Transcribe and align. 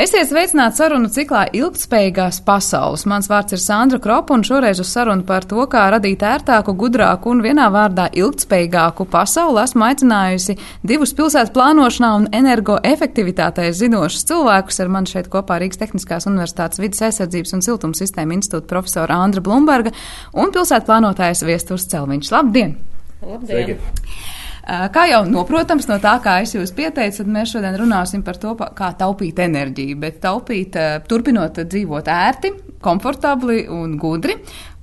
Esiet 0.00 0.30
sveicināti 0.30 0.78
sarunu 0.80 1.10
ciklā 1.12 1.42
Ilgtspējīgās 1.52 2.38
pasaules. 2.46 3.02
Mans 3.12 3.26
vārds 3.28 3.52
ir 3.52 3.60
Sandra 3.60 3.98
Kropa, 4.00 4.32
un 4.32 4.40
šoreiz 4.48 4.80
uz 4.80 4.88
sarunu 4.88 5.26
par 5.28 5.44
to, 5.44 5.66
kā 5.68 5.82
radīt 5.92 6.24
ērtāku, 6.24 6.72
gudrāku 6.80 7.28
un 7.28 7.42
vienā 7.44 7.66
vārdā 7.74 8.06
ilgtspējīgāku 8.22 9.04
pasauli 9.12 9.60
esmu 9.60 9.84
aicinājusi 9.90 10.56
divus 10.80 11.12
pilsētu 11.20 11.52
plānošanā 11.58 12.14
un 12.22 12.30
energoefektivitātē 12.40 13.68
zinošus 13.76 14.24
cilvēkus. 14.32 14.80
Ar 14.80 14.96
mani 14.96 15.12
šeit 15.12 15.28
kopā 15.28 15.60
Rīgas 15.60 15.84
Tehniskās 15.84 16.30
Universitātes 16.32 16.80
vidas 16.80 17.04
aizsardzības 17.10 17.52
un 17.58 17.68
siltuma 17.68 18.00
sistēma 18.00 18.40
institūta 18.40 18.72
profesora 18.72 19.20
Andra 19.20 19.44
Blumberga 19.44 19.92
un 20.32 20.56
pilsētu 20.56 20.88
plānotājs 20.88 21.44
Viesturs 21.44 21.84
Celviņš. 21.92 22.32
Labdien! 22.32 22.78
Labdien! 23.20 23.76
Sveiki. 23.76 24.31
Kā 24.62 25.08
jau 25.10 25.24
noprotams 25.26 25.88
no 25.90 25.96
tā, 25.98 26.12
kā 26.22 26.36
es 26.44 26.52
jūs 26.54 26.70
pieteicu, 26.76 27.24
tad 27.24 27.30
mēs 27.34 27.50
šodien 27.50 27.74
runāsim 27.80 28.22
par 28.22 28.36
to, 28.38 28.52
kā 28.54 28.92
taupīt 28.98 29.40
enerģiju, 29.42 29.96
bet 29.98 30.20
taupīt 30.22 30.78
turpinot 31.10 31.58
dzīvot 31.66 32.06
ērti, 32.06 32.52
komfortabli 32.82 33.64
un 33.70 33.96
gudri. 33.98 34.36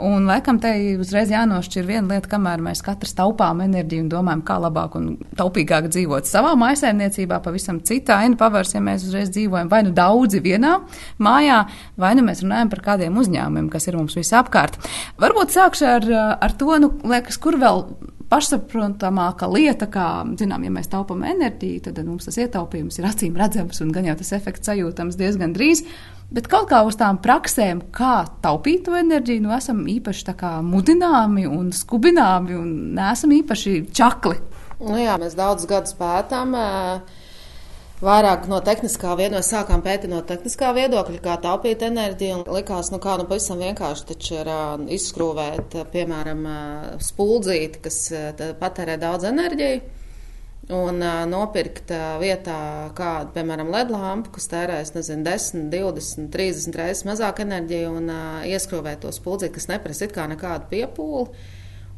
Un 0.04 0.28
laikam 0.28 0.60
te 0.60 0.74
uzreiz 1.00 1.32
jānošķir 1.32 1.88
viena 1.88 2.14
lieta, 2.14 2.28
kamēr 2.32 2.60
mēs 2.64 2.84
katrs 2.84 3.16
taupām 3.16 3.64
enerģiju 3.64 4.04
un 4.04 4.12
domājam, 4.12 4.44
kā 4.48 4.60
labāk 4.66 5.00
un 5.00 5.10
taupīgāk 5.40 5.88
dzīvot 5.92 6.28
savā 6.28 6.54
mājasēmniecībā, 6.60 7.40
pavisam 7.44 7.80
citā 7.88 8.20
aina 8.26 8.40
pavērs, 8.40 8.76
ja 8.76 8.84
mēs 8.84 9.08
uzreiz 9.08 9.32
dzīvojam 9.32 9.72
vai 9.72 9.84
nu 9.88 9.96
daudzi 9.96 10.44
vienā 10.44 10.76
mājā, 11.24 11.64
vai 12.00 12.14
nu 12.20 12.28
mēs 12.28 12.44
runājam 12.44 12.76
par 12.76 12.84
kādiem 12.92 13.20
uzņēmumiem, 13.24 13.72
kas 13.72 13.88
ir 13.88 14.00
mums 14.00 14.20
visapkārt. 14.20 14.80
Varbūt 15.20 15.56
sākšu 15.56 15.92
ar, 15.98 16.14
ar 16.40 16.56
to, 16.60 16.72
nu, 16.84 16.96
liekas, 17.08 17.40
kur 17.40 17.60
vēl 17.60 17.86
pašsaprotamāka 18.30 19.50
lieta, 19.50 19.88
kā, 19.90 20.08
zinām, 20.40 20.66
ja 20.66 20.74
mēs 20.74 20.92
taupām 20.92 21.24
enerģiju, 21.28 21.84
tad 21.88 22.02
mums 22.06 22.30
tas 22.30 22.38
ietaupījums 22.42 23.00
ir 23.00 23.10
acīm 23.10 23.38
redzams 23.40 23.82
un 23.84 23.94
gan 23.96 24.10
jau 24.10 24.16
tas 24.20 24.34
efekts 24.38 24.70
sajūtams 24.70 25.18
diezgan 25.20 25.56
drīz. 25.58 25.86
Bet 26.30 26.46
kaut 26.50 26.68
kā 26.70 26.84
uz 26.86 26.98
tām 27.00 27.18
praksēm, 27.24 27.88
kā 27.96 28.28
taupīt 28.44 28.84
to 28.86 28.94
enerģiju, 28.98 29.48
nu 29.48 29.54
esam 29.56 29.82
īpaši 29.90 30.36
mudināmi 30.66 31.48
un 31.50 31.72
skubināmi 31.74 32.58
un 32.58 32.76
neesam 33.00 33.34
īpaši 33.34 33.80
čakli. 33.90 34.38
Nu 34.80 35.00
jā, 35.02 35.18
mēs 35.20 35.34
daudz 35.36 35.66
gadus 35.68 35.98
pētām. 35.98 36.54
Uh 36.54 37.19
vairāk 38.04 38.48
no 38.48 38.60
tehniskā 38.64 39.14
viedokļa, 39.20 39.46
sākām 39.46 39.84
pētīt 39.84 40.12
no 40.12 40.22
tehniskā 40.28 40.72
viedokļa, 40.78 41.20
kā 41.24 41.36
taupīt 41.44 41.84
enerģiju. 41.86 42.46
Likās, 42.56 42.92
nu 42.94 43.00
kā 43.04 43.18
nu 43.20 43.28
pavisam 43.28 43.60
vienkārši 43.64 44.08
taču 44.14 44.36
ir 44.40 44.52
uh, 44.52 44.74
izskrūvēt, 44.96 45.76
piemēram, 45.94 46.44
uh, 46.48 46.90
spuldzīti, 47.04 47.84
kas 47.84 48.02
uh, 48.16 48.44
patērē 48.60 49.00
daudz 49.02 49.28
enerģiju. 49.30 49.82
Un 50.70 51.00
uh, 51.02 51.24
nopirkt 51.26 51.92
uh, 51.96 52.18
vietā 52.22 52.58
kādu, 52.96 53.34
piemēram, 53.36 53.72
LED 53.74 53.94
lampu, 53.96 54.36
kas 54.36 54.48
tērēs, 54.52 54.94
nezinu, 54.96 55.26
10, 55.26 55.70
20, 55.74 56.28
30 56.36 56.78
reizes 56.78 57.08
mazāk 57.10 57.42
enerģiju, 57.44 57.96
un 58.00 58.12
uh, 58.14 58.44
ieskrūvēt 58.48 59.02
to 59.04 59.14
spuldzīti, 59.16 59.56
kas 59.58 59.72
neprasa 59.72 60.06
it 60.06 60.14
kā 60.16 60.28
nekādu 60.30 60.70
piepūli. 60.72 61.50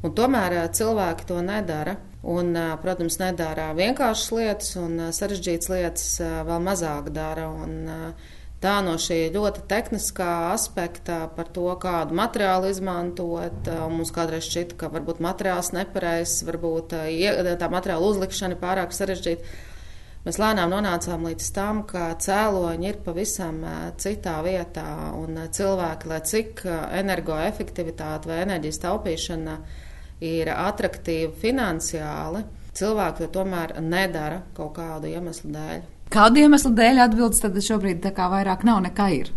Un 0.01 0.15
tomēr 0.17 0.63
cilvēki 0.73 1.27
to 1.29 1.43
nedara. 1.45 1.99
Un, 2.21 2.53
protams, 2.83 3.17
nedara 3.17 3.71
vienkāršas 3.73 4.27
lietas, 4.35 4.75
un 4.77 5.07
sarežģītas 5.09 5.71
lietas 5.71 6.05
vēl 6.21 6.61
mazāk 6.61 7.09
dara. 7.15 7.47
Un, 7.49 8.13
tā 8.61 8.75
no 8.85 8.93
šī 9.01 9.31
ļoti 9.33 9.63
tehniskā 9.71 10.29
aspekta 10.51 11.23
par 11.33 11.49
to, 11.49 11.65
kādu 11.81 12.13
materiālu 12.19 12.69
izmantot. 12.69 13.71
Mums 13.89 14.13
kādreiz 14.13 14.45
šķita, 14.45 14.77
ka 14.77 14.91
varbūt 14.93 15.23
materiāls 15.25 15.73
nepareizs, 15.73 16.43
varbūt 16.45 16.93
tā 16.93 17.73
materiāla 17.73 18.13
uzlikšana 18.13 18.53
ir 18.53 18.61
pārāk 18.61 18.93
sarežģīta. 18.93 19.57
Mēs 20.21 20.37
lēnām 20.37 20.69
nonācām 20.69 21.23
līdz 21.25 21.45
tam, 21.55 21.81
ka 21.89 22.11
cēloņi 22.21 22.91
ir 22.91 22.99
pavisam 23.01 23.63
citā 23.97 24.35
vietā, 24.45 24.85
un 25.17 25.47
cilvēki, 25.49 26.11
lai 26.11 26.19
cik 26.29 26.61
energoefektivitāte 27.01 28.29
vai 28.29 28.43
enerģijas 28.43 28.83
taupīšana 28.85 29.55
ir 29.57 29.89
attraktīva 30.21 31.33
finansiāli, 31.41 32.43
cilvēki 32.77 33.25
to 33.25 33.31
tomēr 33.39 33.75
nedara 33.81 34.41
kaut 34.57 34.75
kādu 34.77 35.09
iemeslu 35.11 35.51
dēļ. 35.55 35.83
Kādu 36.11 36.43
iemeslu 36.43 36.73
dēļ 36.75 37.05
atbildes 37.05 37.41
tad 37.43 37.55
šobrīd 37.55 38.01
tā 38.03 38.11
kā 38.15 38.27
vairāk 38.31 38.65
nav 38.67 38.81
nekā 38.83 39.07
ir? 39.15 39.31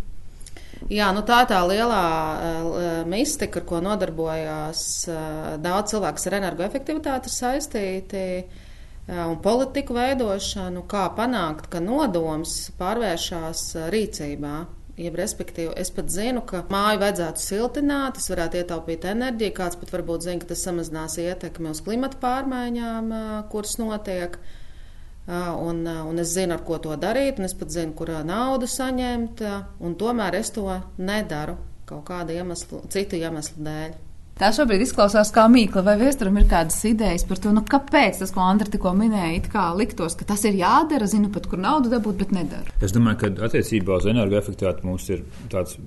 Jā, 0.91 1.09
nu 1.17 1.23
tā 1.25 1.45
ir 1.45 1.49
tā 1.49 1.63
lielā 1.65 2.05
uh, 2.05 2.77
mistika, 3.09 3.63
ar 3.63 3.67
ko 3.69 3.81
nodarbojās 3.81 4.83
uh, 5.09 5.55
daudz 5.63 5.95
cilvēku 5.95 6.29
ar 6.29 6.39
energoefektivitāti 6.43 7.33
saistīti. 7.33 8.25
Uh, 8.45 9.25
un 9.31 9.39
politiku 9.45 9.97
veidošanu, 9.97 10.85
kā 10.89 11.07
panākt, 11.17 11.71
ka 11.73 11.81
nodoms 11.81 12.71
pārvēršas 12.79 13.65
rīcībā. 13.93 14.55
Jeb, 14.95 15.17
respektīvi, 15.19 15.73
es 15.83 15.89
pat 15.91 16.11
zinu, 16.15 16.45
ka 16.47 16.61
māju 16.71 17.01
vajadzētu 17.03 17.43
siltināt, 17.43 18.15
tas 18.15 18.31
varētu 18.31 18.61
ietaupīt 18.61 19.07
enerģiju. 19.11 19.55
Kāds 19.57 19.79
pat 19.81 19.91
varbūt 19.91 20.29
zina, 20.29 20.39
ka 20.43 20.53
tas 20.53 20.63
samazinās 20.63 21.17
ietekmi 21.19 21.73
uz 21.73 21.81
klimata 21.83 22.21
pārmaiņām, 22.23 23.11
kuras 23.51 23.75
notiek. 23.81 24.39
Un, 25.27 25.83
un 25.89 26.23
es 26.23 26.31
zinu, 26.37 26.55
ar 26.55 26.63
ko 26.69 26.79
to 26.85 26.95
darīt, 27.01 27.41
un 27.43 27.49
es 27.49 27.57
pat 27.59 27.75
zinu, 27.75 27.97
kur 27.99 28.13
naudu 28.29 28.71
saņemt, 28.71 29.43
un 29.83 29.99
tomēr 29.99 30.39
es 30.39 30.55
to 30.55 30.69
nedaru 31.01 31.57
kaut 31.89 32.07
kāda 32.07 32.37
iemesla, 32.37 32.85
citu 32.93 33.19
iemeslu 33.19 33.67
dēļ. 33.67 34.04
Tā 34.35 34.49
šobrīd 34.51 34.83
izklausās 34.83 35.29
kā 35.31 35.45
mīkla, 35.47 35.85
vai 35.87 35.93
vēsturam 36.01 36.41
ir 36.41 36.49
kādas 36.51 36.81
idejas 36.89 37.23
par 37.29 37.39
to, 37.39 37.53
nu, 37.55 37.61
kāpēc 37.71 38.19
tas, 38.19 38.33
ko 38.35 38.43
Andra 38.43 38.67
tikko 38.67 38.91
minēja, 38.99 39.37
it 39.39 39.47
kā 39.53 39.69
liktos, 39.79 40.17
ka 40.19 40.27
tas 40.27 40.43
ir 40.49 40.57
jādara, 40.59 41.07
zinu 41.07 41.31
pat, 41.31 41.47
kur 41.51 41.61
naudu 41.63 41.93
dabūt, 41.93 42.17
bet 42.19 42.33
nedara. 42.35 42.75
Es 42.83 42.91
domāju, 42.97 43.21
ka 43.21 43.47
attiecībā 43.47 44.01
uz 44.01 44.09
energoefektivitāti 44.11 44.89
mums 44.89 45.07
ir 45.15 45.23
tāds 45.53 45.79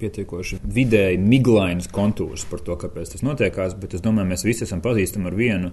pietiekoši 0.00 0.58
vidēji 0.74 1.20
miglainas 1.22 1.86
kontūrs 1.94 2.48
par 2.50 2.64
to, 2.66 2.74
kāpēc 2.82 3.14
tas 3.14 3.22
notiekās, 3.22 3.78
bet 3.78 3.94
es 3.94 4.02
domāju, 4.02 4.32
mēs 4.32 4.42
visi 4.48 4.66
esam 4.66 4.82
pazīstami 4.82 5.30
ar 5.30 5.38
vienu 5.38 5.70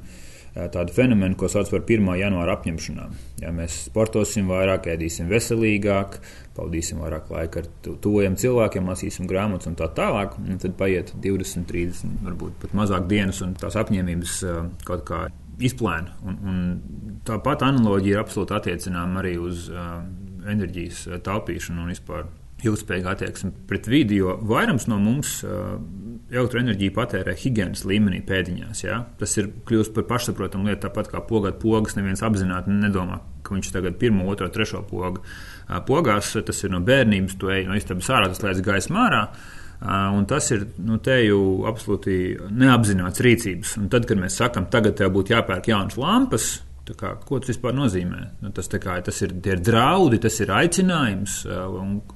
tādu 0.52 0.94
fenomenu, 0.94 1.34
ko 1.40 1.48
sauc 1.50 1.70
par 1.72 1.86
1. 1.88 2.06
janvāra 2.20 2.58
apņemšanām. 2.58 3.18
Ja 3.42 3.54
mēs 3.56 3.86
sportosim 3.88 4.52
vairāk, 4.52 4.90
ēdīsim 4.94 5.30
veselīgāk, 5.32 6.20
pavadīsim 6.58 7.00
vairāk 7.02 7.30
laika 7.32 7.62
ar 7.62 7.70
tuviem 8.04 8.36
cilvēkiem, 8.40 8.90
lasīsim 8.92 9.30
grāmatas 9.30 9.70
un 9.72 9.78
tā 9.80 9.88
tālāk, 9.96 10.36
un 10.42 10.60
tad 10.62 10.76
paiet 10.80 11.14
20, 11.24 11.68
30, 11.70 12.18
varbūt 12.26 12.58
pat 12.64 12.76
mazāk 12.78 13.08
dienas, 13.12 13.40
un 13.46 13.56
tās 13.60 13.78
apņēmības 13.80 14.36
kaut 14.88 15.06
kā 15.08 15.22
izplēna. 15.62 16.18
Un, 16.26 16.38
un 16.52 16.60
tāpat 17.28 17.66
analoģija 17.68 18.18
ir 18.18 18.24
absolūti 18.24 18.58
attiecināma 18.58 19.22
arī 19.22 19.38
uz 19.42 19.68
uh, 19.72 20.02
enerģijas 20.52 21.08
taupīšanu 21.26 21.86
un 21.86 21.92
vispār 21.94 22.30
ilgspējīgu 22.62 23.10
attieksmi 23.10 23.52
pret 23.70 23.88
vidi, 23.90 24.20
jo 24.22 24.36
vairums 24.46 24.86
no 24.90 25.00
mums 25.02 25.40
uh, 25.46 25.80
elektroenerģiju 26.32 26.94
patērē 26.96 27.34
higiēnas 27.38 27.84
līmenī 27.90 28.22
pēdiņās. 28.28 28.84
Ja? 28.86 29.02
Tas 29.20 29.34
ir 29.42 29.50
kļuvis 29.68 29.92
par 29.96 30.08
pašsaprotamu 30.12 30.70
lietu, 30.70 30.86
tāpat 30.86 31.10
kā 31.12 31.24
pogāt 31.28 31.60
pogas. 31.62 31.98
Neviens 31.98 32.24
apzināti 32.26 32.74
nedomā, 32.74 33.20
ka 33.46 33.56
viņš 33.56 33.74
tagad 33.74 33.98
pirmo, 34.02 34.30
otro, 34.32 34.48
trešo 34.54 34.84
pogu 34.88 35.26
pogās. 35.88 36.34
Tas 36.46 36.64
ir 36.66 36.74
no 36.74 36.82
bērnības, 36.86 37.38
tu 37.40 37.52
ej 37.54 37.66
no 37.70 37.78
istabas 37.80 38.12
ārā, 38.14 38.32
tas 38.32 38.44
lēdz 38.46 38.64
gaismā 38.66 39.06
ārā. 39.08 39.22
Un 40.14 40.28
tas 40.30 40.52
ir 40.54 40.68
nu, 40.86 41.00
te 41.02 41.16
jau 41.24 41.64
absolūti 41.70 42.18
neapzināts 42.54 43.24
rīcības. 43.26 43.78
Un 43.82 43.88
tad, 43.94 44.06
kad 44.10 44.20
mēs 44.22 44.38
sakām, 44.38 44.70
tagad 44.74 45.00
tev 45.00 45.14
būtu 45.16 45.34
jāpērk 45.34 45.72
jaunas 45.72 45.98
lampas, 45.98 46.52
Kā, 46.98 47.12
ko 47.24 47.38
tas 47.40 47.52
vispār 47.52 47.76
nozīmē? 47.78 48.20
Nu, 48.42 48.50
tas, 48.56 48.68
kā, 48.82 48.96
tas 49.06 49.20
ir, 49.22 49.36
ir 49.48 49.60
draudi, 49.64 50.18
tas 50.24 50.40
ir 50.42 50.50
aicinājums, 50.56 51.36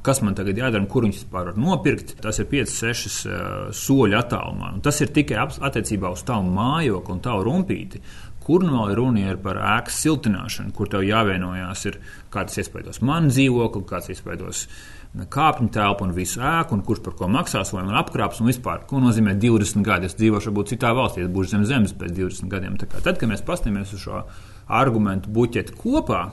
kas 0.05 0.21
man 0.25 0.35
tagad 0.37 0.57
jādara 0.59 0.87
kur 0.89 1.05
viņš 1.05 1.19
vispār 1.21 1.51
var 1.51 1.59
nopirkt. 1.59 2.15
Tas 2.23 2.41
ir 2.41 2.49
5, 2.51 2.73
6 2.73 3.05
uh, 3.29 3.43
soļu 3.75 4.17
attālumā. 4.19 4.73
Un 4.75 4.81
tas 4.85 4.99
ir 5.05 5.13
tikai 5.15 5.45
attiecībā 5.45 6.11
uz 6.11 6.25
tavu 6.27 6.49
mājokli 6.55 7.13
un 7.13 7.21
tavu 7.23 7.45
rumpīti. 7.45 8.01
Kur 8.45 8.61
nu 8.61 8.75
vēl 8.77 8.93
runa 8.99 9.23
ir 9.31 9.39
par 9.41 9.57
ēkas 9.57 10.03
siltināšanu, 10.03 10.73
kur 10.77 10.89
tev 10.91 11.01
jāvienojās, 11.05 11.85
ir, 11.89 11.97
kā 12.33 12.45
tas 12.45 12.59
iespaidos 12.61 13.01
manu 13.01 13.31
dzīvokli, 13.33 13.81
kāds 13.89 14.11
iespaidos 14.13 14.67
kāpņu 15.15 15.71
telpu 15.71 16.03
un 16.05 16.13
visu 16.15 16.41
ēku, 16.43 16.75
un 16.75 16.83
kurš 16.85 17.01
par 17.05 17.15
ko 17.19 17.29
maksās, 17.31 17.71
vai 17.73 17.85
man 17.87 17.97
apkrāps 18.01 18.41
un 18.43 18.51
vispār. 18.51 18.83
Ko 18.89 18.99
nozīmē 19.01 19.37
20 19.39 19.85
gadi? 19.85 20.09
Es 20.09 20.17
dzīvošu 20.19 20.51
varbūt 20.51 20.73
citā 20.73 20.91
valstī, 20.95 21.23
es 21.23 21.31
būšu 21.31 21.53
zem 21.55 21.67
zemes 21.69 21.95
pēc 21.95 22.11
20 22.17 22.51
gadiem. 22.51 22.75
Tad, 22.81 23.15
kad 23.15 23.29
mēs 23.31 23.45
paskatāmies 23.47 23.95
uz 23.95 24.03
šo 24.03 24.25
argumentu 24.67 25.31
buķeti 25.31 25.77
kopā, 25.79 26.25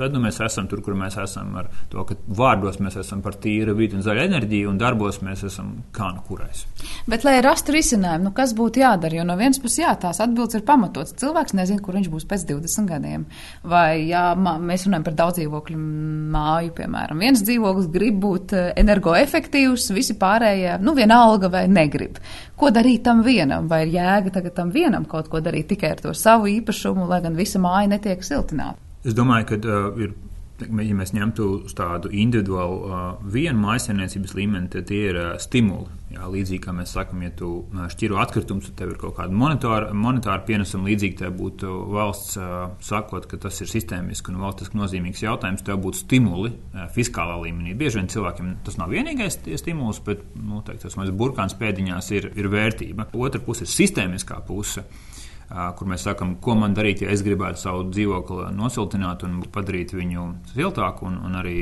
tad 0.00 0.16
nu, 0.16 0.22
mēs 0.24 0.40
esam 0.44 0.68
tur, 0.70 0.82
kur 0.84 0.96
mēs 0.98 1.18
esam. 1.20 1.52
Ar 1.60 1.68
to, 1.92 2.04
ka 2.08 2.16
vārdos 2.40 2.80
mēs 2.82 2.98
esam 3.02 3.22
par 3.24 3.36
tīru 3.42 3.74
vidi 3.78 3.98
un 3.98 4.04
zaļu 4.04 4.24
enerģiju, 4.26 4.70
un 4.70 4.80
darbos 4.80 5.20
mēs 5.24 5.44
esam 5.48 5.72
kā 5.96 6.10
nu 6.14 6.24
kurais. 6.26 6.64
Bet, 7.10 7.24
lai 7.26 7.38
rastu 7.44 7.74
risinājumu, 7.76 8.28
nu, 8.28 8.34
kas 8.36 8.54
būtu 8.56 8.82
jādara? 8.82 9.20
Jo 9.20 9.26
no 9.28 9.36
vienas 9.40 9.60
puses, 9.62 9.82
jā, 9.82 9.94
tās 10.00 10.22
atbildes 10.22 10.58
ir 10.58 10.66
pamatotas. 10.68 11.14
Cilvēks 11.20 11.56
nezina, 11.58 11.82
kur 11.84 11.98
viņš 11.98 12.10
būs 12.12 12.26
pēc 12.30 12.46
20 12.50 12.90
gadiem. 12.90 13.26
Vai, 13.70 14.06
ja 14.08 14.30
mēs 14.36 14.86
runājam 14.88 15.06
par 15.06 15.18
daudz 15.22 15.40
dzīvokļu 15.40 15.80
māju, 16.34 16.74
piemēram, 16.76 17.24
viens 17.24 17.44
dzīvoklis 17.46 17.90
grib 17.94 18.20
būt 18.24 18.56
eh, 18.56 18.68
energoefektīvs, 18.80 19.90
visi 19.96 20.16
pārējie, 20.20 20.76
nu, 20.84 20.94
vienalga 20.98 21.50
vai 21.52 21.64
negrib. 21.70 22.20
Ko 22.60 22.72
darīt 22.74 23.04
tam 23.06 23.24
vienam? 23.24 23.70
Vai 23.70 23.84
ir 23.86 23.94
jēga 23.96 24.36
tagad 24.36 24.56
tam 24.58 24.74
vienam 24.74 25.06
kaut 25.08 25.30
ko 25.32 25.40
darīt 25.44 25.70
tikai 25.72 25.94
ar 25.94 26.04
to 26.04 26.14
savu 26.16 26.50
īpašumu, 26.50 27.08
lai 27.08 27.22
gan 27.24 27.38
visa 27.38 27.62
māja 27.62 27.88
netiek 27.94 28.24
siltināta? 28.26 28.89
Es 29.04 29.16
domāju, 29.16 29.46
ka 29.48 29.60
uh, 29.64 30.02
ir 30.02 30.12
ja 30.68 30.96
mēs 30.96 31.14
ņemtu 31.16 31.46
tādu 31.76 32.10
individuālu 32.12 32.76
uh, 32.84 32.98
vienu 33.32 33.60
maisaimniecības 33.62 34.34
līmeni, 34.36 34.68
tad 34.72 34.88
tie 34.90 35.06
ir 35.10 35.18
uh, 35.18 35.30
stimuli. 35.40 35.88
Jā, 36.10 36.26
līdzīgi 36.26 36.64
kā 36.64 36.72
mēs 36.74 36.90
sakām, 36.96 37.20
ja 37.22 37.30
tu 37.38 37.48
šķiro 37.92 38.18
atkritumus, 38.18 38.66
tad 38.66 38.80
tev 38.80 38.92
ir 38.92 38.98
kaut 38.98 39.14
kāda 39.20 39.36
monetāra, 39.36 39.92
monetāra 39.94 40.42
pienesuma. 40.46 40.88
Līdzīgi 40.90 41.20
tev 41.20 41.36
būtu 41.38 41.70
valsts 41.94 42.34
uh, 42.40 42.72
sakot, 42.84 43.28
ka 43.30 43.38
tas 43.46 43.62
ir 43.62 43.70
sistēmiski 43.70 44.34
un 44.34 44.40
valstiski 44.42 44.80
nozīmīgs 44.80 45.22
jautājums, 45.22 45.62
tev 45.66 45.78
būtu 45.84 46.02
stimuli 46.02 46.50
uh, 46.50 46.88
fiskālā 46.96 47.38
līmenī. 47.44 47.76
Bieži 47.78 48.00
vien 48.00 48.10
cilvēkiem 48.10 48.56
tas 48.66 48.80
nav 48.80 48.90
vienīgais 48.92 49.38
stimuls, 49.62 50.02
bet 50.06 50.26
nu, 50.34 50.64
teikt, 50.66 50.84
tas 50.88 50.98
mazs 50.98 51.14
burkāns 51.14 51.56
pēdiņās 51.60 52.12
ir, 52.18 52.32
ir 52.36 52.50
vērtība. 52.52 53.12
Otra 53.14 53.42
puse 53.44 53.68
ir 53.68 53.72
sistēmiskā 53.72 54.42
puse. 54.50 54.84
Uh, 54.84 55.19
kur 55.50 55.88
mēs 55.90 56.04
sakām, 56.06 56.36
ko 56.42 56.54
man 56.58 56.74
darīt, 56.76 57.02
ja 57.04 57.10
es 57.10 57.24
gribētu 57.26 57.58
savu 57.58 57.88
dzīvokli 57.90 58.50
nosiltināt 58.54 59.24
un 59.26 59.40
padarīt 59.50 59.94
viņu 59.96 60.26
siltāku 60.54 61.08
un, 61.08 61.16
un 61.26 61.38
arī 61.40 61.56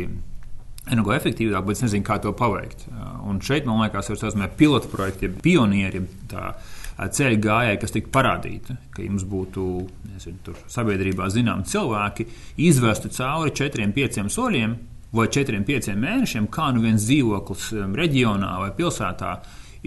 energoefektīvāk, 0.92 1.64
bet 1.64 1.78
es 1.78 1.84
nezinu, 1.86 2.04
kā 2.06 2.18
to 2.22 2.32
paveikt. 2.36 2.86
Un 3.28 3.40
šeit, 3.44 3.66
man 3.68 3.82
liekas, 3.82 4.10
ir 4.10 4.20
tāds 4.20 4.36
pilotu 4.60 4.90
projekts, 4.92 5.24
ja 5.24 5.32
pionieri, 5.44 6.04
tā 6.30 6.52
ceļa 6.98 7.40
gājēji, 7.44 7.80
kas 7.82 7.94
tika 7.94 8.12
parādīti, 8.16 8.76
ka 8.94 9.04
jums 9.04 9.24
būtu 9.28 9.64
nezinu, 10.12 10.54
sabiedrībā 10.70 11.28
zināmi 11.32 11.68
cilvēki, 11.68 12.26
izvestu 12.66 13.12
cauri 13.14 13.54
četriem, 13.54 13.94
pieciem 13.94 14.30
soļiem 14.32 14.76
vai 15.14 15.28
četriem, 15.32 15.64
pieciem 15.64 16.00
mēnešiem, 16.02 16.48
kā 16.52 16.68
nu 16.74 16.84
viens 16.84 17.06
dzīvoklis 17.06 17.70
reģionā 17.96 18.54
vai 18.64 18.72
pilsētā 18.76 19.36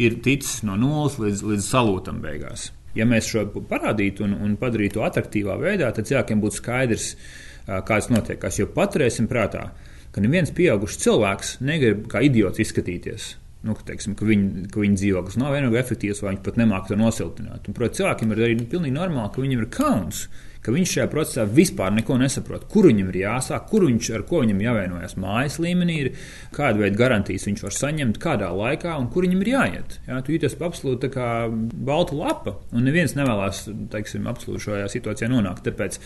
ir 0.02 0.22
ticis 0.24 0.62
no 0.66 0.78
nulles 0.80 1.20
līdz, 1.22 1.44
līdz 1.52 1.68
salūtam 1.68 2.22
beigās. 2.24 2.72
Ja 2.98 3.08
mēs 3.08 3.30
šo 3.32 3.46
parādītu 3.70 4.26
un, 4.28 4.36
un 4.46 4.58
padarītu 4.60 5.04
attraktīvā 5.06 5.56
veidā, 5.62 5.92
tad 5.96 6.10
cilvēkiem 6.10 6.42
būtu 6.44 6.60
skaidrs, 6.60 7.14
kāds 7.88 8.10
notiekās. 8.12 8.60
Jo 8.60 8.68
paturēsim 8.74 9.30
prātā, 9.32 9.70
ka 10.12 10.24
neviens 10.24 10.52
pieaugušs 10.56 11.00
cilvēks 11.06 11.54
negrib 11.64 12.08
kā 12.12 12.24
idiots 12.28 12.60
izskatīties. 12.64 13.36
Nu, 13.62 13.76
ka, 13.78 13.86
teiksim, 13.92 14.16
ka 14.18 14.26
viņi, 14.26 14.68
ka 14.74 14.82
viņi 14.82 14.98
dzīvoklis 14.98 15.38
nav 15.38 15.54
vienīgi 15.54 15.78
efektīvs, 15.78 16.24
vai 16.24 16.34
viņi 16.34 16.46
pat 16.48 16.56
nemāķi 16.58 16.92
to 16.92 16.98
nosiltināt. 16.98 17.68
Un, 17.70 17.76
protams, 17.78 18.00
cilvēkiem 18.00 18.34
ir 18.34 18.42
arī 18.48 18.56
pilnīgi 18.64 18.96
normāli, 18.96 19.32
ka 19.36 19.44
viņiem 19.44 19.62
ir 19.62 19.68
kauns 19.76 20.24
ka 20.62 20.74
viņš 20.74 20.96
šajā 20.96 21.08
procesā 21.12 21.46
vispār 21.50 21.94
neko 21.96 22.18
nesaprot. 22.22 22.68
Kur 22.72 22.88
viņam 22.90 23.10
ir 23.12 23.20
jāsāk, 23.24 23.68
kur 23.72 23.86
viņš 23.88 24.12
ar 24.18 24.26
ko 24.30 24.44
viņam 24.44 24.62
jāvienojas 24.66 25.18
mājas 25.22 25.58
līmenī, 25.64 25.98
ir, 26.06 26.12
kāda 26.56 26.84
veida 26.84 27.00
garantijas 27.00 27.48
viņš 27.50 27.64
var 27.66 27.78
saņemt, 27.78 28.20
kādā 28.22 28.52
laikā 28.56 28.98
un 29.02 29.10
kur 29.14 29.26
viņam 29.28 29.42
ir 29.46 29.54
jāiet. 29.56 29.98
Jā, 30.10 30.20
tu 30.26 30.36
jūties 30.36 30.60
absolūti 30.60 31.10
kā 31.14 31.32
balta 31.50 32.18
lapa, 32.18 32.60
un 32.76 32.86
neviens 32.86 33.18
nevēlas 33.18 33.66
teiksim, 33.94 34.30
absolūti 34.30 34.68
šajā 34.68 34.92
situācijā 34.94 35.32
nonākt. 35.32 35.66
Tāpēc 35.66 35.98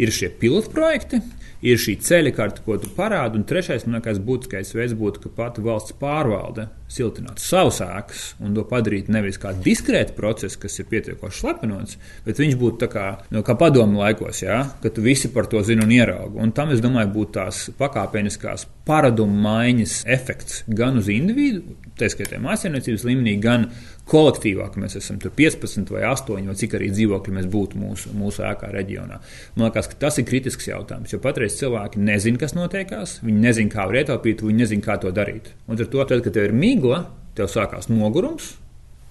ir 0.00 0.10
šie 0.14 0.30
pilotprojekti, 0.40 1.20
ir 1.68 1.78
šī 1.80 1.98
ceļa 2.02 2.32
karte, 2.34 2.64
ko 2.66 2.78
tu 2.80 2.90
parādi, 2.96 3.38
un 3.38 3.46
trešais, 3.48 3.86
man 3.86 4.00
liekas, 4.00 4.18
būtiskais 4.24 4.74
veids 4.74 4.96
būtu, 4.98 5.26
ka 5.26 5.34
pati 5.36 5.64
valsts 5.64 5.94
pārvalde 6.00 6.66
siltinātu 6.90 7.42
savus 7.42 7.80
ēkas 7.84 8.24
un 8.44 8.54
to 8.56 8.64
padarītu 8.68 9.12
nevis 9.14 9.38
kā 9.40 9.54
diskrētu 9.56 10.14
procesu, 10.16 10.58
kas 10.62 10.78
ir 10.78 10.88
pietiekoši 10.90 11.40
slepenots, 11.40 11.98
bet 12.26 12.40
viņš 12.42 12.58
būtu 12.60 12.90
kā, 12.92 13.06
nu, 13.34 13.42
kā 13.46 13.56
padomu 13.58 14.02
laikos, 14.02 14.42
jā, 14.44 14.60
ka 14.82 14.92
tu 14.94 15.04
visi 15.04 15.30
par 15.34 15.48
to 15.50 15.62
zini 15.64 15.84
un 15.84 15.94
ieraugi. 15.94 16.38
Un 16.44 16.52
tam, 16.56 16.74
es 16.74 16.84
domāju, 16.84 17.12
būtu 17.16 17.36
tās 17.38 17.64
pakāpeniskās 17.78 18.68
paradumu 18.88 19.40
maiņas 19.46 20.02
efekts 20.12 20.62
gan 20.68 21.00
uz 21.00 21.08
individu, 21.12 21.78
tā 21.98 22.10
skaitā 22.12 22.40
mājasemniecības 22.42 23.06
līmenī, 23.08 23.36
gan 23.42 23.68
kolektīvā, 24.10 24.66
ka 24.72 24.80
mēs 24.82 24.98
esam 24.98 25.16
15 25.22 25.92
vai 25.94 26.02
8 26.10 26.48
vai 26.50 26.56
cik 26.60 26.76
arī 26.76 26.90
dzīvokļi 26.92 27.34
mēs 27.38 27.46
būtu 27.50 27.80
mūsu, 27.80 28.12
mūsu 28.18 28.44
ēkā 28.44 28.68
reģionā. 28.74 29.20
Man 29.56 29.68
liekas, 29.68 29.88
ka 29.90 29.98
tas 30.04 30.18
ir 30.20 30.26
kritisks 30.28 30.68
jautājums, 30.68 31.14
jo 31.14 31.20
patreiz 31.24 31.56
cilvēki 31.60 32.02
nezina, 32.04 32.40
kas 32.40 32.56
notiekās, 32.56 33.18
viņi 33.24 33.44
nezina, 33.46 33.72
kā 33.72 33.86
var 33.88 34.02
ietaupīt, 34.02 34.44
viņi 34.44 34.60
nezina, 34.60 34.84
kā 34.84 34.98
to 35.00 35.12
darīt. 35.14 35.54
Un 35.68 35.80
ar 35.80 35.88
to, 35.88 36.04
tad, 36.04 36.20
kad 36.26 36.36
tev 36.36 36.50
ir 36.50 36.56
migla, 36.74 37.06
tev 37.38 37.50
sākās 37.50 37.90
nogurums. 37.92 38.54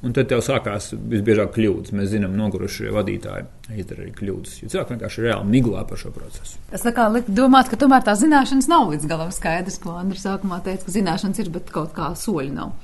Un 0.04 0.12
tad 0.12 0.28
tev 0.28 0.42
sākās 0.44 0.90
visbiežāk 0.92 1.54
kļūdas. 1.56 1.94
Mēs 1.96 2.10
zinām, 2.12 2.34
nogurušie 2.36 2.90
vadītāji 2.92 3.46
izdara 3.80 4.04
arī 4.04 4.12
kļūdas. 4.18 4.58
Jo 4.60 4.72
cilvēki 4.74 4.98
vienkārši 4.98 5.24
reāli 5.24 5.48
miglā 5.54 5.86
par 5.88 6.02
šo 6.02 6.12
procesu. 6.12 6.58
Tas 6.74 6.84
tā 6.84 6.92
kā 6.98 7.06
liek 7.14 7.30
domāt, 7.32 7.70
ka 7.72 7.80
tomēr 7.80 8.04
tā 8.04 8.18
zināšanas 8.20 8.68
nav 8.68 8.92
līdz 8.92 9.08
galam 9.08 9.32
skaidrs, 9.32 9.80
ko 9.80 9.96
Andris 10.02 10.26
sākumā 10.28 10.60
teica, 10.66 10.84
ka 10.90 10.96
zināšanas 10.98 11.40
ir, 11.40 11.54
bet 11.56 11.72
kaut 11.72 11.96
kā 11.96 12.12
soļi 12.20 12.52
nav. 12.52 12.76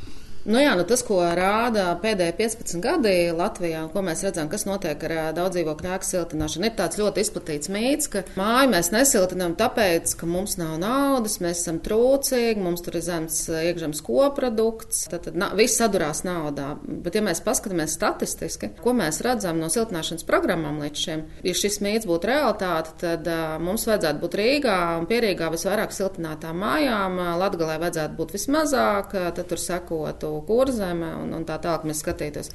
Nu 0.49 0.57
jā, 0.57 0.71
nu 0.73 0.81
tas, 0.89 1.03
ko 1.05 1.19
rāda 1.37 1.91
pēdējie 2.01 2.33
15 2.39 2.81
gadi 2.81 3.11
Latvijā, 3.37 3.83
ko 3.93 4.01
mēs 4.01 4.23
redzam, 4.25 4.47
kas 4.49 4.63
notiek 4.65 5.03
ar 5.05 5.11
daudzdzīvokļu 5.37 5.89
ēku 5.93 6.07
siltināšanu, 6.07 6.65
ir 6.65 6.73
tāds 6.79 6.97
ļoti 6.97 7.21
izplatīts 7.21 7.69
mīts, 7.69 8.09
ka 8.09 8.23
māju 8.33 8.71
mēs 8.71 8.89
nesiltinām 8.89 9.53
tāpēc, 9.59 10.15
ka 10.17 10.25
mums 10.25 10.57
nav 10.57 10.79
naudas, 10.81 11.35
mēs 11.43 11.61
esam 11.61 11.77
trūcīgi, 11.85 12.63
mums 12.65 12.81
tur 12.81 12.97
ir 12.97 13.05
zems 13.05 13.37
iekšzemes 13.59 14.01
koprodukts, 14.07 15.03
tad, 15.11 15.27
tad 15.27 15.37
na, 15.37 15.51
viss 15.59 15.77
sadurās 15.77 16.23
naudā. 16.25 16.71
Bet, 16.81 17.19
ja 17.19 17.21
mēs 17.29 17.43
paskatāmies 17.45 17.93
statistiski, 17.99 18.71
ko 18.81 18.95
mēs 18.97 19.21
redzam 19.21 19.61
no 19.61 19.69
siltināšanas 19.69 20.25
programmām 20.25 20.81
līdz 20.81 21.05
šim, 21.05 21.23
ja 21.45 21.55
šis 21.61 21.77
mīts 21.85 22.09
būtu 22.09 22.31
realitāte, 22.31 22.95
tad 23.05 23.29
uh, 23.29 23.53
mums 23.61 23.85
vajadzētu 23.85 24.25
būt 24.25 24.39
Rīgā 24.41 24.79
un 24.97 25.05
pierīgā 25.13 25.53
visvairāk 25.53 25.93
siltinātām 25.93 26.57
mājām, 26.65 27.21
Latgalē 27.37 27.77
vajadzētu 27.85 28.17
būt 28.17 28.35
vismazāk, 28.39 29.13
tad 29.37 29.45
tur 29.45 29.61
sekotu 29.61 30.38
būtu 30.39 30.47
kurzeme 30.47 31.13
un, 31.21 31.33
un 31.37 31.45
tā 31.45 31.59
tālāk 31.61 31.85
mēs 31.87 32.03
skatītos. 32.03 32.51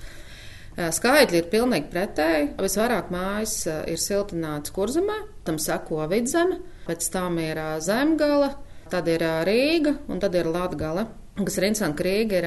Skaitļi 0.74 1.38
ir 1.38 1.50
pilnīgi 1.52 1.86
pretēji. 1.92 2.48
Visvairāk 2.58 3.12
mājas 3.14 3.60
ir 3.86 4.00
siltināts 4.02 4.74
kurzemē, 4.74 5.20
tam 5.46 5.60
seko 5.62 6.08
vidzeme, 6.10 6.58
pēc 6.88 7.10
tam 7.14 7.38
ir 7.38 7.60
zemgala, 7.78 8.56
tad 8.90 9.06
ir 9.08 9.22
Rīga 9.46 9.94
un 10.10 10.18
tad 10.18 10.34
ir 10.34 10.50
Latgale. 10.50 11.06
Kas 11.34 11.56
ir 11.58 11.64
interesanti, 11.66 11.98
ka 11.98 12.04
Rīga 12.06 12.36
ir 12.38 12.44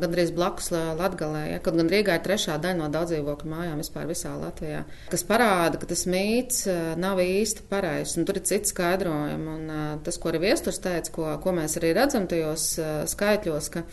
gandrīz 0.00 0.32
blakus 0.36 0.72
Latvijai, 0.72 1.54
ja, 1.54 1.60
kaut 1.64 1.76
gan 1.76 1.88
Rīgā 1.88 2.18
ir 2.18 2.24
trešā 2.24 2.58
daļa 2.60 2.76
no 2.76 2.88
daudzdzīvokļu 2.92 3.48
mājām 3.48 3.80
vispār 3.80 4.08
visā 4.10 4.34
Latvijā. 4.36 4.82
Kas 5.12 5.24
parāda, 5.24 5.80
ka 5.80 5.88
tas 5.88 6.04
mīts 6.08 6.66
nav 7.00 7.20
īsti 7.20 7.64
pareizs, 7.70 8.16
un 8.20 8.28
tur 8.28 8.36
ir 8.36 8.44
citi 8.48 8.68
skaidrojumi. 8.72 9.56
Un 9.56 10.00
tas, 10.04 10.20
ko 10.20 10.32
arī 10.32 10.46
viesturs 10.48 10.80
teica, 10.84 11.12
ko, 11.16 11.32
ko 11.40 11.56
mēs 11.56 11.76
arī 11.80 11.94
redzam 11.96 12.28
tajos 12.28 12.74
skaitļos, 13.12 13.72
ka 13.72 13.84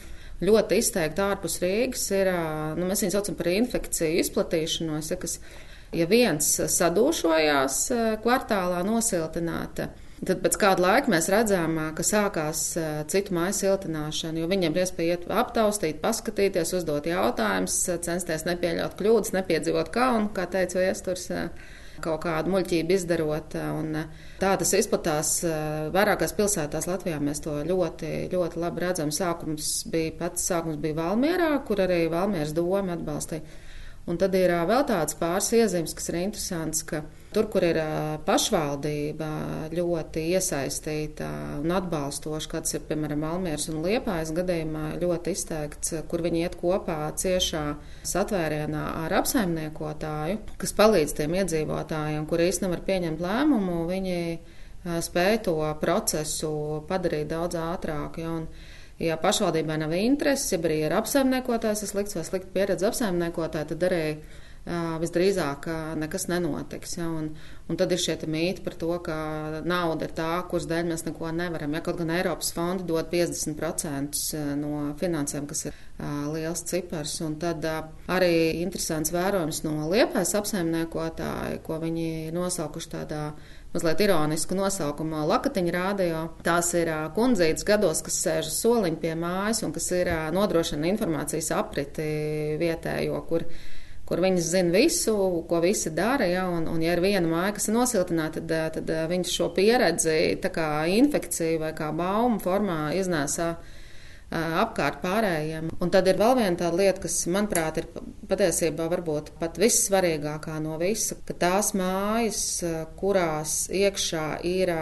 ļoti 0.44 0.81
izteikti 0.81 1.24
ārpus 1.24 1.60
Rīgas 1.63 2.10
ir, 2.13 2.31
nu, 2.78 2.89
mēs 2.89 3.06
viņu 3.06 3.16
saucam 3.16 3.38
par 3.39 3.51
infekciju 3.54 4.24
izplatīšanos, 4.24 5.13
ja, 5.13 5.19
kas, 5.22 5.39
ja 5.95 6.10
viens 6.10 6.51
sadūšojās 6.78 7.80
kvartālā 8.25 8.84
nosiltināta, 8.88 9.92
Tad 10.18 10.39
pēc 10.42 10.56
kāda 10.57 10.81
laika 10.81 11.12
mēs 11.13 11.28
redzam, 11.30 11.75
ka 11.94 12.01
sākās 12.06 12.62
citu 13.12 13.36
māju 13.38 13.54
siltināšana, 13.54 14.42
jo 14.42 14.48
viņiem 14.50 14.74
ir 14.74 14.82
iespēja 14.82 15.17
iet 15.17 15.27
aptaustīt, 15.29 16.00
paskatīties, 16.01 16.74
uzdot 16.79 17.06
jautājumus, 17.06 17.75
censties 18.01 18.48
nepieļaut 18.48 18.96
kļūdas, 18.98 19.36
nepiedzīvot 19.36 19.91
kaunu, 19.94 20.32
kā 20.34 20.48
teica 20.50 20.82
Viesturs 20.82 21.27
kaut 22.04 22.22
kādu 22.25 22.54
muļķību 22.54 22.96
izdarot. 22.96 23.58
Un, 23.77 24.01
tā 24.42 24.56
tas 24.62 24.74
izplatās 24.77 25.34
vairākās 25.94 26.36
pilsētās 26.38 26.89
Latvijā. 26.89 27.20
Mēs 27.24 27.44
to 27.46 27.60
ļoti, 27.68 28.12
ļoti 28.34 28.63
labi 28.63 28.86
redzam. 28.86 29.13
Sākums 29.13 29.72
bija 29.92 30.16
pats 30.20 30.48
sākums 30.50 30.82
bija 30.82 31.00
Valmierā, 31.01 31.54
kur 31.68 31.84
arī 31.86 32.04
Valmieras 32.12 32.56
doma 32.58 32.98
atbalstīja. 32.98 33.66
Un 34.07 34.15
tad 34.15 34.35
ir 34.39 34.53
vēl 34.69 34.85
tāds 34.87 35.17
pāris 35.19 35.49
iezīmes, 35.51 35.91
kas 35.97 36.05
ir 36.07 36.21
interesants, 36.21 36.83
ka 36.87 37.01
tur, 37.35 37.49
kur 37.51 37.65
ir 37.67 37.77
pašvaldība 38.23 39.27
ļoti 39.75 40.23
iesaistīta 40.31 41.27
un 41.59 41.73
atbalstoša, 41.75 42.51
kāds 42.53 42.77
ir, 42.77 42.85
piemēram, 42.87 43.25
Almieras 43.27 43.67
un 43.73 43.81
Liepājas 43.83 44.31
gadījumā, 44.37 44.85
ļoti 45.01 45.33
izteikts, 45.35 45.97
kur 46.07 46.23
viņi 46.23 46.45
iet 46.45 46.55
kopā 46.61 47.01
ciešā 47.19 47.65
satvērienā 48.07 48.85
ar 49.03 49.17
apsaimniekotāju, 49.19 50.39
kas 50.61 50.75
palīdz 50.79 51.17
tiem 51.19 51.35
iedzīvotājiem, 51.41 52.29
kuri 52.31 52.47
īsti 52.53 52.65
nevar 52.65 52.85
pieņemt 52.87 53.27
lēmumu, 53.27 53.81
viņi 53.91 54.21
spēj 55.03 55.41
to 55.49 55.59
procesu 55.81 56.55
padarīt 56.87 57.27
daudz 57.35 57.59
ātrāk. 57.59 58.21
Ja, 58.23 58.39
un, 58.39 58.47
Ja 58.98 59.18
pašvaldībai 59.22 59.77
nav 59.77 59.94
intereses, 59.94 60.50
ja 60.51 60.58
arī 60.58 60.82
ir 60.88 60.94
apsaimniekotājs, 60.98 61.86
slikts 61.92 62.18
vai 62.18 62.25
slikta 62.25 62.54
pieredze 62.56 62.88
apsaimniekotāji, 62.88 63.68
tad 63.70 63.84
arī 63.86 64.00
uh, 64.18 64.96
visdrīzāk 65.04 65.68
uh, 65.70 65.92
nekas 66.01 66.25
nenotiks. 66.32 66.96
Ja? 66.98 67.06
Un, 67.13 67.27
un 67.70 67.77
tad 67.77 67.94
ir 67.94 68.01
šie 68.01 68.16
mīti 68.25 68.63
par 68.66 68.74
to, 68.82 68.89
ka 69.06 69.18
nauda 69.70 70.08
ir 70.10 70.16
tā, 70.18 70.32
kuras 70.50 70.66
dēļ 70.72 70.89
mēs 70.89 71.06
neko 71.06 71.30
nevaram. 71.30 71.77
Ja 71.77 71.84
kaut 71.86 72.01
gan 72.01 72.16
Eiropas 72.16 72.50
fondi 72.58 72.88
dod 72.89 73.12
50% 73.13 74.42
no 74.63 74.82
finansēm, 74.98 75.46
kas 75.51 75.68
ir 75.70 75.77
uh, 75.77 76.25
liels 76.34 76.66
cipars, 76.66 77.20
un 77.22 77.38
tad 77.38 77.70
arī 78.10 78.34
interesants 78.63 79.13
vērojums 79.13 79.62
no 79.68 79.92
liepais 79.94 80.34
apsaimniekotāji, 80.42 81.62
ko 81.70 81.77
viņi 81.86 82.10
nosaukuši 82.34 82.94
tādā 82.98 83.24
mazliet 83.74 84.03
ironisku 84.05 84.57
nosaukumu 84.57 85.24
Lakatiņa 85.29 85.74
rādio. 85.75 86.21
Tās 86.45 86.74
ir 86.79 86.91
kundzītes 87.15 87.65
gados, 87.67 88.03
kas 88.05 88.19
sēž 88.25 88.51
uz 88.51 88.59
soliņa 88.62 89.01
pie 89.01 89.15
mājas 89.19 89.63
un 89.67 89.74
kas 89.75 89.89
ir 89.95 90.12
nodrošina 90.36 90.89
informācijas 90.91 91.51
apriti 91.57 92.07
vietējo, 92.62 93.24
kur 93.29 93.47
kur 94.07 94.21
viņi 94.24 94.39
zina 94.39 94.71
visu, 94.71 95.13
ko 95.50 95.59
visi 95.63 95.91
dara. 95.91 96.27
Ja, 96.31 96.45
un, 96.47 96.67
un, 96.71 96.83
ja 96.83 96.93
ir 96.95 97.01
viena 97.03 97.27
māja, 97.27 97.51
kas 97.57 97.67
ir 97.67 97.75
nosiltināta, 97.75 98.39
tad, 98.39 98.77
tad 98.77 98.93
viņi 99.12 99.27
šo 99.27 99.50
pieredzi, 99.55 100.38
tā 100.43 100.51
kā 100.55 100.67
infekciju 100.95 101.59
vai 101.65 101.74
kā 101.75 101.89
baumu 101.95 102.39
formā, 102.43 102.93
iznēsā 102.95 103.50
apkārt 104.31 105.00
pārējiem. 105.03 105.69
Un 105.79 105.91
tad 105.93 106.07
ir 106.10 106.17
vēl 106.19 106.36
viena 106.39 106.60
tāda 106.60 106.75
lieta, 106.81 107.01
kas, 107.05 107.15
manuprāt, 107.31 107.79
ir 107.79 107.88
patiesībā 108.27 108.89
varbūt 108.91 109.31
pat 109.39 109.60
vissvarīgākā 109.62 110.57
no 110.63 110.75
visa, 110.81 111.15
ka 111.27 111.36
tās 111.38 111.72
mājas, 111.77 112.41
kurās 113.00 113.55
iekšā 113.72 114.27
ir 114.48 114.74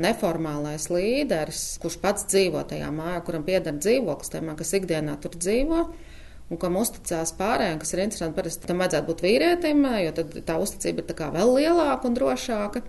neformālais 0.00 0.88
līderis, 0.92 1.66
kurš 1.82 2.00
pats 2.00 2.28
dzīvo 2.32 2.64
tajā 2.70 2.90
mājā, 2.94 3.20
kuram 3.26 3.44
pieder 3.44 3.76
dzīvoklis, 3.76 4.32
tajā, 4.32 4.56
kas 4.56 4.74
ikdienā 4.80 5.18
tur 5.20 5.36
dzīvo, 5.36 5.84
un 6.48 6.60
kam 6.60 6.80
uzticās 6.80 7.34
pārējiem, 7.36 7.80
kas 7.82 7.92
ir 7.92 8.06
interesanti. 8.06 8.38
Parasti 8.40 8.70
tam 8.70 8.80
vajadzētu 8.80 9.10
būt 9.10 9.24
vīrietim, 9.24 9.84
jo 10.06 10.16
tad 10.16 10.38
tā 10.48 10.60
uzticība 10.60 11.04
ir 11.04 11.34
vēl 11.36 11.58
lielāka 11.60 12.08
un 12.08 12.16
drošāka 12.16 12.84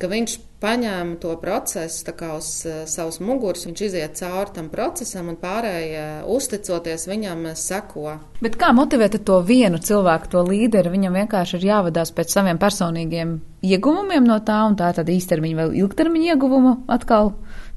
ka 0.00 0.10
viņš 0.10 0.36
paņēma 0.60 1.18
to 1.20 1.34
procesu 1.40 2.12
uz 2.36 2.48
uh, 2.66 2.84
savas 2.88 3.18
muguras, 3.20 3.66
viņš 3.68 3.82
iziet 3.86 4.16
cauri 4.18 4.54
tam 4.56 4.68
procesam, 4.72 5.28
un 5.32 5.38
pārējie, 5.40 6.04
uh, 6.22 6.30
uzticoties 6.36 7.06
viņam, 7.08 7.44
uh, 7.50 7.58
seko. 7.58 8.16
Bet 8.42 8.58
kā 8.60 8.72
motivēt 8.76 9.18
to 9.24 9.40
vienu 9.44 9.78
cilvēku, 9.78 10.30
to 10.32 10.44
līderi? 10.46 10.92
Viņam 10.92 11.20
vienkārši 11.22 11.58
ir 11.58 11.68
jāvadās 11.70 12.12
pēc 12.16 12.32
saviem 12.32 12.60
personīgiem 12.60 13.38
ieguvumiem 13.66 14.26
no 14.26 14.40
tā, 14.46 14.62
un 14.68 14.76
tā 14.78 14.92
tad 14.96 15.08
īstermiņa 15.12 15.60
vai 15.60 15.68
ilgtermiņa 15.80 16.34
ieguvumu 16.34 16.76
atkal 16.92 17.32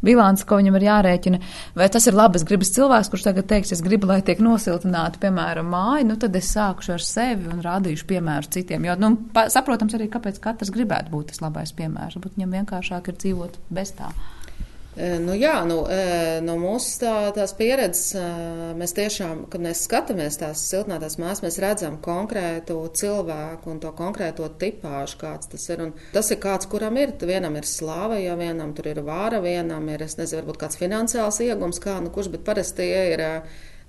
bilants, 0.05 0.45
ko 0.47 0.59
viņam 0.59 0.79
ir 0.79 0.87
jārēķina. 0.87 1.41
Vai 1.79 1.89
tas 1.93 2.07
ir 2.09 2.17
labas 2.17 2.45
gribas 2.47 2.73
cilvēks, 2.75 3.11
kurš 3.11 3.27
tagad 3.27 3.49
teiks, 3.51 3.73
es 3.75 3.83
gribu, 3.85 4.09
lai 4.09 4.21
tiek 4.25 4.41
nosiltināta, 4.43 5.21
piemēram, 5.23 5.69
māja, 5.73 6.07
nu 6.07 6.17
tad 6.21 6.35
es 6.39 6.51
sākušu 6.55 6.95
ar 6.95 7.05
sevi 7.05 7.51
un 7.51 7.63
rādīšu 7.65 8.07
piemēru 8.09 8.51
citiem. 8.57 8.89
Jo, 8.89 8.97
nu, 8.99 9.13
pa, 9.35 9.47
saprotams 9.53 9.97
arī, 9.97 10.09
kāpēc 10.11 10.41
katrs 10.43 10.73
gribētu 10.75 11.13
būt 11.13 11.33
tas 11.33 11.43
labais 11.43 11.75
piemērs, 11.75 12.19
bet 12.23 12.37
viņam 12.37 12.59
vienkāršāk 12.61 13.11
ir 13.11 13.19
dzīvot 13.23 13.63
bez 13.73 13.95
tā. 13.99 14.11
Nu, 14.97 15.35
jā, 15.37 15.53
nu, 15.69 15.83
no 16.43 16.55
mūsu 16.59 16.95
tā, 17.03 17.11
tās 17.35 17.53
pieredzes 17.55 18.17
mēs 18.75 18.95
tiešām, 18.97 19.43
kad 19.53 19.61
mēs 19.61 19.83
skatāmies 19.85 20.39
tās 20.41 20.63
siltinātās 20.65 21.19
mājas, 21.21 21.43
mēs 21.45 21.59
redzam 21.61 21.99
konkrētu 22.03 22.79
cilvēku 22.97 23.69
un 23.69 23.79
to 23.83 23.93
konkrēto 23.95 24.49
tipāžu, 24.59 25.19
kāds 25.21 25.51
tas 25.53 25.69
ir. 25.69 25.85
Un 25.85 25.93
tas 26.15 26.31
ir 26.33 26.41
kāds, 26.41 26.67
kuram 26.71 26.97
ir, 26.99 27.13
vienam 27.21 27.55
ir 27.59 27.69
slāva, 27.69 28.17
ja 28.19 28.35
vienam 28.39 28.73
tur 28.75 28.89
ir 28.89 29.03
vāra, 29.05 29.39
vienam 29.45 29.85
ir, 29.93 30.03
es 30.03 30.17
nezinu, 30.19 30.41
varbūt 30.41 30.63
kāds 30.65 30.81
finansiāls 30.81 31.39
iegums, 31.45 31.79
kā, 31.83 31.99
nu, 32.03 32.11
kurš, 32.15 32.33
bet 32.33 32.47
parasti 32.49 32.81
tie 32.81 33.03
ir 33.13 33.25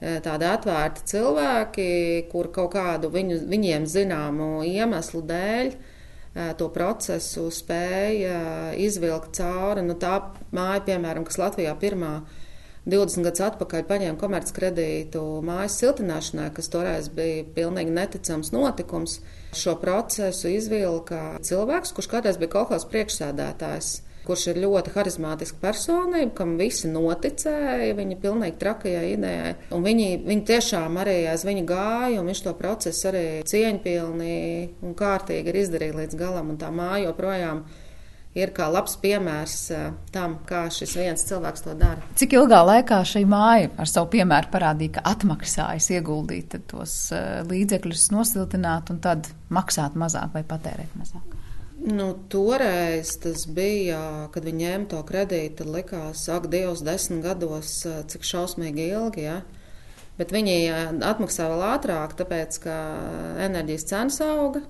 tādi 0.00 0.46
atvērti 0.48 1.08
cilvēki, 1.10 1.88
kur 2.30 2.52
kaut 2.52 2.76
kādu 2.76 3.10
viņu, 3.12 3.40
viņiem 3.48 3.88
zināmu 3.88 4.52
iemeslu 4.68 5.24
dēļ 5.32 5.74
to 6.34 6.68
procesu 6.70 7.48
spēja 7.50 8.74
izvilkt 8.78 9.34
cauri. 9.40 9.82
Nu, 9.86 9.96
tā 9.98 10.16
māja, 10.54 10.84
piemēram, 10.86 11.26
kas 11.26 11.40
Latvijā 11.40 11.74
pirmā 11.80 12.20
20 12.90 13.26
gadus 13.26 13.42
atpakaļ 13.44 13.82
paņēma 13.88 14.18
komerckredītu 14.20 15.24
mājas 15.44 15.76
siltināšanai, 15.82 16.48
kas 16.56 16.70
toreiz 16.72 17.10
bija 17.12 17.44
pilnīgi 17.56 17.92
neticams 17.92 18.54
notikums, 18.54 19.18
šo 19.56 19.74
procesu 19.82 20.48
izvilka 20.54 21.40
cilvēks, 21.44 21.92
kurš 21.96 22.08
kādreiz 22.14 22.38
bija 22.40 22.54
kolekcijas 22.54 22.88
priekšsēdētājs 22.94 23.90
kurš 24.26 24.46
ir 24.52 24.62
ļoti 24.64 24.94
harizmātiska 24.94 25.60
personība, 25.62 26.32
kam 26.40 26.56
visi 26.60 26.90
noticēja 26.92 27.96
viņa 27.98 28.18
pilnīgi 28.22 28.58
trakajai 28.60 29.04
idejai. 29.14 29.52
Un 29.74 29.84
viņi, 29.86 30.08
viņi 30.26 30.46
tiešām 30.52 30.98
arī 31.02 31.18
aiz 31.32 31.44
viņa 31.46 31.66
gāja, 31.68 32.20
un 32.20 32.30
viņš 32.30 32.42
to 32.46 32.56
procesu 32.58 33.10
arī 33.10 33.26
cieņpilni 33.48 34.40
un 34.86 34.96
kārtīgi 34.98 35.52
ir 35.52 35.62
izdarījis 35.64 36.02
līdz 36.02 36.20
galam. 36.20 36.52
Un 36.54 36.60
tā 36.60 36.72
māja 36.74 37.08
joprojām 37.08 37.64
ir 38.38 38.52
kā 38.54 38.68
labs 38.70 38.94
piemērs 39.02 39.56
uh, 39.74 39.88
tam, 40.14 40.38
kā 40.46 40.66
šis 40.72 40.94
viens 41.00 41.26
cilvēks 41.26 41.64
to 41.66 41.74
dara. 41.78 42.04
Cik 42.20 42.36
ilgā 42.38 42.60
laikā 42.66 43.00
šī 43.06 43.24
māja 43.30 43.72
ar 43.80 43.90
savu 43.90 44.10
piemēru 44.14 44.52
parādīja, 44.52 44.98
ka 44.98 45.06
atmaksājas 45.14 45.90
ieguldīt 45.96 46.54
tos 46.70 46.96
uh, 47.16 47.40
līdzekļus, 47.50 48.10
nosiltināt 48.14 48.94
un 48.94 49.02
tad 49.02 49.32
maksāt 49.50 49.98
mazāk 49.98 50.36
vai 50.36 50.46
patērēt 50.46 50.94
mazāk? 51.00 51.39
Nu, 51.80 52.12
toreiz 52.28 53.14
tas 53.22 53.46
bija, 53.48 54.28
kad 54.34 54.44
viņi 54.44 54.66
ņēma 54.66 54.88
to 54.90 54.98
kredītu, 55.08 55.64
likās, 55.64 56.26
ak, 56.28 56.50
Dievs, 56.52 56.82
desmit 56.84 57.22
gados, 57.24 57.70
cik 58.12 58.26
šausmīgi 58.28 58.90
ilgi. 58.90 59.24
Ja? 59.24 59.38
Bet 60.18 60.34
viņi 60.34 60.58
atmaksā 61.08 61.48
vēl 61.48 61.64
ātrāk, 61.70 62.12
tāpēc, 62.18 62.60
ka 62.66 62.76
enerģijas 63.46 63.88
cenas 63.88 64.20
auga, 64.26 64.60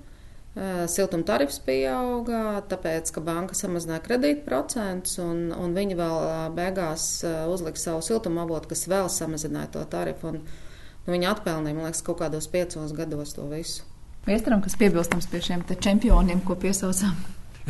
siltuma 0.90 1.26
tarifs 1.26 1.58
pieauga, 1.66 2.60
tāpēc, 2.70 3.10
ka 3.16 3.26
banka 3.26 3.58
samazināja 3.58 4.06
kredītu 4.06 4.46
procentus, 4.46 5.18
un, 5.18 5.48
un 5.50 5.74
viņi 5.74 5.98
vēl 5.98 6.18
beigās 6.54 7.10
uzlika 7.50 7.82
savu 7.88 8.06
siltuma 8.06 8.46
avotu, 8.46 8.70
kas 8.70 8.86
vēl 8.86 9.10
samazināja 9.10 9.74
to 9.74 9.82
tarifu. 9.90 10.30
Un, 10.30 10.44
nu, 10.44 11.10
viņi 11.10 11.34
atpelnīja, 11.34 11.74
man 11.74 11.90
liekas, 11.90 12.06
kaut 12.06 12.22
kādos 12.22 12.46
piecos 12.54 12.94
gados 12.94 13.34
to 13.34 13.50
visu. 13.50 13.89
Vēsturam, 14.26 14.60
kas 14.64 14.76
piebilstams 14.80 15.28
pie 15.30 15.40
šiem 15.44 15.64
čempioniem, 15.70 16.42
ko 16.44 16.56
piesaucām? 16.60 17.14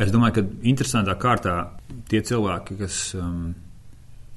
Es 0.01 0.11
domāju, 0.11 0.39
ka 0.39 0.67
interesantā 0.67 1.15
kārtā 1.19 1.55
tie 2.11 2.21
cilvēki, 2.25 2.77
kas 2.79 2.99
um, 3.15 3.53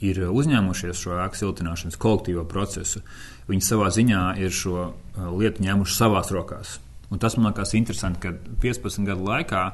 ir 0.04 0.20
uzņēmušies 0.28 1.00
šo 1.00 1.18
ēku 1.24 1.40
siltināšanas 1.40 1.98
kolektīvo 2.00 2.44
procesu, 2.50 3.02
viņi 3.50 3.66
savā 3.66 3.90
ziņā 3.94 4.24
ir 4.42 4.54
šo 4.54 4.76
uh, 4.86 5.28
lietu 5.34 5.64
ņēmuši 5.64 5.96
savās 5.96 6.30
rokās. 6.34 6.78
Un 7.10 7.20
tas 7.22 7.36
man 7.38 7.50
liekas 7.50 7.74
interesanti, 7.78 8.22
ka 8.24 8.32
15 8.62 9.06
gadu 9.06 9.26
laikā 9.28 9.64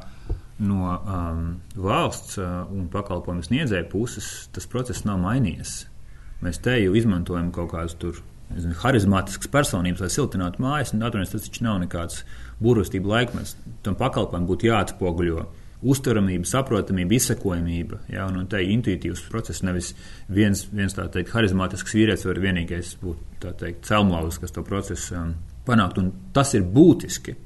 no 0.61 0.90
um, 0.97 1.44
valsts 1.76 2.40
uh, 2.40 2.64
un 2.73 2.88
pakalpojumu 2.92 3.44
sniedzēja 3.47 3.88
puses 3.92 4.49
tas 4.54 4.68
process 4.68 5.06
nav 5.09 5.20
mainījies. 5.23 5.85
Mēs 6.44 6.61
te 6.64 6.76
jau 6.80 6.97
izmantojam 6.97 7.50
kaut 7.52 7.73
kādus 7.75 7.97
tur 8.00 8.20
zinu, 8.57 8.75
harizmātiskas 8.83 9.50
personības, 9.52 10.02
lai 10.04 10.11
siltinātu 10.12 10.62
mājas. 10.64 10.95
Atvainojiet, 10.95 11.35
tas 11.35 11.47
taču 11.47 11.64
nav 11.66 11.80
nekāds 11.85 12.23
burvestību 12.62 13.11
laikmets. 13.11 13.57
Tam 13.87 13.97
pakalpojumam 13.99 14.49
būtu 14.50 14.71
jāatspoguļo 14.71 15.47
uzturamība, 15.80 16.49
saprotamība, 16.49 17.16
izsekojamība. 17.16 18.02
Ja, 18.12 18.26
un, 18.28 18.42
un 18.42 18.49
te 18.50 18.61
ir 18.61 18.73
intuitīvs 18.75 19.23
process. 19.33 19.62
Nevis 19.66 19.95
viens, 20.28 20.66
viens 20.73 20.97
tā 20.97 21.07
teikt, 21.12 21.33
harizmātisks 21.35 21.97
vīrietis 21.97 22.26
var 22.28 22.40
vienīgais 22.42 22.97
būt 23.00 23.47
teikt, 23.62 23.87
celmlauzis, 23.88 24.40
kas 24.42 24.57
to 24.57 24.64
procesu 24.66 25.16
um, 25.16 25.37
panākt. 25.69 26.00
Un 26.02 26.12
tas 26.37 26.52
ir 26.59 26.66
būtiski. 26.69 27.37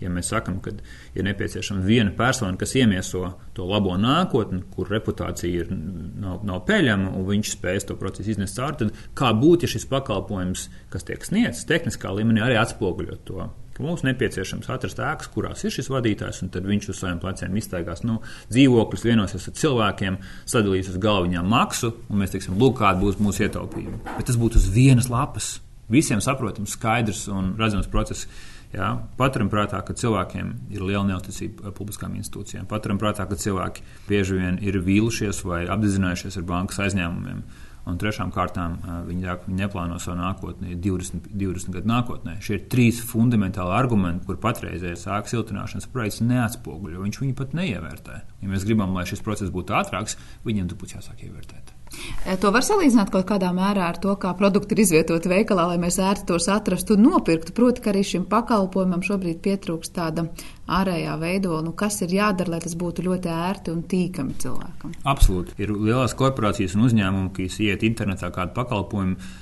Ja 0.00 0.10
mēs 0.12 0.30
sakām, 0.32 0.58
ka 0.64 0.72
ir 1.14 1.26
nepieciešama 1.26 1.84
viena 1.84 2.12
persona, 2.16 2.56
kas 2.60 2.72
iemieso 2.78 3.34
to 3.56 3.66
labo 3.68 3.96
nākotni, 4.00 4.62
kur 4.74 4.88
reputācija 4.88 5.64
ir, 5.64 5.72
nav, 5.72 6.40
nav 6.48 6.62
peļama, 6.68 7.12
un 7.18 7.26
viņš 7.28 7.54
spēs 7.56 7.88
to 7.88 7.98
procesu 8.00 8.32
iznest 8.32 8.56
cauri, 8.56 8.78
tad 8.80 9.02
kā 9.18 9.32
būtu, 9.36 9.66
ja 9.66 9.74
šis 9.74 9.88
pakalpojums, 9.90 10.68
kas 10.92 11.08
tiek 11.08 11.26
sniegts 11.26 11.66
tehniskā 11.68 12.14
līmenī, 12.16 12.44
arī 12.44 12.60
atspoguļot 12.62 13.26
to? 13.28 13.50
Mums 13.80 14.02
nepieciešams 14.04 14.68
atrast 14.72 15.00
ēkas, 15.00 15.30
kurās 15.32 15.64
ir 15.64 15.72
šis 15.72 15.88
vadītājs, 15.92 16.42
un 16.44 16.50
tad 16.52 16.66
viņš 16.68 16.90
uz 16.92 16.98
saviem 17.00 17.20
pleciem 17.22 17.56
iztaigās 17.56 18.02
nu, 18.04 18.18
dzīvokļus, 18.52 19.06
vienosies 19.08 19.48
ar 19.48 19.56
cilvēkiem, 19.56 20.18
sadalīs 20.52 20.90
uz 20.92 20.98
galviņām 21.00 21.48
maksu, 21.48 21.94
un 22.10 22.20
mēs 22.20 22.34
teiksim, 22.34 22.58
lūk, 22.60 22.76
kāda 22.82 23.00
būs 23.00 23.20
mūsu 23.22 23.46
ietaupījuma. 23.46 24.02
Bet 24.18 24.28
tas 24.28 24.38
būtu 24.40 24.60
uz 24.60 24.68
vienas 24.74 25.08
lapas. 25.12 25.54
Visiem 25.90 26.20
saprotams, 26.22 26.76
skaidrs 26.76 27.24
un 27.32 27.54
redzams 27.58 27.88
process. 27.90 28.28
Jā, 28.70 28.90
paturam 29.18 29.48
prātā, 29.50 29.80
ka 29.82 29.96
cilvēkiem 29.98 30.52
ir 30.70 30.84
liela 30.86 31.02
neusticība 31.08 31.72
publiskām 31.74 32.12
institūcijām. 32.20 32.68
Paturam 32.70 33.00
prātā, 33.02 33.26
ka 33.26 33.38
cilvēki 33.38 33.82
bieži 34.06 34.38
vien 34.38 34.60
ir 34.62 34.78
vīlušies 34.86 35.42
vai 35.42 35.64
apzinājušies 35.74 36.38
ar 36.38 36.46
bankas 36.46 36.78
aizņēmumiem. 36.86 37.42
Un 37.90 37.98
trešām 37.98 38.30
kārtām 38.30 38.76
viņi, 39.08 39.34
viņi 39.48 39.58
neplāno 39.58 39.96
savu 39.98 40.20
nākotni 40.20 40.76
20, 40.78 41.32
20 41.32 41.74
gadu 41.74 41.90
nākotnē. 41.90 42.36
Šie 42.44 42.58
ir 42.60 42.68
trīs 42.70 43.00
fundamentāli 43.02 43.74
argumenti, 43.74 44.28
kur 44.28 44.38
patreizējais 44.38 45.08
ēkas 45.08 45.34
siltināšanas 45.34 45.90
projekts 45.90 46.22
neatspoguļo. 46.22 47.02
Viņš 47.08 47.20
viņu 47.24 47.38
pat 47.40 47.56
neievērtē. 47.58 48.22
Ja 48.44 48.54
mēs 48.54 48.68
gribam, 48.68 48.94
lai 48.94 49.08
šis 49.08 49.24
process 49.26 49.50
būtu 49.50 49.74
ātrāks, 49.80 50.20
viņiem 50.46 50.70
tas 50.70 50.78
būtu 50.78 51.00
jāsāk 51.00 51.26
ievērtēt. 51.26 51.79
E, 52.26 52.36
to 52.40 52.50
var 52.54 52.62
salīdzināt 52.64 53.10
kaut 53.10 53.26
kādā 53.28 53.50
mērā 53.54 53.88
ar 53.90 53.98
to, 54.02 54.12
kā 54.20 54.30
produkti 54.38 54.76
ir 54.76 54.82
izvietoti 54.84 55.30
veikalā, 55.32 55.66
lai 55.72 55.78
mēs 55.82 55.98
ērti 56.02 56.28
tos 56.28 56.46
atrastu 56.52 56.94
un 56.96 57.06
nopirktu. 57.08 57.54
Proti, 57.56 57.82
ka 57.82 57.90
arī 57.92 58.04
šim 58.06 58.26
pakalpojumam 58.30 59.02
šobrīd 59.06 59.40
pietrūkst 59.44 59.94
tāda 59.96 60.28
ārējā 60.70 61.16
veidola, 61.20 61.64
nu, 61.66 61.74
kas 61.76 62.00
ir 62.06 62.14
jādara, 62.14 62.54
lai 62.54 62.62
tas 62.62 62.76
būtu 62.78 63.04
ļoti 63.08 63.32
ērti 63.34 63.74
un 63.74 63.82
tīkami 63.90 64.38
cilvēkam. 64.44 64.96
Absolūti. 65.10 65.56
Ir 65.64 65.74
lielās 65.74 66.14
korporācijas 66.18 66.76
un 66.78 66.86
uzņēmumi, 66.88 67.32
kas 67.40 67.58
iet 67.66 67.86
internetā 67.86 68.30
kādu 68.34 68.54
pakalpojumu. 68.58 69.32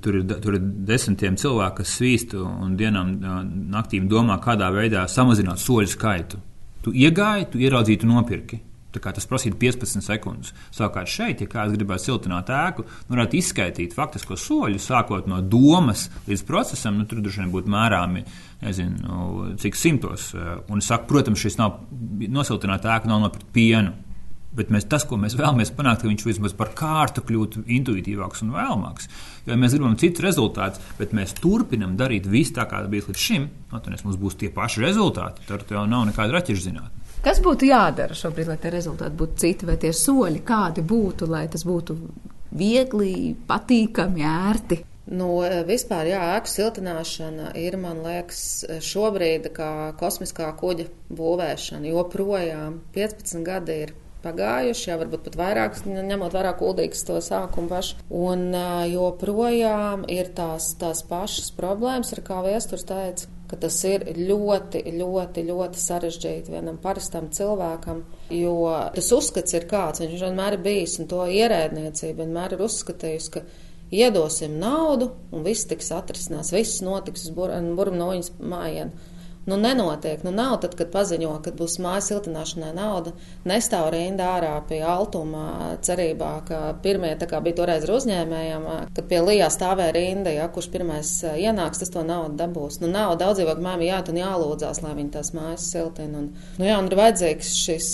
Tur 0.00 0.16
ir, 0.16 0.22
tur 0.40 0.54
ir 0.56 0.62
desmitiem 0.88 1.34
cilvēku, 1.36 1.82
kas 1.82 1.98
svīst 1.98 2.32
un 2.38 2.78
dienām 2.80 3.10
naktīm 3.74 4.06
domā, 4.08 4.38
kādā 4.40 4.70
veidā 4.72 5.02
samazināt 5.10 5.60
soļu 5.60 5.90
skaitu. 5.92 6.40
Tu 6.86 6.94
iegāji, 7.02 7.50
tu 7.52 7.60
ieraudzīji, 7.60 8.00
tu 8.00 8.08
nopirki. 8.08 8.62
Tas 9.02 9.28
prasītu 9.28 9.58
15 9.60 10.04
sekundes. 10.04 10.54
Savukārt 10.74 11.10
šeit, 11.10 11.42
ja 11.42 11.50
kāds 11.50 11.76
gribētu 11.76 12.08
siltināt 12.08 12.50
ēku, 12.52 12.86
nu, 12.86 13.14
varētu 13.14 13.38
izskaidrot 13.40 13.96
faktisko 13.96 14.38
soļu, 14.40 14.80
sākot 14.82 15.28
no 15.30 15.42
domas 15.42 16.08
līdz 16.28 16.46
procesam, 16.48 16.98
nu, 17.00 17.06
tur 17.08 17.22
droši 17.24 17.44
vien 17.44 17.52
būtu 17.54 17.72
mērāmi 17.72 18.24
nezinu, 18.64 18.96
nu, 19.04 19.52
cik 19.60 19.78
simtos. 19.78 20.32
Un 20.70 20.82
es 20.82 20.90
saku, 20.90 21.08
protams, 21.10 21.42
šis 21.42 21.60
nav 21.60 21.80
nosiltināt 22.32 22.88
ēku, 22.88 23.10
nav 23.10 23.24
nopirkt 23.26 23.52
pienu. 23.56 23.94
Bet 24.56 24.70
mēs, 24.72 24.86
tas, 24.88 25.04
ko 25.04 25.18
mēs 25.20 25.34
vēlamies 25.36 25.72
panākt, 25.76 26.00
ka 26.00 26.08
viņš 26.08 26.22
vismaz 26.24 26.54
par 26.56 26.70
kārtu 26.76 27.20
kļūtu 27.28 27.66
intuitīvāks 27.76 28.40
un 28.46 28.54
vēlamāks. 28.54 29.10
Jo 29.44 29.58
mēs 29.60 29.74
gribam 29.76 29.98
citus 30.00 30.24
rezultātus, 30.24 30.80
bet 30.96 31.12
mēs 31.16 31.34
turpinam 31.36 31.92
darīt 32.00 32.28
visu 32.30 32.54
tā, 32.56 32.64
kā 32.70 32.80
tas 32.80 32.92
bija 32.92 33.04
līdz 33.10 33.20
šim. 33.20 33.50
No, 33.72 33.82
tad 33.84 33.98
mums 34.06 34.16
būs 34.20 34.38
tie 34.40 34.48
paši 34.54 34.80
rezultāti. 34.86 35.44
Tur 35.50 35.66
jau 35.76 35.84
nav 35.90 36.06
nekāda 36.08 36.38
raķešu 36.38 36.70
zinātne. 36.70 37.05
Kas 37.26 37.40
būtu 37.42 37.66
jādara 37.66 38.14
šobrīd, 38.14 38.46
lai 38.52 38.54
tie 38.62 38.70
rezultāti 38.70 39.18
būtu 39.18 39.40
citi, 39.42 39.66
vai 39.66 39.74
tie 39.82 39.90
soļi 39.90 40.44
kādi 40.46 40.84
būtu, 40.86 41.26
lai 41.26 41.48
tas 41.50 41.64
būtu 41.66 41.96
viegli, 42.54 43.32
patīkami, 43.48 44.22
ērti? 44.30 44.78
Nu, 45.10 45.28
vispār, 45.66 46.06
jā, 46.12 46.20
ēku 46.36 46.52
siltināšana 46.52 47.50
ir, 47.58 47.76
man 47.82 48.04
liekas, 48.06 48.40
šobrīd 48.82 49.50
kā 49.58 49.72
kosmiskā 49.98 50.52
kuģa 50.58 50.86
būvēšana. 51.18 51.90
Joprojām 51.90 52.80
15 52.94 53.42
gadi 53.46 53.80
ir 53.88 53.94
pagājuši, 54.22 54.88
jau 54.92 54.98
varbūt 55.02 55.26
pat 55.26 55.38
vairāk, 55.42 55.82
ņemot 55.86 56.34
vērā 56.34 56.54
kuldīgas 56.58 57.02
to 57.06 57.18
sākumu 57.22 57.70
pašu. 57.74 57.98
Un 58.10 58.48
joprojām 58.90 60.06
ir 60.14 60.30
tās, 60.38 60.72
tās 60.78 61.02
pašas 61.06 61.50
problēmas, 61.58 62.14
ar 62.14 62.22
kā 62.26 62.42
viesturs 62.46 62.86
teica, 62.86 63.30
ka 63.50 63.58
tas 63.62 63.76
ir 63.86 64.04
ļoti, 64.16 64.82
ļoti, 64.96 65.44
ļoti 65.46 65.82
sarežģīti 65.82 66.54
vienam 66.54 66.78
parastam 66.82 67.28
cilvēkam, 67.34 68.02
jo 68.34 68.56
tas 68.96 69.10
uzskats 69.14 69.54
ir 69.54 69.68
kāds, 69.70 70.02
viņš 70.02 70.24
vienmēr 70.26 70.56
ir 70.56 70.64
bijis, 70.64 70.98
un 71.02 71.10
to 71.10 71.22
ierēdniecība 71.30 72.24
vienmēr 72.24 72.56
ir 72.56 72.64
uzskatījusi, 72.66 73.32
ka 73.36 73.44
iedosim 73.94 74.56
naudu, 74.60 75.12
un 75.30 75.46
viss 75.46 75.68
tiks 75.70 75.92
atrisinās, 75.94 76.52
viss 76.54 76.82
notiks 76.84 77.28
uz 77.28 77.36
burbuļnoņas 77.36 78.32
mājienu. 78.42 79.12
Nu, 79.46 79.56
nenotiek. 79.56 80.22
Nu, 80.26 80.32
nav 80.34 80.56
tad, 80.58 80.72
kad 80.74 80.88
paziņo, 80.90 81.36
ka 81.44 81.52
būs 81.54 81.76
mājas 81.78 82.08
siltināšanai 82.10 82.72
nauda. 82.74 83.12
Nestāv 83.46 83.92
rinda 83.94 84.32
ārā 84.34 84.54
pie 84.66 84.80
altuma 84.82 85.76
cerībā, 85.86 86.30
ka 86.48 86.58
pirmie, 86.82 87.12
tā 87.20 87.28
kā 87.30 87.38
bija 87.44 87.60
toreiz 87.60 87.86
ar 87.86 87.92
uzņēmējiem, 87.94 88.66
kad 88.96 89.06
pie 89.06 89.20
lijā 89.22 89.46
stāvēja 89.54 89.94
rinda, 89.94 90.32
ja 90.34 90.48
kurš 90.50 90.66
pirmais 90.72 91.12
ienāks, 91.30 91.78
tas 91.78 91.94
to 91.94 92.02
naudu 92.02 92.34
dabūs. 92.40 92.80
Nu, 92.82 92.90
nav 92.90 93.14
daudz 93.20 93.38
dzīvokļu 93.38 93.66
mājām 93.68 93.84
jā, 93.86 94.00
un 94.10 94.18
jālūdzās, 94.18 94.80
lai 94.82 94.96
viņi 94.98 95.14
tās 95.14 95.30
mājas 95.36 95.68
siltina. 95.70 96.24
Un, 96.24 96.26
nu, 96.58 96.66
jā, 96.66 96.80
un 96.82 96.90
ir 96.90 96.98
vajadzīgs 96.98 97.54
šis, 97.60 97.92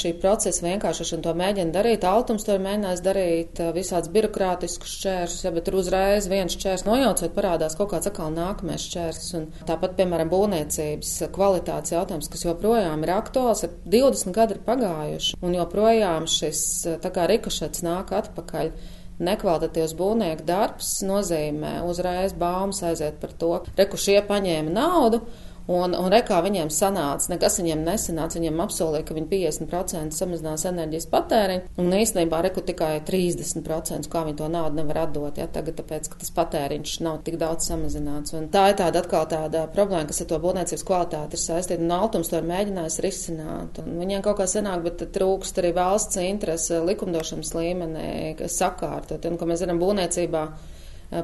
šī 0.00 0.14
procesa 0.24 0.64
vienkāršošana, 0.64 1.26
to 1.28 1.36
mēģina 1.36 1.76
darīt. 1.76 2.08
Altums 2.08 2.48
to 2.48 2.56
ir 2.56 2.64
mēģinājis 2.64 3.04
darīt 3.04 3.62
visāds 3.76 4.08
birokrātiskus 4.14 4.96
šķērsus, 5.02 5.44
ja, 5.44 5.52
bet 5.52 5.68
tur 5.68 5.76
uzreiz 5.82 6.32
viens 6.32 6.56
šķērs 6.56 6.88
nojaucot 6.88 7.36
parādās 7.36 7.76
kaut 7.76 7.92
kāds 7.92 8.08
atkal 8.08 8.32
nākamais 8.32 8.88
šķērs. 8.88 9.32
Un 9.36 9.48
tāpat, 9.68 9.98
piemēram, 10.00 10.32
būvniecība 10.32 10.93
izglītības 10.94 11.32
kvalitātes 11.34 11.92
jautājums, 11.92 12.28
kas 12.30 12.44
joprojām 12.44 13.02
ir 13.04 13.12
aktuāls, 13.14 13.64
ir 13.64 13.72
20 13.86 14.34
gadi 14.34 14.54
ir 14.54 14.60
pagājuši, 14.64 15.38
un 15.42 15.54
joprojām 15.54 16.26
šis 16.26 16.86
rikošets 17.02 17.82
nāk 17.82 18.12
atpakaļ. 18.12 18.72
Nekvalitatīvs 19.14 19.94
būvnieku 19.94 20.42
darbs 20.42 21.02
nozīmē 21.06 21.84
uzreiz 21.86 22.32
baumas 22.34 22.82
aiziet 22.82 23.20
par 23.20 23.30
to, 23.38 23.62
reku 23.78 23.96
šie 23.96 24.18
paņēma 24.26 24.72
naudu, 24.74 25.20
Un, 25.64 25.94
un 25.96 26.10
rekā 26.12 26.42
viņiem 26.44 26.68
sanāca, 26.68 27.30
nekas 27.32 27.56
viņiem 27.60 27.84
nesanāca. 27.86 28.36
Viņiem 28.36 28.58
apsolīja, 28.66 29.04
ka 29.08 29.14
viņi 29.16 29.28
50% 29.30 30.16
samazinās 30.16 30.66
enerģijas 30.68 31.06
patēriņu, 31.12 31.70
un 31.80 31.94
īstenībā 31.96 32.42
reku 32.44 32.60
tikai 32.66 32.98
30%, 33.06 34.10
kā 34.12 34.24
viņi 34.26 34.36
to 34.42 34.48
naudu 34.52 34.82
nevar 34.82 35.04
atdot. 35.06 35.40
Ja, 35.40 35.48
tagad, 35.48 35.78
tāpēc, 35.78 36.10
ka 36.12 36.20
tas 36.20 36.34
patēriņš 36.36 36.98
nav 37.06 37.22
tik 37.24 37.38
daudz 37.40 37.70
samazināts. 37.70 38.36
Un 38.36 38.50
tā 38.52 38.66
ir 38.72 38.78
tāda 38.82 39.00
atkal 39.00 39.24
tāda 39.30 39.64
problēma, 39.72 40.04
kas 40.10 40.20
ar 40.20 40.30
to 40.34 40.40
būvniecības 40.44 40.84
kvalitāti 40.84 41.38
ir 41.38 41.44
saistīta, 41.46 41.80
un 41.80 41.96
Altums 41.96 42.28
to 42.28 42.40
ir 42.40 42.50
mēģinājis 42.50 43.00
risināt. 43.06 43.80
Un 43.80 43.96
viņiem 44.02 44.24
kaut 44.26 44.42
kā 44.42 44.48
sanāk, 44.50 44.84
bet 44.84 45.06
trūkst 45.16 45.62
arī 45.62 45.72
valsts 45.78 46.20
interese 46.20 46.82
likumdošanas 46.84 47.56
līmenī, 47.56 48.12
kas 48.36 48.60
sakārtot. 48.60 49.24
Un, 49.30 49.40
kā 49.40 49.48
mēs 49.48 49.64
zinām, 49.64 49.80
būvniecībā 49.80 50.44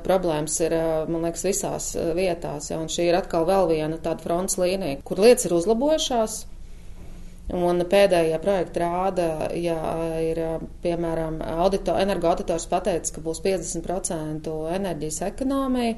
problēmas 0.05 0.57
ir, 0.63 0.77
man 1.11 1.27
liekas, 1.27 1.45
visās 1.49 1.91
vietās. 2.17 2.71
Ja, 2.71 2.79
un 2.83 2.89
šī 2.93 3.11
ir 3.11 3.19
atkal 3.19 3.47
vēl 3.49 3.69
viena 3.75 3.99
tāda 3.99 4.25
fronts 4.25 4.59
līnija, 4.61 5.03
kur 5.07 5.23
lietas 5.23 5.49
ir 5.49 5.57
uzlabojušās. 5.59 6.41
Un 7.51 7.83
pēdējie 7.91 8.37
projekti 8.43 8.79
rāda, 8.79 9.29
ja 9.59 9.77
ir, 10.23 10.39
piemēram, 10.85 11.41
audito, 11.59 11.97
energoauditors 11.99 12.69
pateicis, 12.71 13.11
ka 13.17 13.23
būs 13.25 13.43
50% 13.43 14.53
enerģijas 14.77 15.19
ekonomija, 15.27 15.97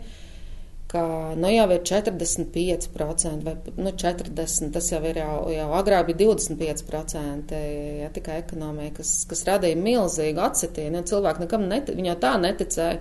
ka 0.93 1.03
nu, 1.37 1.49
jau 1.53 1.67
ir 1.73 1.85
45% 1.89 3.45
vai 3.45 3.55
nu, 3.77 3.93
40%, 4.05 4.71
tas 4.73 4.89
jau 4.93 5.01
ir 5.09 5.21
jau, 5.23 5.37
jau 5.53 5.69
agrāk 5.77 6.09
bija 6.09 6.31
25% 6.33 7.61
ja, 8.01 8.09
tikai 8.17 8.39
ekonomija, 8.43 8.95
kas, 8.99 9.13
kas 9.29 9.45
radīja 9.49 9.81
milzīgu 9.81 10.41
atsitienu. 10.45 11.01
Ja, 11.01 11.07
cilvēki 11.13 11.47
nekam 11.47 11.69
netic, 11.69 11.97
viņi 11.97 12.13
jau 12.13 12.19
tā 12.25 12.33
neticēja 12.41 12.99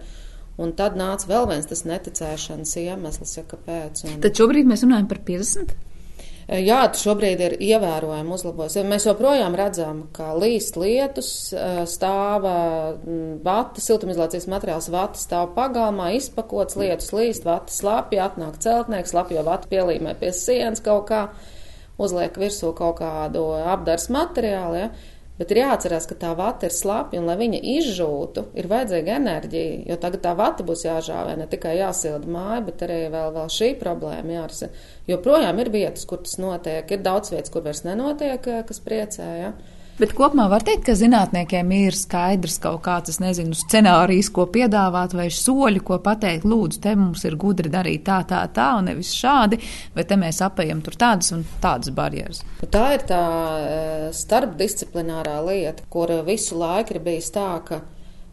Un 0.62 0.76
tad 0.78 0.98
nāca 1.00 1.30
vēl 1.30 1.48
viens 1.50 1.70
tas 1.70 1.86
neticēšanas 1.90 2.76
iemesls, 2.84 3.38
ja 3.40 3.46
kāpēc. 3.50 4.04
Un... 4.08 4.20
Tad 4.24 4.38
šobrīd 4.38 4.68
mēs 4.70 4.86
runājam 4.86 5.08
par 5.10 5.22
50. 5.26 5.74
E, 6.52 6.58
jā, 6.66 6.80
šobrīd 6.98 7.42
ir 7.46 7.54
ievērojami 7.64 8.34
uzlabojis. 8.36 8.76
Mēs 8.88 9.06
joprojām 9.08 9.56
redzam, 9.58 10.02
ka 10.16 10.34
līst 10.36 10.76
lietus, 10.80 11.32
e, 11.54 11.86
stāva 11.90 12.56
vata, 13.46 13.84
siltumizolācijas 13.84 14.50
materiāls 14.52 14.90
vata 14.92 15.22
stāv 15.22 15.54
pagalmā, 15.56 16.12
izpakots 16.18 16.78
lietus 16.80 17.14
līst, 17.16 17.48
vata 17.48 17.74
slapja, 17.74 18.28
atnāk 18.28 18.60
celtnieks, 18.64 19.16
slapjo 19.16 19.46
vatu 19.48 19.72
pielīmē 19.72 20.18
pie 20.20 20.34
sienas 20.36 20.84
kaut 20.84 21.08
kā, 21.10 21.24
uzliek 22.02 22.36
virsū 22.38 22.74
kaut 22.78 23.00
kādu 23.00 23.48
apdars 23.62 24.10
materiālu. 24.12 24.84
Ja? 24.84 24.92
Bet 25.42 25.50
ir 25.56 25.58
jāatcerās, 25.64 26.06
ka 26.06 26.14
tā 26.22 26.36
vata 26.38 26.68
ir 26.68 26.74
slapja, 26.76 27.18
un 27.18 27.26
lai 27.26 27.34
viņa 27.40 27.60
izžūtu, 27.72 28.44
ir 28.62 28.68
vajadzīga 28.70 29.16
enerģija. 29.18 29.80
Jo 29.90 29.96
tagad 30.04 30.22
tā 30.22 30.36
vata 30.38 30.62
būs 30.68 30.84
jāžāvē, 30.86 31.34
ne 31.40 31.48
tikai 31.50 31.72
jāsilda 31.80 32.30
māja, 32.30 32.60
bet 32.68 32.84
arī 32.86 33.00
vēl, 33.10 33.32
vēl 33.40 33.50
šī 33.50 33.72
problēma 33.80 34.36
jārisina. 34.36 34.86
Jo 35.10 35.18
projām 35.26 35.64
ir 35.64 35.72
vietas, 35.74 36.06
kur 36.06 36.22
tas 36.22 36.38
notiek, 36.38 36.94
ir 36.94 37.02
daudz 37.02 37.34
vietas, 37.34 37.50
kur 37.50 37.66
vairs 37.66 37.82
nenotiek, 37.88 38.52
kas 38.70 38.84
priecē. 38.86 39.32
Ja? 39.40 39.50
Bet 40.00 40.14
kopumā 40.18 40.48
var 40.50 40.64
teikt, 40.66 40.86
ka 40.88 40.96
zinātniekiem 40.98 41.72
ir 41.76 41.96
skaidrs 41.98 42.58
kaut 42.64 42.82
kāds, 42.86 43.12
es 43.12 43.20
nezinu, 43.22 43.54
scenārijs, 43.58 44.32
ko 44.34 44.48
piedāvāt, 44.50 45.14
vai 45.18 45.28
soļi, 45.34 45.82
ko 45.86 46.00
pateikt, 46.02 46.48
lūdzu, 46.48 46.80
te 46.82 46.96
mums 46.98 47.26
ir 47.28 47.36
gudri 47.40 47.70
darīt 47.70 48.06
tā, 48.08 48.22
tā, 48.30 48.40
tā, 48.56 48.72
un 48.80 48.90
nevis 48.90 49.12
šādi, 49.18 49.60
vai 49.96 50.06
te 50.08 50.18
mēs 50.18 50.42
apējam 50.46 50.82
tur 50.86 50.98
tādas 50.98 51.34
un 51.36 51.44
tādas 51.62 51.94
barjeras. 51.96 52.42
Tā 52.64 52.86
ir 52.96 53.06
tā 53.10 53.24
eh, 53.62 54.06
starpdisciplinārā 54.16 55.38
lieta, 55.46 55.86
kur 55.92 56.14
visu 56.26 56.58
laiku 56.62 56.96
ir 56.96 57.04
bijis 57.06 57.30
tā, 57.36 57.50
ka 57.68 57.84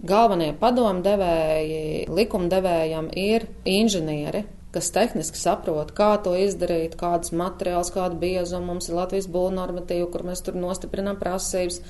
galvenie 0.09 0.53
padomdevēji 0.61 2.07
likumdevējam 2.15 3.11
ir 3.19 3.49
inženieri, 3.67 4.47
kas 4.79 4.93
tehniski 4.95 5.41
saprot, 5.41 5.91
kā 5.97 6.13
to 6.23 6.37
izdarīt, 6.39 6.95
kādus 7.01 7.33
materiālus, 7.35 7.91
kādu 7.95 8.19
biezumu 8.21 8.75
mums 8.75 8.87
ir 8.87 8.99
Latvijas 8.99 9.27
būvnormatīva, 9.35 10.07
kur 10.13 10.23
mēs 10.29 10.45
tur 10.47 10.59
nostiprinām 10.59 11.19
prasības. 11.19 11.81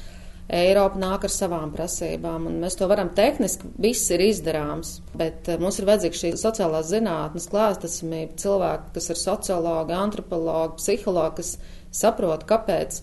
Eiropa 0.49 0.97
nāk 0.97 1.27
ar 1.29 1.33
savām 1.35 1.75
prasībām, 1.75 2.47
un 2.49 2.55
mēs 2.63 2.79
to 2.81 2.87
varam 2.89 3.11
tehniski, 3.13 3.69
viss 3.85 4.09
ir 4.15 4.23
izdarāms, 4.25 4.95
bet 5.21 5.51
eh, 5.53 5.59
mums 5.61 5.77
ir 5.77 5.85
vajadzīga 5.91 6.21
šī 6.23 6.31
sociālās 6.41 6.89
zinātnes 6.89 7.51
klāstesamība, 7.53 8.39
cilvēki, 8.41 8.89
kas 8.95 9.11
ir 9.13 9.21
sociologi, 9.21 9.93
antropologi, 9.99 10.79
psihologi, 10.81 11.43
kas 11.43 11.53
saprot, 12.01 12.49
kāpēc 12.49 13.03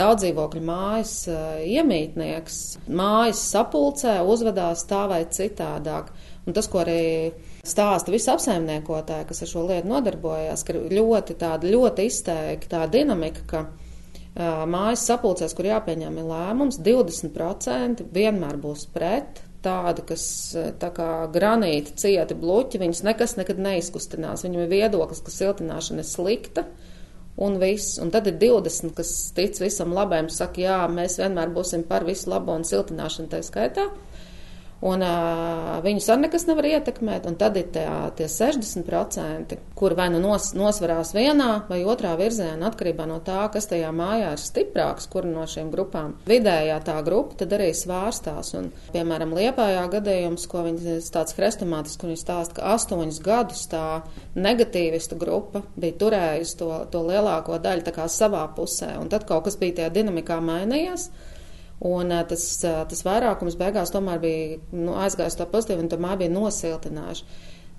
daudzdzīvokļu 0.00 0.64
mājas 0.64 1.14
eh, 1.28 1.60
iemītnieks 1.76 2.58
mājas 2.88 3.44
sapulcē 3.52 4.16
uzvedās 4.24 4.88
tā 4.88 5.04
vai 5.12 5.26
citādāk. 5.28 6.08
Un 6.48 6.56
tas, 6.56 6.72
ko 6.72 6.80
arī 6.86 7.02
stāsta 7.66 8.12
visi 8.12 8.30
apsaimniekotāji, 8.32 9.28
kas 9.28 9.44
ar 9.44 9.50
šo 9.50 9.66
lietu 9.68 9.90
nodarbojās, 9.90 10.64
ka 10.66 10.76
ļoti 10.78 11.36
tāda 11.40 11.70
ļoti 11.70 12.08
izteikta 12.08 12.76
tā 12.76 12.82
dinamika, 12.92 13.44
ka 13.50 13.62
uh, 13.66 14.64
mājas 14.70 15.04
sapulcēs, 15.10 15.54
kur 15.56 15.68
jāpieņem 15.70 16.20
lēmums, 16.30 16.80
20% 16.84 18.06
vienmēr 18.14 18.60
būs 18.60 18.88
pret. 18.94 19.44
Tādi, 19.60 20.00
kas 20.08 20.22
tā 20.80 20.88
kā 20.96 21.26
granīti 21.28 21.92
cieti 22.00 22.32
bluķi, 22.32 22.78
viņus 22.80 23.02
nekas 23.04 23.34
nekad 23.36 23.58
neizkustinās. 23.60 24.46
Viņam 24.46 24.62
ir 24.64 24.70
viedoklis, 24.70 25.20
ka 25.20 25.34
siltināšana 25.34 26.00
ir 26.00 26.08
slikta, 26.08 26.64
un 27.44 27.58
viss. 27.60 27.98
Un 28.00 28.12
tad 28.14 28.28
ir 28.30 28.38
20, 28.40 28.94
kas 28.96 29.10
tic 29.36 29.60
visam 29.60 29.92
labajam, 29.96 30.30
saka, 30.32 30.62
jā, 30.64 30.78
mēs 30.88 31.18
vienmēr 31.20 31.52
būsim 31.52 31.84
par 31.88 32.06
visu 32.08 32.30
labo 32.32 32.56
un 32.56 32.64
siltināšanu 32.68 33.28
tā 33.32 33.42
skaitā. 33.44 33.90
Un 34.80 35.02
uh, 35.04 35.74
viņus 35.84 36.06
arī 36.08 36.24
nekas 36.24 36.46
nevar 36.48 36.64
ietekmēt. 36.70 37.26
Un 37.28 37.34
tad 37.40 37.58
ir 37.60 37.66
tā, 37.74 37.84
tie 38.16 38.24
60%, 38.32 39.56
kur 39.76 39.92
vai 39.98 40.06
nu 40.12 40.22
nos, 40.22 40.54
nosvarās 40.56 41.12
vienā 41.12 41.66
vai 41.68 41.82
otrā 41.84 42.14
virzienā, 42.16 42.70
atkarībā 42.70 43.04
no 43.08 43.18
tā, 43.24 43.42
kas 43.52 43.68
tajā 43.68 43.90
mājā 43.92 44.30
ir 44.32 44.40
stiprāks, 44.40 45.08
kur 45.12 45.28
no 45.28 45.44
šīm 45.44 45.68
grupām. 45.74 46.14
Vidējā 46.28 46.78
tā 46.86 46.96
grupa 47.04 47.42
tad 47.42 47.52
arī 47.58 47.74
svārstās. 47.76 48.54
Un, 48.56 48.70
piemēram, 48.94 49.34
Liepājā 49.36 49.82
gadījums, 49.92 50.46
ko 50.48 50.64
viņi 50.64 50.96
tāds 51.12 51.36
hrestomātisks, 51.36 52.00
kur 52.00 52.08
viņi 52.12 52.22
stāsta, 52.22 52.56
ka 52.56 52.72
astoņus 52.78 53.20
gadus 53.24 53.66
tā 53.68 53.84
negatīvistu 54.40 55.18
grupa 55.20 55.60
bija 55.76 55.98
turējusi 56.00 56.56
to, 56.62 56.70
to 56.92 57.04
lielāko 57.04 57.60
daļu 57.60 58.08
savā 58.08 58.46
pusē. 58.56 58.94
Un 59.00 59.12
tad 59.12 59.28
kaut 59.28 59.44
kas 59.44 59.60
bija 59.60 59.82
tajā 59.82 59.92
dinamikā 60.00 60.40
mainījies. 60.40 61.10
Un 61.88 62.12
tas, 62.28 62.42
tas 62.60 63.04
vairākums 63.06 63.56
beigās 63.56 63.92
tomēr 63.94 64.20
bija 64.20 64.58
nu, 64.76 64.92
aizgājis 65.00 65.38
tā 65.38 65.46
pozitīvi 65.48 65.86
un 65.86 65.88
tomēr 65.88 66.18
bija 66.20 66.32
nosiltinājuši. 66.34 67.24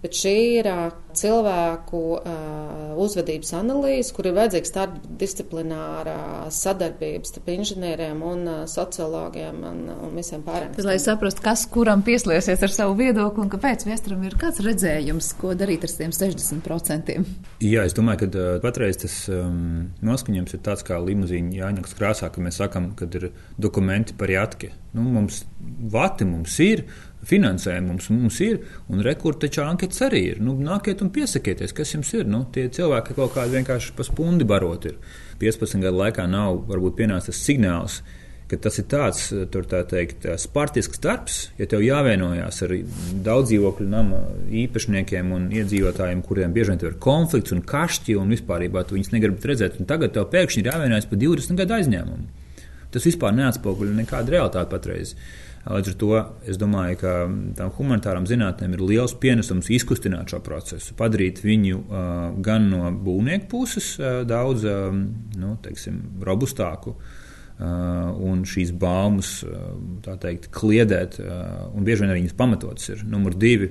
Bet 0.02 0.18
šī 0.18 0.36
ir 0.58 0.68
cilvēku 1.14 2.00
uh, 2.16 2.94
uzvedības 3.02 3.52
analīze, 3.58 4.10
kur 4.16 4.26
ir 4.30 4.34
vajadzīgs 4.38 4.74
tāda 4.74 5.12
disciplinārā 5.22 6.48
sadarbība 6.54 7.28
starp 7.28 7.52
inženieriem 7.54 8.24
un 8.26 8.42
uh, 8.48 8.64
sociologiem 8.70 9.60
un, 9.68 9.84
un 9.94 10.16
visiem 10.18 10.42
pārējiem. 10.46 10.80
Lai 10.88 10.98
saprastu, 11.04 11.44
kas 11.46 11.68
kuram 11.70 12.02
pieslēsies 12.08 12.66
ar 12.66 12.74
savu 12.74 12.96
viedokli 12.98 13.46
un 13.46 13.52
kāpēc 13.54 13.86
vēsturam 13.86 14.26
ir 14.26 14.38
kāds 14.42 14.64
redzējums, 14.66 15.34
ko 15.42 15.54
darīt 15.60 15.86
ar 15.86 15.94
tiem 16.00 16.16
60%. 16.18 17.18
Jā, 17.62 17.86
es 17.86 17.98
domāju, 17.98 18.24
ka 18.24 18.32
uh, 18.32 18.58
patreiz 18.64 19.04
tas 19.04 19.22
um, 19.30 19.92
noskaņojums 20.02 20.58
ir 20.58 20.66
tāds 20.66 20.88
kā 20.88 20.98
limuzīņa 21.04 21.62
jāņaks 21.62 21.98
krāsā, 22.00 22.32
ka 22.34 22.42
mēs 22.42 22.58
sakam, 22.64 22.94
ka 22.98 23.10
ir 23.20 23.30
dokumenti 23.62 24.18
par 24.18 24.34
jātki. 24.34 24.74
Nu, 24.98 25.06
mums 25.08 25.44
vati 25.92 26.26
mums 26.28 26.58
ir, 26.64 26.84
finansējumu 27.28 27.94
mums, 27.94 28.08
mums 28.14 28.40
ir, 28.46 28.62
un 28.90 29.04
rekurbi 29.06 29.46
taču 29.46 29.64
anketas 29.66 30.02
arī 30.08 30.24
ir. 30.34 30.42
Nu, 30.44 30.56
nāciet 30.58 31.04
un 31.06 31.12
piesakieties, 31.14 31.76
kas 31.78 31.94
jums 31.96 32.14
ir. 32.18 32.26
Nu, 32.30 32.46
tie 32.54 32.68
cilvēki 32.74 33.18
kaut 33.18 33.36
kādi 33.36 33.60
vienkārši 33.60 33.94
pa 33.98 34.06
spundi 34.08 34.48
barot 34.48 34.90
ir. 34.90 34.98
15 35.42 35.82
gadu 35.82 36.02
laikā 36.02 36.28
nav 36.30 36.64
varbūt 36.70 36.98
pienācis 37.00 37.44
signāls. 37.46 38.02
Tas 38.52 38.76
ir 38.82 38.84
tāds 38.92 39.30
tā 39.72 39.80
teikt, 39.88 40.26
spartisks 40.44 41.00
darbs, 41.00 41.38
ja 41.56 41.64
tev 41.72 41.86
jāvienojās 41.86 42.58
ar 42.66 42.74
daudz 43.24 43.48
dzīvokļu 43.48 43.88
nama 43.88 44.20
īpašniekiem 44.66 45.32
un 45.32 45.46
iedzīvotājiem, 45.56 46.20
kuriem 46.28 46.52
bieži 46.52 46.74
vien 46.74 46.84
ir 46.84 46.98
konflikts 47.00 47.56
un 47.56 47.64
kašķi, 47.64 48.18
un 48.20 48.36
vispār 48.36 48.68
viņus 48.68 49.14
negribat 49.14 49.48
redzēt. 49.54 49.80
Un 49.80 49.88
tagad 49.88 50.12
tev 50.18 50.28
pēkšņi 50.34 50.66
ir 50.66 50.72
jāvienojas 50.74 51.08
par 51.08 51.22
20 51.24 51.64
gadu 51.64 51.78
aizņēmumu. 51.78 52.28
Tas 52.92 53.08
vispār 53.08 53.32
neatspoguļo 53.38 53.96
nekādu 54.02 54.36
realitāti 54.36 54.72
patreiz. 54.74 55.16
Līdz 55.62 55.92
ar 55.92 55.98
to 56.02 56.12
es 56.50 56.58
domāju, 56.58 56.98
ka 57.04 57.12
tām 57.58 57.74
humanitārām 57.78 58.26
zinātnēm 58.30 58.74
ir 58.74 58.82
liels 58.82 59.14
pienesums 59.22 59.70
izkustināt 59.70 60.34
šo 60.34 60.40
procesu, 60.42 60.96
padarīt 60.98 61.44
viņu 61.46 61.84
gan 62.42 62.66
no 62.72 62.90
būvnieku 63.06 63.50
puses 63.52 63.94
daudz 64.26 64.66
nu, 64.66 65.54
teiksim, 65.62 66.02
robustāku. 66.26 66.96
Un 67.62 68.42
šīs 68.50 68.72
baumas, 68.82 69.36
tā 70.02 70.16
teikt, 70.18 70.48
kliedēt, 70.56 71.20
un 71.22 71.86
bieži 71.86 72.08
vien 72.08 72.16
viņas 72.16 72.38
pamatotas 72.40 72.90
ir. 72.90 73.04
Numur 73.06 73.38
divi 73.38 73.70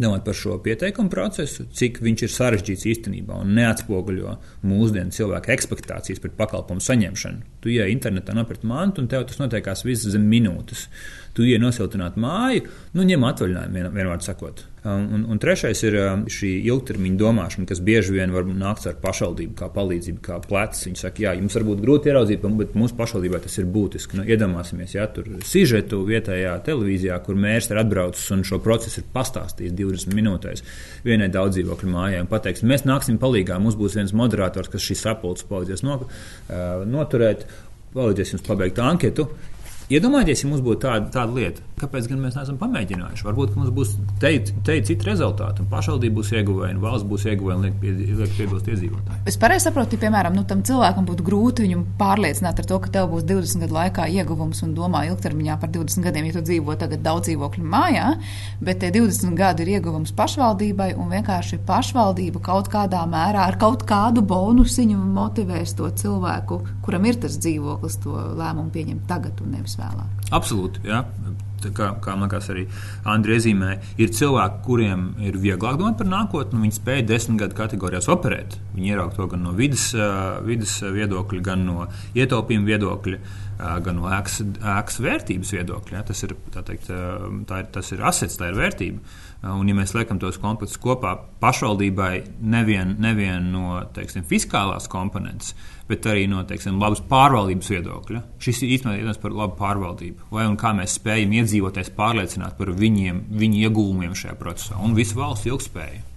domāt 0.00 0.24
par 0.24 0.36
šo 0.36 0.56
pieteikumu 0.64 1.12
procesu, 1.12 1.66
cik 1.76 2.00
viņš 2.04 2.24
ir 2.24 2.32
sarežģīts 2.32 2.86
īstenībā 2.94 3.36
un 3.44 3.52
neatspoguļo 3.58 4.36
mūsdienu 4.68 5.12
cilvēku 5.12 5.52
expectācijas 5.52 6.22
par 6.22 6.32
pakalpojumu 6.38 6.84
saņemšanu. 6.86 7.42
Tu 7.64 7.76
ej 7.76 7.92
internetā 7.92 8.36
nopirkt 8.36 8.64
mantu, 8.68 9.02
un 9.02 9.10
tev 9.12 9.26
tas 9.28 9.40
notiekās 9.42 9.84
viss 9.84 10.08
zem 10.14 10.24
minūtes. 10.30 10.86
Tu 11.32 11.46
ej 11.48 11.56
nosiltināt 11.62 12.18
māju, 12.20 12.66
nu 12.92 13.06
ņem 13.08 13.24
atvaļinājumu, 13.24 13.78
vien, 13.78 13.86
vienvārds 13.94 14.28
sakot. 14.28 14.66
Un, 14.82 15.22
un 15.30 15.38
trešais 15.38 15.78
ir 15.86 15.94
um, 16.00 16.24
šī 16.26 16.48
ilgtermiņa 16.66 17.18
domāšana, 17.20 17.68
kas 17.70 17.78
bieži 17.86 18.16
vien 18.16 18.32
var 18.34 18.48
nākt 18.50 18.88
ar 18.90 18.96
pašvaldību, 19.00 19.54
kā 19.60 19.68
palīdzību, 19.70 20.18
kā 20.26 20.40
plecs. 20.42 20.82
Viņi 20.88 20.98
saka, 20.98 21.22
jā, 21.22 21.36
jums 21.38 21.54
varbūt 21.54 21.80
grūti 21.84 22.10
ieraudzīt, 22.10 22.42
bet 22.58 22.74
mūsu 22.76 22.98
pašvaldībai 22.98 23.40
tas 23.44 23.56
ir 23.62 23.68
būtiski. 23.70 24.18
Nu, 24.18 24.26
iedomāsimies, 24.26 24.96
ja 24.96 25.06
tur 25.14 25.30
sižetu 25.46 26.02
vietējā 26.08 26.56
televīzijā, 26.66 27.20
kur 27.22 27.38
mērs 27.38 27.70
ir 27.70 27.80
atbraucis 27.84 28.26
un 28.34 28.42
šo 28.48 28.58
procesu 28.64 29.00
ir 29.04 29.08
pastāstījis 29.14 29.76
20 29.78 30.18
minūtēs 30.18 30.66
vienai 31.06 31.30
daudz 31.32 31.60
dzīvokļu 31.60 31.94
mājai 31.94 32.24
un 32.26 32.32
pateiks, 32.34 32.66
mēs 32.66 32.82
nāksim 32.88 33.22
palīgā, 33.22 33.62
mums 33.62 33.78
būs 33.78 34.00
viens 34.00 34.16
moderators, 34.18 34.72
kas 34.72 34.82
šīs 34.82 35.06
sapulces 35.06 35.46
palīdzēs 35.46 35.86
no, 35.86 36.00
uh, 36.02 36.82
noturēt 36.90 37.46
palīdzēs 37.94 38.34
jums 38.34 38.46
pabeigt 38.50 38.82
anketu. 38.82 39.30
Iedomājieties, 39.92 40.40
ja 40.40 40.48
mums 40.48 40.62
būtu 40.64 40.86
tāda, 40.86 41.08
tāda 41.12 41.34
lieta, 41.36 41.60
kāpēc 41.76 42.06
gan 42.08 42.20
mēs 42.22 42.36
neesam 42.38 42.56
pamēģinājuši? 42.60 43.24
Varbūt 43.26 43.56
mums 43.58 43.72
būs 43.76 43.90
te, 44.22 44.30
te 44.64 44.76
citi 44.88 45.04
rezultāti, 45.04 45.60
un 45.60 45.68
pašvaldība 45.68 46.16
būs 46.16 46.30
ieguvēja, 46.38 46.72
un 46.72 46.80
valsts 46.80 47.08
būs 47.10 47.26
ieguvēja, 47.28 47.56
un 47.58 47.66
liek, 47.66 47.74
pie, 47.82 47.92
liek 48.20 48.32
piebilst 48.38 48.70
iedzīvotāji. 48.72 49.20
Es 49.28 49.36
pareizi 49.42 49.66
saprotu, 49.68 49.98
ja, 49.98 50.02
piemēram, 50.06 50.38
nu, 50.38 50.46
tam 50.48 50.62
cilvēkam 50.64 51.08
būtu 51.10 51.26
grūti 51.26 51.66
viņu 51.66 51.82
pārliecināt 52.00 52.62
ar 52.62 52.68
to, 52.70 52.78
ka 52.80 52.92
tev 52.94 53.10
būs 53.12 53.26
20 53.28 53.66
gadu 53.66 53.76
laikā 53.76 54.06
ieguvums 54.14 54.64
un 54.64 54.72
domā 54.78 55.02
ilgtermiņā 55.10 55.58
par 55.60 55.74
20 55.76 56.06
gadiem, 56.08 56.30
ja 56.30 56.38
tu 56.38 56.44
dzīvo 56.48 56.78
tagad 56.80 57.04
daudz 57.04 57.28
dzīvokļu 57.28 57.68
mājā, 57.76 58.08
bet 58.64 58.80
tie 58.80 58.94
20 58.96 59.36
gadi 59.36 59.66
ir 59.66 59.74
ieguvums 59.76 60.14
pašvaldībai, 60.16 60.94
un 60.96 61.12
vienkārši 61.12 61.60
pašvaldība 61.68 62.40
kaut 62.48 62.72
kādā 62.72 63.04
mērā 63.12 63.44
ar 63.50 63.60
kaut 63.60 63.84
kādu 63.84 64.24
bonusiņu 64.24 65.04
motivēs 65.20 65.76
to 65.76 65.92
cilvēku, 66.00 66.62
kuram 66.82 67.06
ir 67.08 67.20
tas 67.22 67.38
dzīvoklis, 67.42 68.00
to 68.02 68.16
lēmumu 68.38 68.72
pieņemt 68.74 69.08
tagad 69.10 69.40
un 69.44 69.56
nevis 69.56 69.78
vēlāk. 69.80 70.28
Absolūti. 70.34 70.84
Jā. 70.88 71.04
Kā, 71.62 71.92
kā 72.02 72.16
man 72.18 72.26
liekas, 72.26 72.48
arī 72.50 72.64
Andrija 73.06 73.38
iezīmē, 73.38 73.76
ir 74.02 74.10
cilvēki, 74.10 74.56
kuriem 74.66 75.04
ir 75.22 75.36
vieglāk 75.38 75.76
domāt 75.78 76.00
par 76.00 76.08
nākotni. 76.10 76.58
Viņi 76.64 76.74
spēj 76.74 77.04
desmit 77.06 77.38
gadu 77.44 77.54
kategorijās 77.60 78.08
operēt. 78.10 78.56
Viņi 78.74 78.90
ieraug 78.90 79.14
to 79.14 79.28
gan 79.30 79.44
no 79.46 79.54
vidas, 79.54 79.92
vidas 80.42 80.74
viedokļa, 80.82 81.44
gan 81.46 81.62
no 81.68 81.86
ietaupījuma 82.18 82.66
viedokļa, 82.66 83.20
gan 83.86 84.00
no 84.00 84.10
ēkas, 84.10 84.40
ēkas 84.58 84.98
vērtības 85.06 85.54
viedokļa. 85.54 86.02
Tas, 86.10 86.24
ir, 86.26 86.34
teikt, 86.58 86.90
tā 86.90 87.62
ir, 87.62 87.70
tas 87.78 87.94
ir 87.94 88.02
asets, 88.10 88.40
tā 88.42 88.50
ir 88.50 88.58
vērtība. 88.58 89.14
Un, 89.42 89.66
ja 89.66 89.74
mēs 89.74 89.90
liekam 89.96 90.20
tos 90.22 90.36
kompleksus 90.38 90.78
kopā, 90.78 91.16
pašvaldībai 91.42 92.12
nevien, 92.46 92.92
nevien 93.02 93.48
no 93.50 93.80
teiksim, 93.94 94.22
fiskālās 94.30 94.86
komponentes, 94.90 95.56
bet 95.88 96.06
arī 96.06 96.28
no 96.30 96.44
teiksim, 96.46 96.78
labas 96.78 97.02
pārvaldības 97.10 97.72
viedokļa. 97.74 98.22
Šis 98.42 98.62
ir 98.62 98.76
īstenībā 98.76 99.00
jautājums 99.00 99.22
par 99.24 99.34
labu 99.40 99.58
pārvaldību. 99.58 100.30
Vai 100.30 100.46
un 100.46 100.54
kā 100.60 100.70
mēs 100.78 100.94
spējam 101.00 101.34
iedzīvotājs 101.40 101.90
pārliecināt 101.98 102.54
par 102.60 102.70
viņiem, 102.78 103.18
viņu 103.42 103.66
iegūmiem 103.66 104.14
šajā 104.22 104.38
procesā 104.38 104.78
un 104.78 104.94
visu 104.98 105.18
valsts 105.18 105.50
ilgspēju 105.50 106.08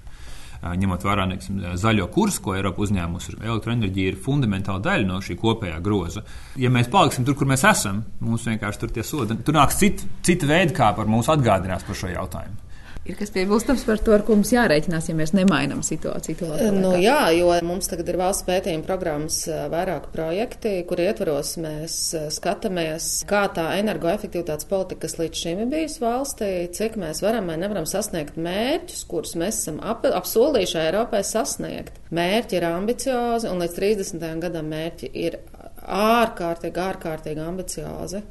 ņemot 0.74 1.04
vērā 1.06 1.28
neksim, 1.30 1.60
zaļo 1.78 2.08
kursu, 2.14 2.42
ko 2.42 2.56
Eiropa 2.58 2.82
uzņēmusi, 2.86 3.38
elektroenerģija 3.44 4.14
ir 4.14 4.20
fundamentāla 4.22 4.82
daļa 4.86 5.08
no 5.10 5.20
šī 5.22 5.38
kopējā 5.42 5.78
groza. 5.86 6.24
Ja 6.62 6.72
mēs 6.74 6.90
paliksim 6.92 7.26
tur, 7.28 7.38
kur 7.38 7.50
mēs 7.50 7.66
esam, 7.70 8.02
mums 8.24 8.48
vienkārši 8.50 8.82
tur 8.82 8.94
tie 8.96 9.06
sodi, 9.06 9.38
tur 9.46 9.58
nāks 9.60 9.78
cita 9.82 10.10
cit 10.26 10.46
veida, 10.48 10.74
kā 10.76 10.92
par 10.98 11.10
mums 11.12 11.30
atgādinās 11.32 11.86
par 11.86 12.00
šo 12.00 12.10
jautājumu. 12.14 12.65
Ir 13.06 13.14
kas 13.20 13.30
piebilstams 13.30 13.84
par 13.86 14.00
to, 14.02 14.16
ar 14.16 14.24
ko 14.26 14.34
mums 14.34 14.50
jārēķinās, 14.50 15.12
ja 15.12 15.14
mēs 15.18 15.36
nemainām 15.38 15.84
situāciju. 15.86 16.48
Nu, 16.74 16.96
jā, 16.98 17.28
jo 17.38 17.52
mums 17.68 17.86
tagad 17.92 18.08
ir 18.10 18.18
valsts 18.18 18.48
pētījuma 18.48 18.82
programmas 18.88 19.44
vairāk 19.70 20.08
projekti, 20.14 20.72
kur 20.90 21.04
ietvaros 21.04 21.52
mēs 21.62 21.98
skatāmies, 22.34 23.10
kā 23.30 23.44
tā 23.54 23.68
energoefektivitātes 23.78 24.66
politika, 24.72 25.04
kas 25.06 25.20
līdz 25.20 25.42
šim 25.44 25.62
ir 25.62 25.70
bijusi 25.76 26.02
valstī, 26.02 26.50
cik 26.74 26.98
mēs 27.02 27.22
varam 27.22 27.52
vai 27.54 27.60
nevaram 27.62 27.86
sasniegt 27.90 28.40
mērķus, 28.42 29.04
kurus 29.12 29.36
mēs 29.38 29.62
esam 29.62 29.78
ap, 29.86 30.08
apsolījuši 30.10 30.80
Eiropai 30.88 31.22
sasniegt. 31.30 32.02
Mērķi 32.10 32.58
ir 32.58 32.66
ambiciozi, 32.72 33.52
un 33.52 33.62
līdz 33.62 33.78
30. 33.78 34.26
gadam 34.48 34.74
mērķi 34.74 35.12
ir 35.28 35.38
ārkārtīgi, 35.86 36.82
ārkārtīgi 36.90 37.46
ambiciozi. 37.46 38.26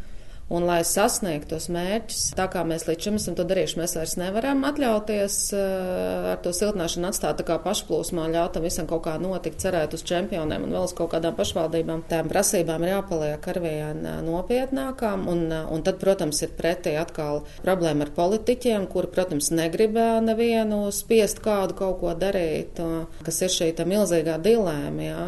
Un, 0.55 0.69
lai 0.69 0.85
sasniegtu 0.87 1.55
tos 1.55 1.67
mērķus, 1.73 2.21
tā 2.39 2.45
kā 2.53 2.63
mēs 2.67 2.85
līdz 2.87 3.09
šim 3.09 3.17
esam 3.19 3.35
to 3.35 3.47
darījuši, 3.49 3.79
mēs 3.81 3.97
vairs 3.99 4.13
nevaram 4.21 4.61
atļauties 4.69 5.39
uh, 5.57 6.29
ar 6.35 6.39
to 6.45 6.53
siltināšanu 6.55 7.09
atstāt 7.09 7.41
tā 7.41 7.47
kā 7.49 7.57
pašplūsmā, 7.65 8.29
ļaut 8.31 8.55
tam 8.55 8.67
visam 8.67 8.87
kaut 8.91 9.03
kā 9.09 9.17
notikt, 9.19 9.59
cerēt 9.65 9.97
uz 9.97 10.05
čempioniem 10.07 10.67
un 10.67 10.77
vēl 10.77 10.87
uz 10.87 10.95
kaut 10.95 11.11
kādām 11.17 11.35
pašvaldībām. 11.35 12.05
Tām 12.11 12.31
prasībām 12.31 12.87
ir 12.87 12.93
jāpaliek 12.93 13.49
arvien 13.51 14.05
uh, 14.07 14.21
nopietnākām, 14.23 15.27
un, 15.33 15.43
uh, 15.49 15.65
un 15.75 15.83
tad, 15.87 15.99
protams, 16.03 16.45
ir 16.47 16.55
pretī 16.55 16.95
atkal 17.01 17.43
problēma 17.65 18.07
ar 18.07 18.15
politiķiem, 18.15 18.87
kuri, 18.95 19.11
protams, 19.17 19.51
negrib 19.55 19.99
nevienu 20.23 20.85
spiest 20.95 21.43
kādu 21.43 21.75
kaut 21.79 21.99
ko 22.05 22.15
darīt, 22.19 22.79
kas 23.27 23.43
ir 23.43 23.53
šī 23.53 23.73
milzīgā 23.91 24.39
dilēma, 24.43 25.05
jā, 25.05 25.27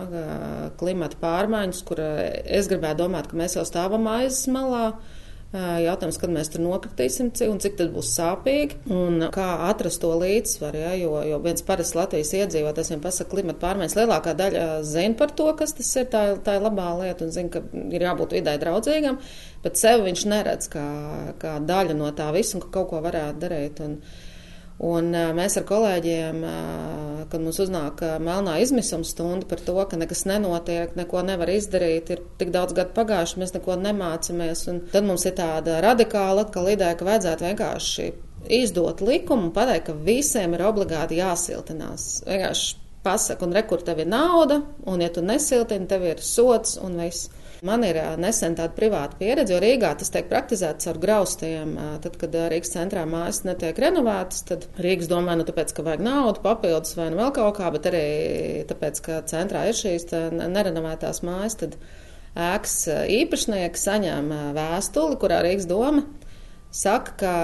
klimata 0.78 1.18
pārmaiņas, 1.20 1.82
kur 1.86 2.00
es 2.02 2.70
gribētu 2.70 3.02
domāt, 3.02 3.30
ka 3.30 3.38
mēs 3.38 3.58
jau 3.58 3.66
stāvam 3.66 4.06
aizmalā 4.10 4.86
Jautājums, 5.56 6.18
kad 6.20 6.32
mēs 6.32 6.50
tur 6.52 6.62
nokritīsim 6.64 7.30
un 7.48 7.60
cik 7.62 7.76
tas 7.78 7.88
būs 7.92 8.10
sāpīgi 8.16 8.92
un 8.92 9.26
kā 9.34 9.46
atrast 9.68 10.02
to 10.02 10.10
līdzsvaru. 10.20 10.80
Ja, 10.82 10.92
jo, 10.98 11.12
jo 11.24 11.40
viens 11.44 11.64
parasts 11.66 11.96
Latvijas 11.96 12.34
iedzīvotājs 12.36 12.92
viņam 12.92 13.02
pasaka, 13.04 13.30
klimata 13.32 13.62
pārmaiņas 13.62 13.96
lielākā 13.98 14.36
daļa 14.38 14.66
zina 14.86 15.16
par 15.18 15.32
to, 15.38 15.48
kas 15.58 15.76
tas 15.78 15.90
ir, 15.96 16.08
tā, 16.12 16.22
tā 16.44 16.58
ir 16.58 16.66
labā 16.66 16.90
lieta 17.00 17.26
un 17.26 17.34
zina, 17.34 17.52
ka 17.54 17.62
ir 17.94 18.06
jābūt 18.08 18.36
vidē 18.36 18.56
draudzīgam, 18.62 19.20
bet 19.64 19.80
sevi 19.80 20.08
viņš 20.10 20.24
neredz 20.32 20.70
kā, 20.72 20.86
kā 21.42 21.56
daļu 21.64 21.96
no 21.96 22.12
tā 22.16 22.28
visa 22.36 22.58
un 22.58 22.66
ka 22.66 22.72
kaut 22.78 22.90
ko 22.92 23.04
varētu 23.06 23.44
darīt. 23.46 23.84
Un, 23.86 24.00
Un 24.84 25.08
mēs 25.08 25.54
ar 25.56 25.64
kolēģiem, 25.64 26.42
kad 27.32 27.40
mums 27.40 27.58
uznāk 27.64 28.02
melnā 28.20 28.58
izmisuma 28.60 29.08
stunda 29.08 29.48
par 29.48 29.62
to, 29.64 29.76
ka 29.88 29.96
nekas 29.96 30.26
nenotiek, 30.28 30.92
neko 30.98 31.22
nevar 31.24 31.48
izdarīt, 31.48 32.12
ir 32.12 32.20
tik 32.36 32.52
daudz 32.52 32.76
gadu 32.76 32.92
pagājuši, 32.98 33.38
mēs 33.40 33.54
neko 33.56 33.78
nemācāmies. 33.80 34.66
Tad 34.92 35.08
mums 35.08 35.24
ir 35.24 35.32
tāda 35.38 35.78
radikāla 35.84 36.44
atkal 36.44 36.68
ideja, 36.74 36.92
ka 36.98 37.08
vajadzētu 37.08 37.48
vienkārši 37.48 38.10
izdot 38.52 39.00
likumu 39.00 39.48
un 39.48 39.54
pateikt, 39.56 39.88
ka 39.88 39.96
visiem 40.06 40.54
ir 40.54 40.66
obligāti 40.68 41.22
jāsiltinās. 41.22 42.20
Vienkārši 42.28 42.76
pasaka, 43.06 43.46
un 43.46 43.56
rekur 43.56 43.82
tev 43.86 44.02
ir 44.02 44.12
nauda, 44.12 44.60
un 44.84 45.02
ja 45.02 45.08
tu 45.14 45.24
nesiltini, 45.24 45.88
tev 45.88 46.04
ir 46.04 46.22
sots 46.22 46.76
un 46.82 47.00
viss. 47.00 47.30
Man 47.64 47.84
ir 47.86 47.96
nesen 48.20 48.56
tāda 48.58 48.74
privāta 48.76 49.16
pieredze, 49.20 49.54
jo 49.54 49.60
Rīgā 49.62 49.94
tas 49.96 50.10
tiek 50.12 50.26
praktizēts 50.28 50.90
ar 50.90 50.98
graustiem. 51.00 51.76
Tad, 52.04 52.18
kad 52.20 52.34
Rīgas 52.52 52.74
centrā 52.74 53.06
mājas 53.08 53.42
netiek 53.48 53.78
renovētas, 53.80 54.42
tad 54.50 54.66
Rīgas 54.82 55.08
domā, 55.08 55.38
nu 55.38 55.46
tāpēc, 55.48 55.72
ka 55.76 55.84
vajag 55.86 56.04
naudu, 56.04 56.42
papildus 56.44 56.96
vai 56.98 57.08
nu 57.12 57.20
vēl 57.22 57.32
kaut 57.38 57.56
kā, 57.60 57.70
bet 57.72 57.88
arī 57.88 58.04
tāpēc, 58.68 59.00
ka 59.06 59.22
centrā 59.30 59.64
ir 59.70 59.78
šīs 59.78 60.10
nerenovētās 60.36 61.22
mājas, 61.24 61.56
tad 61.62 61.78
ēkas 62.36 62.76
īpašnieki 63.22 63.80
saņem 63.80 64.30
vēstuli, 64.56 65.20
kurā 65.22 65.40
Rīgas 65.46 65.70
doma 65.70 66.04
saka, 66.74 67.12
ka 67.20 67.34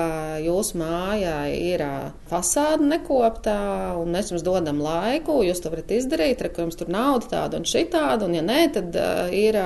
jūsu 0.43 0.79
mājā 0.81 1.37
ir 1.55 1.83
fasāde 2.31 2.85
nekoptā, 2.89 3.95
un 4.01 4.13
mēs 4.15 4.33
jums 4.33 4.45
dodam 4.45 4.81
laiku, 4.83 5.41
jūs 5.47 5.63
to 5.63 5.73
varat 5.73 5.93
izdarīt, 5.95 6.43
ka 6.53 6.67
jums 6.67 6.79
tur 6.79 6.91
nauda 6.93 7.31
tāda 7.31 7.61
un 7.61 7.67
šitāda, 7.69 8.27
un 8.27 8.37
ja 8.37 8.43
nē, 8.45 8.61
tad 8.77 8.97
ir 9.37 9.59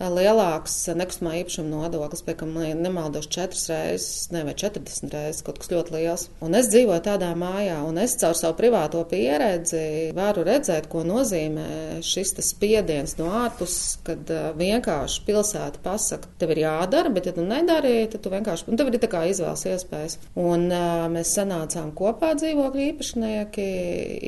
lielāks 0.00 0.76
nekustamā 0.96 1.38
īpašuma 1.40 1.70
nodoklis, 1.70 2.24
pie 2.26 2.36
kam 2.38 2.52
nemaldos 2.54 3.28
četras 3.32 3.68
reizes, 3.72 4.28
ne 4.34 4.44
vai 4.46 4.56
četrdesmit 4.58 5.14
reizes, 5.14 5.42
kaut 5.46 5.60
kas 5.62 5.72
ļoti 5.72 5.96
liels. 5.96 6.26
Un 6.44 6.56
es 6.58 6.68
dzīvoju 6.72 7.04
tādā 7.06 7.30
mājā, 7.38 7.80
un 7.86 8.00
es 8.02 8.16
caur 8.20 8.36
savu 8.38 8.58
privāto 8.58 9.02
pieredzi 9.08 10.12
varu 10.16 10.44
redzēt, 10.46 10.88
ko 10.92 11.04
nozīmē 11.06 12.02
šis 12.04 12.34
spiediens 12.44 13.16
no 13.18 13.30
ārpuses, 13.44 13.98
kad 14.04 14.28
vienkārši 14.58 15.24
pilsēta 15.26 15.80
pasaka, 15.84 16.30
tev 16.40 16.54
ir 16.54 16.64
jādara, 16.64 17.12
bet 17.14 17.28
ja 17.30 17.34
tu 17.36 17.44
nedari, 17.46 17.96
tad 18.12 18.24
tu 18.24 18.32
vienkārši, 18.32 18.68
tā 19.04 19.12
kā 19.12 19.22
izvēles 19.30 19.64
iespējas. 19.70 20.18
Un 20.40 20.66
uh, 20.72 21.06
mēs 21.12 21.36
sanācām 21.36 21.94
kopā 21.96 22.34
dzīvokļu 22.40 22.84
īpašnieki, 22.90 23.70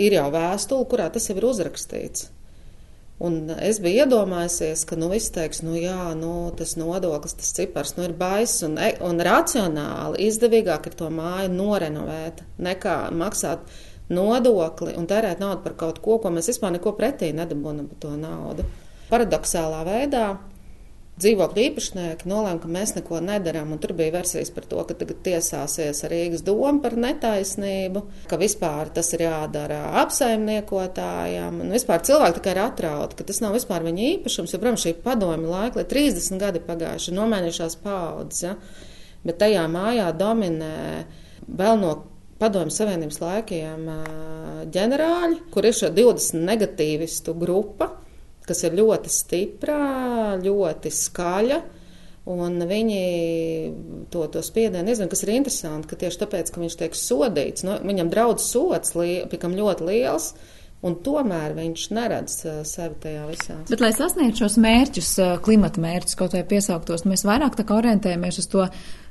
ir 0.06 0.20
jau 0.20 0.30
vēstule, 0.34 0.88
kurā 0.90 1.10
tas 1.12 1.30
jau 1.30 1.36
ir 1.40 1.50
uzrakstīts. 1.50 2.30
Un 3.16 3.48
es 3.64 3.78
biju 3.80 4.04
iedomājusies, 4.04 4.82
ka 4.84 4.96
nu, 5.00 5.08
viss 5.08 5.32
teiks, 5.32 5.62
nu 5.64 5.72
jā, 5.78 6.10
nu, 6.18 6.50
tas 6.56 6.74
nodoklis, 6.76 7.32
tas 7.38 7.54
cipars 7.56 7.94
nu, 7.96 8.04
ir 8.04 8.12
baiss 8.16 8.60
un, 8.66 8.74
e, 8.76 8.90
un 9.00 9.22
racionāli 9.24 10.26
izdevīgāk 10.26 10.90
ir 10.90 10.96
to 10.98 11.08
māju 11.08 11.48
norenovēt, 11.54 12.42
nekā 12.60 12.96
maksāt 13.16 13.64
nodokli 14.12 14.92
un 15.00 15.08
tērēt 15.08 15.40
naudu 15.40 15.64
par 15.64 15.78
kaut 15.80 16.02
ko, 16.04 16.18
ko 16.20 16.34
mēs 16.34 16.52
vispār 16.52 16.76
neko 16.76 16.92
pretī 16.98 17.32
nedabūnam 17.32 17.88
par 17.94 18.02
to 18.04 18.12
naudu. 18.20 18.68
Paradoxālā 19.08 19.80
veidā 19.88 20.26
dzīvokļu 21.20 21.62
īpašnieki 21.70 22.28
nolēma, 22.28 22.60
ka 22.60 22.70
mēs 22.70 22.92
neko 22.96 23.20
nedarām. 23.24 23.72
Tur 23.80 23.94
bija 23.96 24.14
versijas 24.18 24.50
par 24.52 24.66
to, 24.68 24.82
ka 24.88 24.96
tagad 25.00 25.22
tiesāsies 25.24 26.02
Rīgas 26.12 26.44
doma 26.44 26.76
par 26.84 26.96
netaisnību, 27.00 28.02
ka 28.28 28.38
vispār 28.40 28.90
tas 28.96 29.12
ir 29.16 29.24
jādara 29.24 29.80
apsaimniekotājiem. 30.02 31.62
Un 31.64 31.72
vispār 31.72 32.04
cilvēki 32.06 32.40
tikai 32.40 32.56
ir 32.56 32.62
atrauti, 32.66 33.16
ka 33.18 33.28
tas 33.30 33.40
nav 33.44 33.56
vispār 33.56 33.86
viņa 33.86 34.10
īpašums. 34.10 34.52
Jo, 34.52 34.60
protams, 34.60 34.84
šī 34.84 34.96
padomju 35.06 35.54
laika, 35.54 35.80
lai 35.80 35.86
30 35.94 36.42
gadi 36.42 36.64
pagājuši, 36.66 37.16
nomainījušās 37.16 37.78
paudzes. 37.84 38.44
Ja? 38.44 38.56
Bet 39.26 39.40
tajā 39.40 39.64
mājā 39.72 40.10
dominē 40.16 40.76
vēl 41.46 41.80
no 41.80 41.96
Padomju 42.36 42.74
Savienības 42.74 43.16
laikiem 43.22 43.86
ģenerāļi, 44.68 45.38
kur 45.54 45.64
ir 45.64 45.76
šo 45.76 45.88
20 45.96 46.42
negatīvistu 46.44 47.32
grupa, 47.40 47.94
kas 48.46 48.62
ir 48.66 48.76
ļoti 48.78 49.12
stipra, 49.12 49.80
ļoti 50.42 50.92
skaļa. 50.94 51.62
Un 52.26 52.58
viņi 52.66 53.02
to, 54.10 54.24
to 54.34 54.40
spiedienu 54.42 54.88
nezina, 54.88 55.06
kas 55.12 55.22
ir 55.22 55.36
interesanti, 55.36 55.86
ka 55.92 55.98
tieši 56.00 56.24
tāpēc, 56.24 56.50
ka 56.50 56.58
viņš 56.58 56.76
tiek 56.80 56.98
sodīts, 56.98 57.62
nu, 57.66 57.76
viņam 57.86 58.10
draudz 58.10 58.48
sots, 58.48 58.96
pikam 59.30 59.54
ļoti 59.54 59.86
liels, 59.86 60.32
un 60.82 60.98
tomēr 61.06 61.54
viņš 61.54 61.84
neredz 61.94 62.34
uh, 62.48 62.58
sevi 62.66 62.98
tajā 63.04 63.28
visā. 63.30 63.60
Bet, 63.70 63.78
lai 63.84 63.92
sasniegtu 63.94 64.42
šos 64.42 64.58
mērķus, 64.58 65.12
uh, 65.22 65.36
klimata 65.46 65.82
mērķus, 65.82 66.18
kaut 66.18 66.34
vai 66.34 66.42
piesauktos, 66.50 67.06
mēs 67.06 67.22
vairāk 67.28 67.54
tā 67.60 67.66
kā 67.68 67.78
orientējamies 67.78 68.42
uz 68.42 68.50
to 68.50 68.66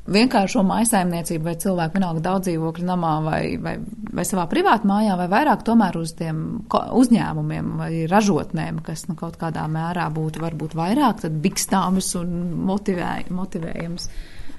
vienkāršo 0.05 0.61
maisaimniecību 0.65 1.47
vai 1.47 1.55
cilvēku 1.61 1.97
vienalga 1.97 2.21
daudz 2.27 2.49
dzīvokļu 2.49 2.85
namā 2.85 3.13
vai, 3.25 3.41
vai, 3.61 3.75
vai 4.13 4.25
savā 4.27 4.45
privātu 4.51 4.89
mājā, 4.89 5.15
vai 5.17 5.27
vairāk 5.31 5.65
tomēr 5.65 5.97
uz 5.97 6.13
tiem 6.19 6.43
uzņēmumiem 6.69 7.71
vai 7.79 7.91
ražotnēm, 8.11 8.83
kas 8.85 9.07
nu, 9.09 9.17
kaut 9.19 9.39
kādā 9.41 9.65
mērā 9.71 10.05
būtu 10.13 10.43
varbūt 10.43 10.77
vairāk 10.77 11.25
bikstāmas 11.41 12.11
un 12.19 12.35
motivē, 12.69 13.17
motivējams. 13.33 14.09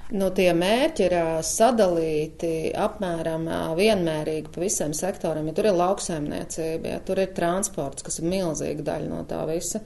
Nu, 0.07 0.29
tie 0.31 0.53
mērķi 0.55 1.03
ir 1.03 1.13
sadalīti 1.43 2.51
apmēram 2.79 3.43
vienmērīgi 3.75 4.53
pa 4.53 4.61
visiem 4.63 4.93
sektoriem. 4.95 5.49
Ja 5.49 5.55
tur 5.55 5.67
ir 5.67 5.75
lauksaimniecība, 5.75 6.93
ja 6.93 6.99
tur 7.03 7.19
ir 7.19 7.33
transports, 7.35 8.05
kas 8.07 8.21
ir 8.21 8.29
milzīga 8.31 8.85
daļa 8.87 9.09
no 9.11 9.25
tā 9.27 9.41
visa. 9.49 9.83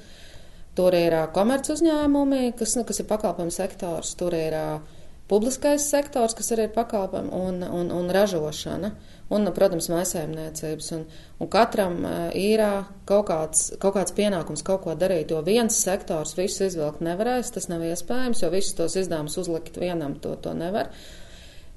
Tur 0.77 0.93
ir 0.95 1.15
komerc 1.33 1.67
uzņēmumi, 1.73 2.53
kas, 2.57 2.77
nu, 2.77 2.85
kas 2.87 3.01
ir 3.01 3.09
pakalpojumu 3.09 3.53
sektors, 3.53 4.13
tur 4.19 4.37
ir 4.37 4.55
uh, 4.55 5.00
publiskais 5.31 5.85
sektors, 5.87 6.35
kas 6.35 6.51
arī 6.51 6.67
ir 6.67 6.73
pakalpojumi, 6.75 7.31
un, 7.31 7.61
un, 7.63 7.91
un 7.95 8.09
ražošana, 8.11 8.91
un, 9.31 9.47
protams, 9.55 9.87
maisaimniecības. 9.93 10.89
Un, 10.97 11.05
un 11.39 11.51
katram 11.51 12.01
ir 12.37 12.63
kaut 13.07 13.29
kāds, 13.29 13.69
kaut 13.81 13.95
kāds 13.95 14.15
pienākums 14.17 14.65
kaut 14.67 14.83
ko 14.83 14.97
darīt, 14.99 15.31
jo 15.31 15.39
viens 15.45 15.79
sektors 15.85 16.35
visu 16.39 16.67
izvilkt 16.67 17.03
nevarēs, 17.05 17.53
tas 17.55 17.69
nav 17.71 17.85
iespējams, 17.87 18.43
jo 18.43 18.51
visus 18.51 18.75
tos 18.77 18.99
izdevumus 18.99 19.39
uzlikt 19.39 19.79
vienam 19.79 20.19
to, 20.19 20.35
to 20.43 20.53
nevar. 20.57 20.91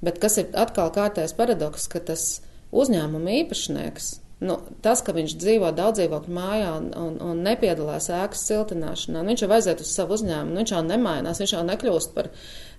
Bet 0.03 0.19
kas 0.21 0.37
ir 0.41 0.51
atkal 0.59 0.91
kārtējs 0.93 1.33
paradoks, 1.37 1.87
ka 1.89 2.03
tas 2.11 2.27
uzņēmuma 2.75 3.39
īpašnieks 3.39 4.13
Nu, 4.43 4.57
tas, 4.83 4.99
ka 5.05 5.13
viņš 5.15 5.37
dzīvo 5.39 5.69
daudz 5.75 6.01
dzīvokļu 6.01 6.33
mājā 6.35 6.71
un, 6.75 6.89
un, 6.99 7.13
un 7.23 7.37
nepiedalās 7.45 8.09
ēkas 8.11 8.41
siltināšanā, 8.49 9.21
nu, 9.21 9.31
viņš 9.31 9.43
jau 9.45 9.51
aiziet 9.55 9.83
uz 9.83 9.93
savu 9.95 10.17
uzņēmumu, 10.17 10.57
viņš 10.59 10.73
jau 10.75 10.81
nemainās, 10.83 11.39
viņš 11.39 11.53
jau 11.55 11.61
nekļūst 11.69 12.11
par 12.17 12.29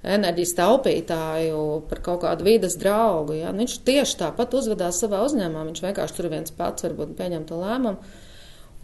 enerģijas 0.04 0.54
taupītāju, 0.58 1.62
par 1.90 2.02
kaut 2.04 2.22
kādu 2.24 2.46
vidas 2.46 2.76
draugu. 2.80 3.38
Ja? 3.40 3.52
Nu, 3.52 3.64
viņš 3.64 3.80
tieši 3.86 4.20
tāpat 4.20 4.54
uzvedās 4.58 5.00
savā 5.02 5.22
uzņēmumā, 5.26 5.66
viņš 5.70 5.82
vienkārši 5.84 6.16
tur 6.18 6.30
viens 6.32 6.54
pats 6.54 6.86
varbūt 6.86 7.16
pieņem 7.18 7.46
to 7.48 7.60
lēmumu. 7.62 8.22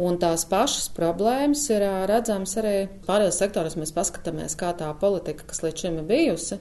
Un 0.03 0.17
tās 0.19 0.47
pašas 0.49 0.89
problēmas 0.97 1.67
ir 1.71 1.85
redzamas 2.09 2.57
arī 2.59 2.77
pārējos 3.07 3.39
sektoros. 3.43 3.77
Mēs 3.79 3.93
paskatāmies, 3.95 4.57
kā 4.59 4.73
tā 4.79 4.89
politika, 4.99 5.45
kas 5.47 5.61
līdz 5.63 5.85
šim 5.85 5.99
ir 6.01 6.07
bijusi, 6.09 6.59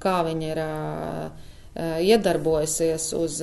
kā 0.00 0.20
viņa 0.24 0.52
ir 0.52 0.60
iedarbojusies 2.06 3.08
uz 3.18 3.40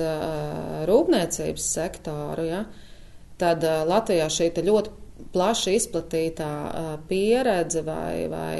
rūpniecības 0.88 1.68
sektoru, 1.76 2.46
ja, 2.48 2.64
tad 3.38 3.64
Latvijā 3.90 4.28
šī 4.32 4.50
ļoti 4.66 4.96
plaši 5.34 5.74
izplatītā 5.76 6.50
pieredze 7.10 7.82
vai, 7.86 8.26
vai 8.32 8.54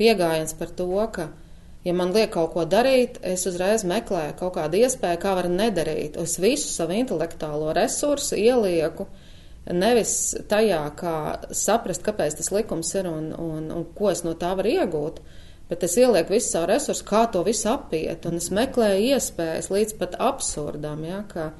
pieejams 0.00 0.56
par 0.58 0.72
to, 0.74 0.90
ka, 1.14 1.28
ja 1.84 1.94
man 1.96 2.14
liek 2.16 2.32
kaut 2.34 2.54
ko 2.56 2.64
darīt, 2.64 3.20
es 3.22 3.46
uzreiz 3.46 3.84
meklēju 3.88 4.38
kaut 4.40 4.56
kādu 4.56 4.80
iespēju, 4.80 5.20
kā 5.22 5.34
var 5.38 5.50
nedarīt. 5.52 6.16
Es 6.20 6.38
visu 6.42 6.72
savu 6.72 6.96
intelektuālo 6.98 7.74
resursu 7.76 8.40
ielieku 8.40 9.06
nevis 9.70 10.14
tajā, 10.50 10.80
kā 10.96 11.14
saprast, 11.54 12.02
kāpēc 12.02 12.40
tas 12.40 12.50
likums 12.50 12.94
ir 12.96 13.06
un, 13.10 13.30
un, 13.36 13.68
un 13.76 13.86
ko 13.94 14.10
es 14.10 14.24
no 14.24 14.34
tā 14.34 14.56
varu 14.58 14.72
iegūt 14.80 15.20
bet 15.70 15.84
es 15.86 15.94
ielieku 15.96 16.34
visu 16.34 16.50
savu 16.50 16.66
resursu, 16.72 17.04
kā 17.06 17.24
to 17.30 17.44
visu 17.46 17.68
apiet, 17.70 18.26
un 18.26 18.40
es 18.40 18.50
meklēju 18.54 19.14
iespējas 19.14 19.70
līdz 19.70 19.96
pat 20.00 20.16
absurdam, 20.18 21.04
ja, 21.06 21.22
ka, 21.30 21.52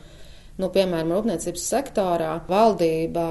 nu, 0.61 0.69
piemēram, 0.73 1.15
rūpniecības 1.17 1.65
sektorā 1.73 2.35
valdība, 2.49 3.25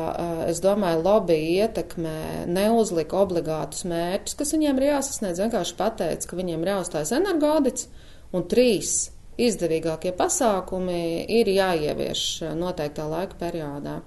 es 0.49 0.61
domāju, 0.63 1.03
lobby 1.05 1.37
ietekmē 1.59 2.47
neuzlika 2.49 3.21
obligātus 3.21 3.85
mērķus, 3.89 4.37
kas 4.39 4.53
viņiem 4.55 4.81
ir 4.81 4.89
jāsasniedz, 4.89 5.41
vienkārši 5.45 5.77
pateica, 5.79 6.29
ka 6.29 6.39
viņiem 6.39 6.65
ir 6.65 6.73
jāuzstājas 6.73 7.15
energoaudits, 7.19 7.89
un 8.33 8.45
trīs 8.51 8.97
izdevīgākie 9.39 10.11
pasākumi 10.17 11.25
ir 11.39 11.51
jāievieš 11.53 12.23
noteiktā 12.59 13.07
laika 13.09 13.39
periodā. 13.39 13.99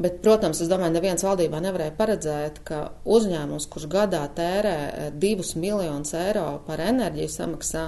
Bet, 0.00 0.22
protams, 0.24 0.62
es 0.64 0.68
domāju, 0.70 0.94
neviens 0.94 1.24
valdībā 1.26 1.58
nevarēja 1.60 1.92
paredzēt, 1.98 2.62
ka 2.64 2.78
uzņēmums, 3.04 3.66
kurš 3.68 3.84
gadā 3.92 4.22
tērē 4.32 5.10
divus 5.20 5.52
miljonus 5.60 6.14
eiro 6.16 6.62
par 6.64 6.80
enerģiju 6.80 7.32
samaksā, 7.34 7.82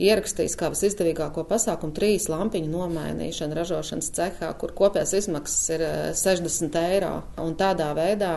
ierakstījis 0.00 0.56
kā 0.60 0.70
visizdevīgāko 0.72 1.44
pasākumu 1.50 1.94
trīs 1.96 2.30
lampiņu 2.32 2.72
nomainīšanu 2.72 3.58
ražošanas 3.58 4.10
cehā, 4.16 4.54
kur 4.60 4.72
kopējās 4.78 5.14
izmaksas 5.20 5.76
ir 5.76 5.86
60 6.18 6.80
eiro. 6.86 7.14
Un 7.42 7.56
tādā 7.60 7.92
veidā 7.98 8.34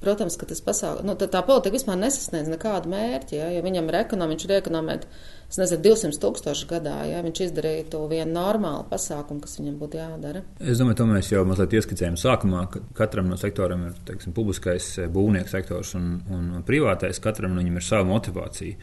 Protams, 0.00 0.38
ka 0.40 0.46
tas 0.48 0.62
pasākums, 0.64 1.04
nu, 1.04 1.12
tā, 1.20 1.26
tā 1.28 1.42
politika 1.44 1.74
vispār 1.74 1.98
nesasniedz 2.00 2.48
nekādu 2.48 2.88
mērķi, 2.88 3.36
ja, 3.36 3.50
ja 3.52 3.60
viņam 3.60 3.90
ir 3.90 3.98
ekonomika, 3.98 4.32
viņš 4.32 4.44
ir 4.46 4.54
ekonomēt, 4.56 5.02
es 5.52 5.58
nezinu, 5.60 5.82
200 5.84 6.20
tūkstoši 6.22 6.68
gadā, 6.70 6.94
ja 7.10 7.20
viņš 7.26 7.42
izdarītu 7.44 8.00
vienu 8.08 8.32
normālu 8.32 8.86
pasākumu, 8.88 9.42
kas 9.44 9.58
viņam 9.60 9.76
būtu 9.82 10.00
jādara. 10.00 10.40
Es 10.64 10.80
domāju, 10.80 11.02
to 11.02 11.08
mēs 11.10 11.28
jau 11.34 11.44
mazliet 11.44 11.76
ieskicējām 11.76 12.16
sākumā, 12.22 12.64
ka 12.72 12.82
katram 13.02 13.28
no 13.28 13.36
sektoriem 13.40 13.90
ir, 13.90 14.00
teiksim, 14.08 14.32
publiskais 14.36 14.88
eh, 15.02 15.12
būvnieks 15.12 15.52
sektors 15.58 15.92
un, 16.00 16.08
un 16.32 16.50
privātais, 16.64 17.20
katram 17.20 17.52
no 17.52 17.60
viņiem 17.60 17.76
ir 17.76 17.88
sava 17.90 18.08
motivācija. 18.08 18.80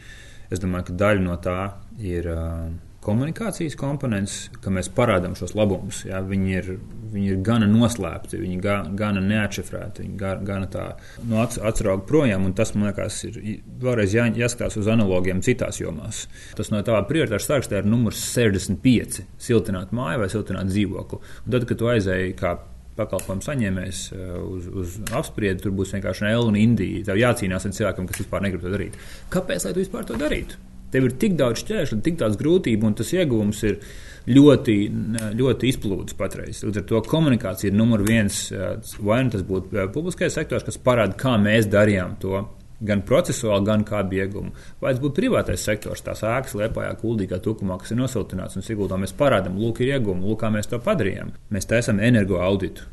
Es 0.50 0.62
domāju, 0.62 0.90
ka 0.90 1.00
daļa 1.04 1.24
no 1.24 1.38
tā 1.44 1.60
ir. 1.98 2.30
Uh, 2.32 2.76
komunikācijas 3.08 3.76
komponents, 3.78 4.36
ka 4.62 4.72
mēs 4.74 4.90
parādām 4.92 5.36
šos 5.38 5.54
labumus. 5.56 6.02
Jā, 6.08 6.20
viņi, 6.24 6.54
ir, 6.58 6.70
viņi 7.12 7.32
ir 7.32 7.42
gana 7.46 7.68
noslēpti, 7.70 8.40
viņi 8.42 8.58
ga, 8.64 8.76
gana 8.98 9.22
neatšifrēti, 9.24 10.04
viņi 10.04 10.18
ga, 10.20 10.34
gana 10.44 10.68
tā 10.72 10.86
no 11.28 11.40
acu, 11.44 11.62
atsrauga 11.68 12.04
projām. 12.08 12.48
Tas, 12.58 12.74
man 12.76 12.90
liekas, 12.90 13.20
ir 13.28 13.38
vēlreiz 13.84 14.16
jā, 14.16 14.26
jāskatās 14.42 14.80
uz 14.80 14.90
analogiem 14.92 15.42
citās 15.46 15.80
jomās. 15.80 16.26
Tas 16.58 16.72
no 16.74 16.82
tā 16.86 16.98
prioritāšu 17.08 17.48
sarakstā 17.48 17.82
ir 17.82 17.88
numurs 17.88 18.20
65- 18.34 19.22
siltināt 19.48 19.94
māju 19.94 20.24
vai 20.24 20.32
siltināt 20.32 20.72
dzīvokli. 20.72 21.22
Un 21.46 21.54
tad, 21.54 21.68
kad 21.70 21.78
tu 21.78 21.88
aizēji 21.94 22.36
kā 22.36 22.58
pakalpojumu 22.98 23.46
saņēmējs 23.46 24.00
uh, 24.12 24.32
uz, 24.44 24.70
uz 24.82 24.96
apspriedi, 25.16 25.62
tur 25.64 25.76
būs 25.78 25.94
vienkārši 25.96 26.26
Nēla 26.26 26.48
un 26.50 26.58
Indija. 26.60 27.04
Tev 27.08 27.20
jācīnās 27.20 27.68
ar 27.68 27.76
cilvēkiem, 27.78 28.10
kas 28.10 28.24
vispār 28.24 28.44
negrib 28.44 28.64
to 28.64 28.74
darīt. 28.74 28.98
Kāpēc 29.32 29.68
lai 29.68 29.74
tu 29.76 29.84
vispār 29.84 30.08
to 30.08 30.18
darītu? 30.20 30.60
Tev 30.92 31.04
ir 31.04 31.16
tik 31.20 31.34
daudz 31.36 31.60
šķēršļu, 31.62 31.98
tik 32.04 32.16
daudz 32.20 32.38
grūtību, 32.40 32.88
un 32.88 32.94
tas 32.96 33.10
ieguvums 33.12 33.58
ir 33.68 33.80
ļoti, 34.28 34.76
ļoti 35.36 35.72
izplūdes 35.72 36.16
patreiz. 36.16 36.62
Līdz 36.64 36.80
ar 36.80 36.86
to 36.88 37.02
komunikācija 37.04 37.70
ir 37.70 37.76
numur 37.76 38.04
viens. 38.06 38.46
Vai 39.04 39.20
nu 39.26 39.34
tas 39.34 39.44
būtu 39.44 39.88
publiskais 39.92 40.36
sektors, 40.36 40.64
kas 40.64 40.80
parāda, 40.80 41.16
kā 41.20 41.36
mēs 41.40 41.68
darījām 41.72 42.16
to. 42.22 42.40
Gan 42.80 43.02
procesuāli, 43.02 43.66
gan 43.66 43.82
kā 43.86 44.04
iegūmu. 44.04 44.52
Vai 44.82 44.92
tas 44.92 45.00
būtu 45.02 45.16
privātais 45.16 45.64
sektors, 45.66 46.04
tās 46.06 46.22
ēkas, 46.22 46.54
liepājā, 46.60 46.92
kuldīgā 47.00 47.40
tukumā, 47.42 47.80
kas 47.80 47.90
ir 47.94 47.98
nosiltināts 47.98 48.60
un 48.60 48.66
sigultā 48.66 49.00
mēs 49.00 49.16
parādām, 49.18 49.58
lūk, 49.58 49.82
ir 49.82 49.96
iegūmi, 49.96 50.22
lūk, 50.28 50.44
kā 50.44 50.52
mēs 50.54 50.70
to 50.70 50.78
padarījām. 50.82 51.34
Mēs 51.50 51.66
taisām 51.66 51.98
energo 51.98 52.38
auditu 52.44 52.86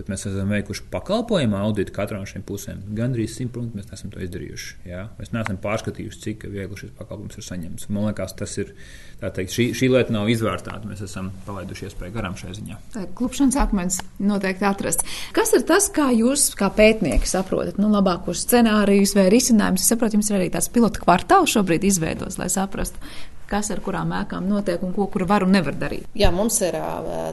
bet 0.00 0.08
mēs 0.10 0.24
esam 0.30 0.50
veikuši 0.54 0.86
pakalpojumu 0.92 1.58
auditu 1.60 1.94
katrā 1.94 2.20
no 2.20 2.28
šīm 2.28 2.44
pusēm. 2.48 2.80
Gan 2.96 3.14
arī 3.16 3.26
simtprocentīgi 3.28 3.80
mēs 3.80 3.92
esam 3.96 4.12
to 4.14 4.22
izdarījuši. 4.24 4.74
Jā? 4.88 5.04
Mēs 5.20 5.32
neesam 5.34 5.60
pārskatījuši, 5.60 6.20
cik 6.24 6.46
viegli 6.50 6.80
šis 6.80 6.94
pakalpojums 6.98 7.38
ir 7.40 7.46
saņemts. 7.46 7.88
Man 7.92 8.08
liekas, 8.08 8.34
tas 8.38 8.56
ir 8.62 8.72
teikt, 9.20 9.52
šī, 9.54 9.66
šī 9.76 9.90
lieta 9.92 10.14
nav 10.14 10.30
izvērtāta. 10.32 10.88
Mēs 10.88 11.04
esam 11.04 11.30
palaiduši 11.46 11.88
iespēju 11.90 12.16
garām 12.16 12.38
šajā 12.40 12.56
ziņā. 12.58 12.78
Tā 12.94 13.04
ir 13.04 13.10
klupšanas 13.18 13.58
akmens 13.60 14.00
noteikti 14.18 14.68
atrast. 14.68 15.04
Kas 15.36 15.52
ir 15.56 15.66
tas, 15.68 15.90
kā 15.92 16.08
jūs, 16.16 16.50
kā 16.58 16.70
pētnieki, 16.74 17.28
saprotat 17.28 17.80
nu, 17.80 17.90
labākos 17.92 18.46
scenārijus 18.46 19.14
vai 19.18 19.28
risinājumus? 19.32 19.84
Es 19.84 19.92
saprotu, 19.92 20.18
jums 20.18 20.32
ir 20.32 20.40
arī 20.40 20.48
tāds 20.54 20.70
pilotu 20.72 21.04
kvartāls 21.04 21.52
šobrīd 21.56 21.84
izveidos, 21.90 22.40
lai 22.40 22.48
saprastu 22.52 23.02
kas 23.50 23.70
ar 23.74 23.82
kurām 23.84 24.12
ēkām 24.14 24.46
notiek 24.48 24.82
un 24.86 24.94
ko 24.96 25.08
kur 25.10 25.26
var 25.28 25.44
un 25.46 25.52
nevar 25.56 25.74
darīt. 25.78 26.06
Jā, 26.18 26.30
mums 26.34 26.60
ir 26.64 26.78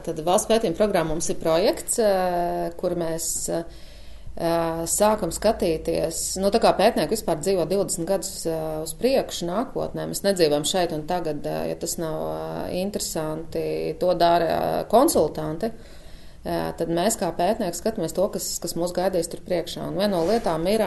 tad 0.06 0.24
valsts 0.26 0.50
pētījuma 0.50 0.78
programma, 0.78 1.14
mums 1.14 1.30
ir 1.30 1.38
projekts, 1.40 2.00
kur 2.80 2.96
mēs 2.98 3.28
sākam 4.38 5.32
skatīties, 5.34 6.36
nu, 6.38 6.52
tā 6.54 6.60
kā 6.62 6.70
pētnieki 6.78 7.16
vispār 7.16 7.40
dzīvo 7.40 7.64
20 7.66 8.06
gadus 8.06 8.32
uz 8.46 8.92
priekšu 9.00 9.48
nākotnē. 9.48 10.04
Mēs 10.06 10.22
nedzīvojam 10.22 10.66
šeit 10.68 10.94
un 10.94 11.02
tagad, 11.10 11.42
ja 11.42 11.74
tas 11.80 11.96
nav 11.98 12.68
interesanti, 12.70 13.96
to 13.98 14.14
dara 14.14 14.84
konsultanti. 14.90 15.72
Tad 16.46 16.86
mēs 16.94 17.18
kā 17.18 17.32
pētnieki 17.34 17.76
skatāmies 17.76 18.14
to, 18.14 18.28
kas, 18.30 18.46
kas 18.62 18.76
mūs 18.78 18.94
gaidīs 18.94 19.26
tur 19.28 19.42
priekšā. 19.44 19.88
Un 19.90 19.98
viena 19.98 20.14
no 20.14 20.22
lietām 20.28 20.62
ir 20.70 20.86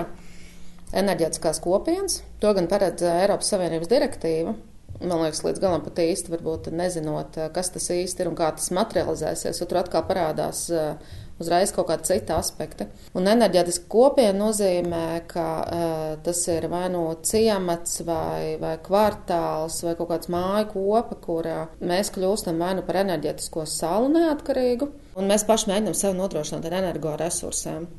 enerģētiskās 0.96 1.60
kopienas. 1.62 2.22
To 2.40 2.56
gan 2.56 2.72
paredz 2.72 3.04
Eiropas 3.04 3.52
Savienības 3.52 3.92
direktīva, 3.92 4.56
man 5.02 5.24
liekas, 5.26 5.44
līdz 5.46 5.62
galam 5.64 5.84
pat 5.86 6.00
īsti 6.04 6.34
varbūt 6.34 6.72
nezinot, 6.76 7.38
eh, 7.38 7.50
kas 7.54 7.74
tas 7.74 7.90
īsti 7.94 8.24
ir 8.24 8.32
un 8.32 8.38
kā 8.40 8.52
tas 8.56 8.72
materializēsies. 8.76 9.62
Tur 9.66 9.82
atkal 9.82 10.06
parādās 10.08 10.68
eh, 10.70 10.96
uzreiz 11.42 11.74
kaut 11.74 11.90
kāda 11.90 12.06
cita 12.08 12.38
aspekta. 12.40 12.88
Un 13.18 13.30
enerģētiski 13.32 13.88
kopiena 13.92 14.38
nozīmē, 14.38 15.06
ka 15.32 15.46
uh, 15.62 16.04
tas 16.26 16.42
ir 16.54 16.68
vai 16.72 16.84
no 16.94 17.08
nu 17.08 17.16
ciemats, 17.26 18.02
vai, 18.08 18.58
vai 18.62 18.76
kvartāls, 18.84 19.82
vai 19.88 19.96
kaut 20.00 20.12
kāds 20.12 20.30
māju 20.32 20.70
kopa, 20.76 21.18
kurā 21.26 21.58
mēs 21.80 22.14
kļūstam 22.14 22.62
vai 22.62 22.76
nu 22.78 22.86
par 22.86 23.02
enerģētisko 23.02 23.66
salu 23.70 24.12
neatkarīgu, 24.14 24.92
un 25.18 25.32
mēs 25.32 25.48
paši 25.50 25.72
mēģinām 25.72 25.98
sev 25.98 26.16
nodrošināt 26.20 26.70
ar 26.70 26.80
energoresursiem. 26.84 27.90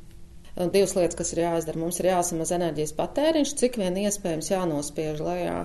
Un 0.60 0.68
divas 0.68 0.92
lietas, 0.98 1.16
kas 1.16 1.32
ir 1.32 1.46
jāizdara, 1.46 1.80
mums 1.80 1.98
ir 2.00 2.10
jāsamaz 2.10 2.52
enerģijas 2.52 2.92
patēriņš, 2.98 3.54
cik 3.56 3.78
vien 3.80 3.96
iespējams 4.02 4.50
jānospiež 4.52 5.22
lejā. 5.24 5.62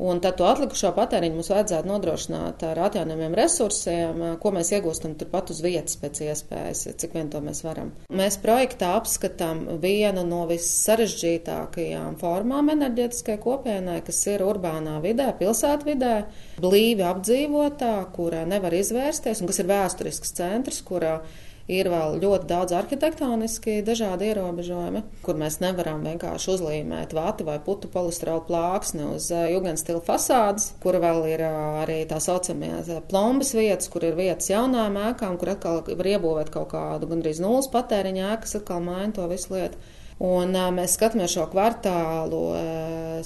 Un 0.00 0.20
tad 0.24 0.38
to 0.40 0.46
atlikušo 0.48 0.90
patēriņu 0.96 1.36
mums 1.36 1.50
vajadzētu 1.52 1.88
nodrošināt 1.88 2.62
ar 2.66 2.78
atjaunojumiem 2.88 3.36
resursiem, 3.38 4.22
ko 4.42 4.52
mēs 4.56 4.72
iegūstam 4.72 5.14
turpat 5.20 5.52
uz 5.52 5.60
vietas 5.64 5.98
pēc 6.00 6.22
iespējas, 6.26 6.86
cik 6.98 7.14
vien 7.18 7.28
to 7.32 7.42
mēs 7.44 7.60
varam. 7.66 7.92
Mēs 8.08 8.38
projektā 8.42 8.94
apskatām 8.96 9.62
vienu 9.82 10.24
no 10.26 10.42
vissarežģītākajām 10.50 12.16
formām 12.22 12.72
enerģētiskai 12.74 13.38
kopienai, 13.42 14.00
kas 14.06 14.24
ir 14.32 14.46
urbānā 14.48 14.96
vidē, 15.04 15.28
pilsētvidē, 15.38 16.16
blīvi 16.64 17.06
apdzīvotā, 17.12 17.94
kurā 18.16 18.46
nevar 18.48 18.74
izvērsties 18.80 19.44
un 19.44 19.52
kas 19.52 19.62
ir 19.62 19.70
vēsturisks 19.70 20.36
centrs, 20.40 20.82
kurā 20.88 21.18
Ir 21.70 21.86
vēl 21.92 22.16
ļoti 22.18 22.48
daudz 22.50 22.74
arhitektoniski 22.74 23.76
dažādi 23.86 24.32
ierobežojumi, 24.32 25.04
kur 25.22 25.38
mēs 25.38 25.60
nevaram 25.62 26.02
vienkārši 26.02 26.50
uzlīmēt 26.56 27.14
vāti 27.14 27.46
vai 27.46 27.60
putu 27.62 27.90
polistirola 27.92 28.42
plāksni 28.48 29.06
uz 29.06 29.28
uh, 29.30 29.44
jugendstila 29.52 30.02
fasādes, 30.02 30.72
kur 30.82 30.98
vēl 31.02 31.22
ir 31.30 31.44
uh, 31.46 31.78
arī 31.84 32.00
tā 32.10 32.18
saucamie 32.22 32.74
uh, 32.80 32.98
plombas 33.06 33.54
vietas, 33.54 33.86
kur 33.92 34.08
ir 34.08 34.18
vietas 34.18 34.50
jaunām 34.50 34.98
ēkām, 35.12 35.38
kur 35.38 35.54
atkal 35.54 35.82
var 35.86 36.12
iebūvēt 36.16 36.50
kaut 36.50 36.72
kādu 36.74 37.10
gandrīz 37.14 37.38
nulles 37.44 37.70
patēriņa 37.70 38.32
ēkas, 38.34 38.58
atkal 38.58 38.82
maina 38.82 39.12
to 39.14 39.30
visu 39.30 39.54
lietu. 39.54 39.78
Un 40.22 40.54
mēs 40.76 40.92
skatāmies 40.94 41.32
šo 41.34 41.48
kvartālu 41.50 42.40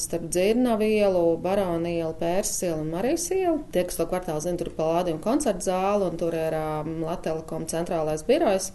starp 0.01 0.31
Dzirnavu 0.33 0.87
ielu, 0.89 1.25
Baronu 1.45 1.91
ielu, 1.91 2.15
Pērsis 2.17 2.63
ielu 2.71 2.79
un 2.81 2.93
Marijas 2.95 3.27
ielu. 3.37 3.59
Tie, 3.75 3.83
kas 3.85 3.99
to 3.99 4.07
kvartālu 4.09 4.41
zina, 4.41 4.57
tur 4.57 4.71
ir 4.71 4.79
palādījuma 4.79 5.21
koncerta 5.25 5.67
zāle 5.67 6.09
un 6.09 6.17
tur 6.17 6.33
ir 6.37 6.57
Latvijas 7.03 7.69
centrālais 7.75 8.25
birojs. 8.25 8.71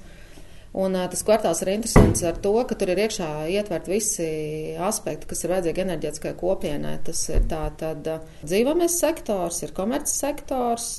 Un 0.71 0.93
tas 0.95 1.25
kvartāls 1.27 1.63
ir 1.65 1.73
interesants 1.73 2.21
ar 2.23 2.38
to, 2.45 2.53
ka 2.63 2.77
tur 2.79 2.93
ir 2.93 3.01
iekšā 3.03 3.31
ietvert 3.57 3.89
visi 3.91 4.29
aspekti, 4.79 5.27
kas 5.27 5.41
ir 5.43 5.51
vajadzīgi 5.55 5.84
enerģētiskai 5.84 6.36
kopienai. 6.39 6.93
Tas 7.03 7.25
ir 7.34 7.49
tā 7.49 7.65
tad 7.81 8.05
dzīvamies 8.45 9.01
sektors, 9.01 9.63
ir 9.65 9.73
komerces 9.75 10.21
sektors, 10.21 10.91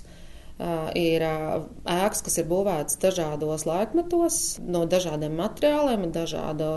ir 0.98 1.24
ēkas, 1.24 2.22
kas 2.26 2.38
ir 2.38 2.48
būvētas 2.50 2.98
dažādos 3.02 3.64
laikmetos, 3.66 4.40
no 4.62 4.84
dažādiem 4.86 5.34
materiāliem, 5.38 6.10
dažādu 6.14 6.68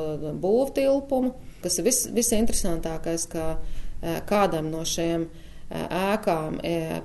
būvtilpumu, 0.41 1.33
kas 1.63 1.79
ir 1.79 1.87
vis, 1.89 2.05
visinteresantākais, 2.15 3.27
ka 3.31 3.57
kādam 4.29 4.71
no 4.73 4.83
šiem 4.87 5.27
ēkām 5.69 6.59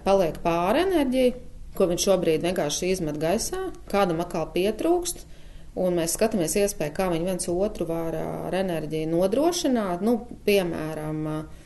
paliek 0.04 0.40
pāri 0.44 0.84
enerģija, 0.86 1.36
ko 1.76 1.86
viņš 1.90 2.06
šobrīd 2.08 2.46
vienkārši 2.48 2.94
izmet 2.94 3.20
gaisā, 3.20 3.68
kādam 3.90 4.22
atkal 4.24 4.48
pietrūkst. 4.54 5.26
Un 5.80 5.94
mēs 6.00 6.16
skatāmies 6.16 6.56
iespēju, 6.58 6.92
kā 6.96 7.06
viņi 7.12 7.28
viens 7.28 7.46
otru 7.48 7.86
var 7.86 8.16
ar 8.18 8.54
enerģiju 8.58 9.06
nodrošināt. 9.12 10.02
Nu, 10.02 10.16
piemēram, 10.44 11.20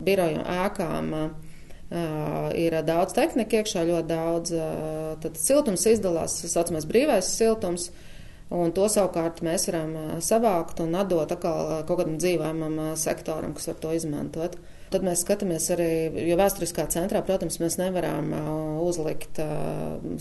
biroju 0.05 0.43
ēkām 0.45 1.09
Uh, 1.85 2.49
ir 2.57 2.73
daudz 2.81 3.13
tehnika 3.13 3.59
iekšā, 3.61 3.83
ļoti 3.85 4.09
daudz 4.09 4.53
uh, 4.57 5.25
siltums 5.37 5.83
izdalās, 5.85 6.39
tas 6.41 6.55
saucamais 6.57 6.87
brīvais 6.89 7.29
siltums. 7.29 7.91
Un 8.53 8.71
to 8.77 8.85
savukārt 8.89 9.43
mēs 9.45 9.67
varam 9.69 9.93
savākt 10.21 10.81
un 10.81 10.93
atdot 10.97 11.31
atkal 11.33 11.83
kaut 11.85 12.01
kādam 12.01 12.17
dzīvojamam 12.21 12.75
sektoram, 12.97 13.53
kas 13.57 13.69
var 13.71 13.77
to 13.81 13.93
izmantot. 13.97 14.57
Tad 14.93 15.05
mēs 15.05 15.23
skatāmies 15.25 15.65
arī, 15.73 15.87
jo 16.29 16.37
vēsturiskā 16.37 16.85
centrā, 16.93 17.23
protams, 17.25 17.57
mēs 17.61 17.79
nevaram 17.81 18.29
uzlikt 18.85 19.41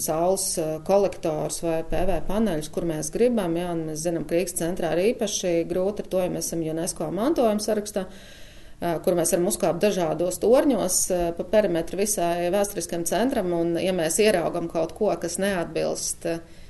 saules 0.01 0.47
kolektors 0.89 1.61
vai 1.67 1.83
PV 1.91 2.23
paneļus, 2.31 2.71
kur 2.73 2.89
mēs 2.89 3.13
gribam. 3.13 3.59
Jā, 3.61 3.75
mēs 3.77 4.07
zinām, 4.07 4.25
ka 4.25 4.39
Rīgas 4.39 4.57
centrā 4.57 4.95
ir 4.97 5.13
īpaši 5.13 5.53
grūti 5.69 6.07
ar 6.07 6.11
to, 6.17 6.25
ja 6.25 6.33
mēs 6.33 6.49
esam 6.49 6.65
UNESCO 6.65 7.13
mantojuma 7.13 7.61
sarakstā 7.61 8.09
kur 8.81 9.17
mēs 9.17 9.33
varam 9.35 9.47
uzkāpt 9.51 9.81
dažādos 9.83 10.41
torņos 10.43 10.99
pa 11.39 11.47
perimetru 11.53 12.01
visai 12.03 12.51
vēsturiskam 12.55 13.07
centram. 13.09 13.53
Un, 13.57 13.79
ja 13.81 13.95
mēs 13.97 14.19
ieraugam 14.25 14.69
kaut 14.73 14.97
ko, 14.99 15.13
kas 15.21 15.39
neatbilst 15.43 16.27
Eh, 16.27 16.64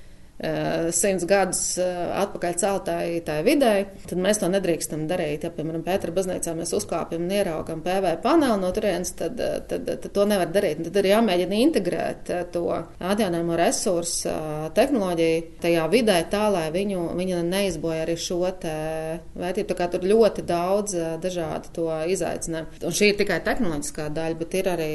simts 0.95 1.25
gadus 1.31 1.61
eh, 1.79 1.99
atpakaļ 2.19 2.57
celtai 2.59 3.21
tai 3.25 3.37
videi, 3.47 3.85
tad 4.03 4.19
mēs 4.19 4.41
to 4.43 4.49
nedrīkstam 4.51 5.07
darīt. 5.07 5.47
Ja, 5.47 5.53
piemēram, 5.55 5.85
Pētera 5.87 6.15
baznīcā 6.17 6.57
mēs 6.59 6.75
uzkāpjam 6.75 7.23
un 7.23 7.35
ieraugam 7.37 7.85
PV 7.85 8.17
paneli 8.25 8.59
no 8.59 8.73
turienes, 8.75 9.15
tad, 9.15 9.39
eh, 9.39 9.61
tad, 9.71 9.87
tad 9.87 10.11
to 10.11 10.27
nevar 10.27 10.51
darīt. 10.51 10.83
Tad 10.89 10.99
ir 10.99 11.11
jāmēģina 11.13 11.61
integrēt 11.63 12.33
to 12.55 12.65
atjaunojamo 12.75 13.59
resursu 13.61 14.35
tehnoloģiju 14.75 15.45
tajā 15.63 15.87
vidē 15.93 16.19
tā, 16.33 16.49
lai 16.53 16.67
viņu, 16.75 17.07
viņa 17.15 17.43
neizboja 17.47 18.03
arī 18.05 18.19
šo 18.19 18.43
vērtību. 18.45 19.69
Tā 19.71 19.79
kā 19.79 19.89
tur 19.93 20.05
ļoti 20.05 20.43
daudz 20.45 20.97
dažādu 21.23 21.71
to 21.79 21.87
izaicinājumu. 22.11 22.83
Un 22.85 22.97
šī 22.99 23.13
ir 23.13 23.21
tikai 23.23 23.39
tehnoloģiskā 23.47 24.11
daļa, 24.15 24.39
bet 24.43 24.59
ir 24.59 24.71
arī 24.75 24.93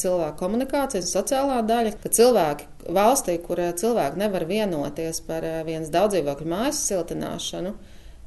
cilvēku 0.00 0.40
komunikācijas 0.40 1.10
un 1.10 1.14
sociālā 1.14 1.60
daļa, 1.68 1.94
ka 2.02 2.12
cilvēki 2.16 2.73
valstī, 2.92 3.36
kur 3.42 3.60
cilvēki 3.80 4.20
nevar 4.20 4.46
vienoties 4.48 5.20
par 5.26 5.44
eh, 5.46 5.60
vienas 5.66 5.92
daudzdzīvokļu 5.94 6.48
mājas 6.50 6.80
siltināšanu, 6.88 7.74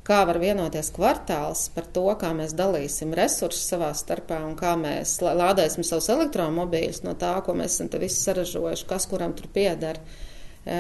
kā 0.08 0.22
var 0.30 0.40
vienoties 0.40 0.90
kvartāls 0.96 1.66
par 1.76 1.90
to, 1.94 2.06
kā 2.20 2.32
mēs 2.36 2.56
dalīsim 2.58 3.12
resursus 3.18 3.68
savā 3.68 3.92
starpā 3.98 4.40
un 4.46 4.56
kā 4.60 4.78
mēs 4.80 5.18
lādēsim 5.22 5.84
savus 5.84 6.08
elektromobīļus 6.16 7.04
no 7.04 7.18
tā, 7.20 7.36
ko 7.44 7.58
mēs 7.58 7.76
esam 7.76 7.92
te 7.92 8.00
visi 8.02 8.22
saražojuši, 8.24 8.88
kas 8.88 9.10
kuram 9.12 9.36
tur 9.38 9.52
pieder. 9.54 10.00
Eh, 10.00 10.27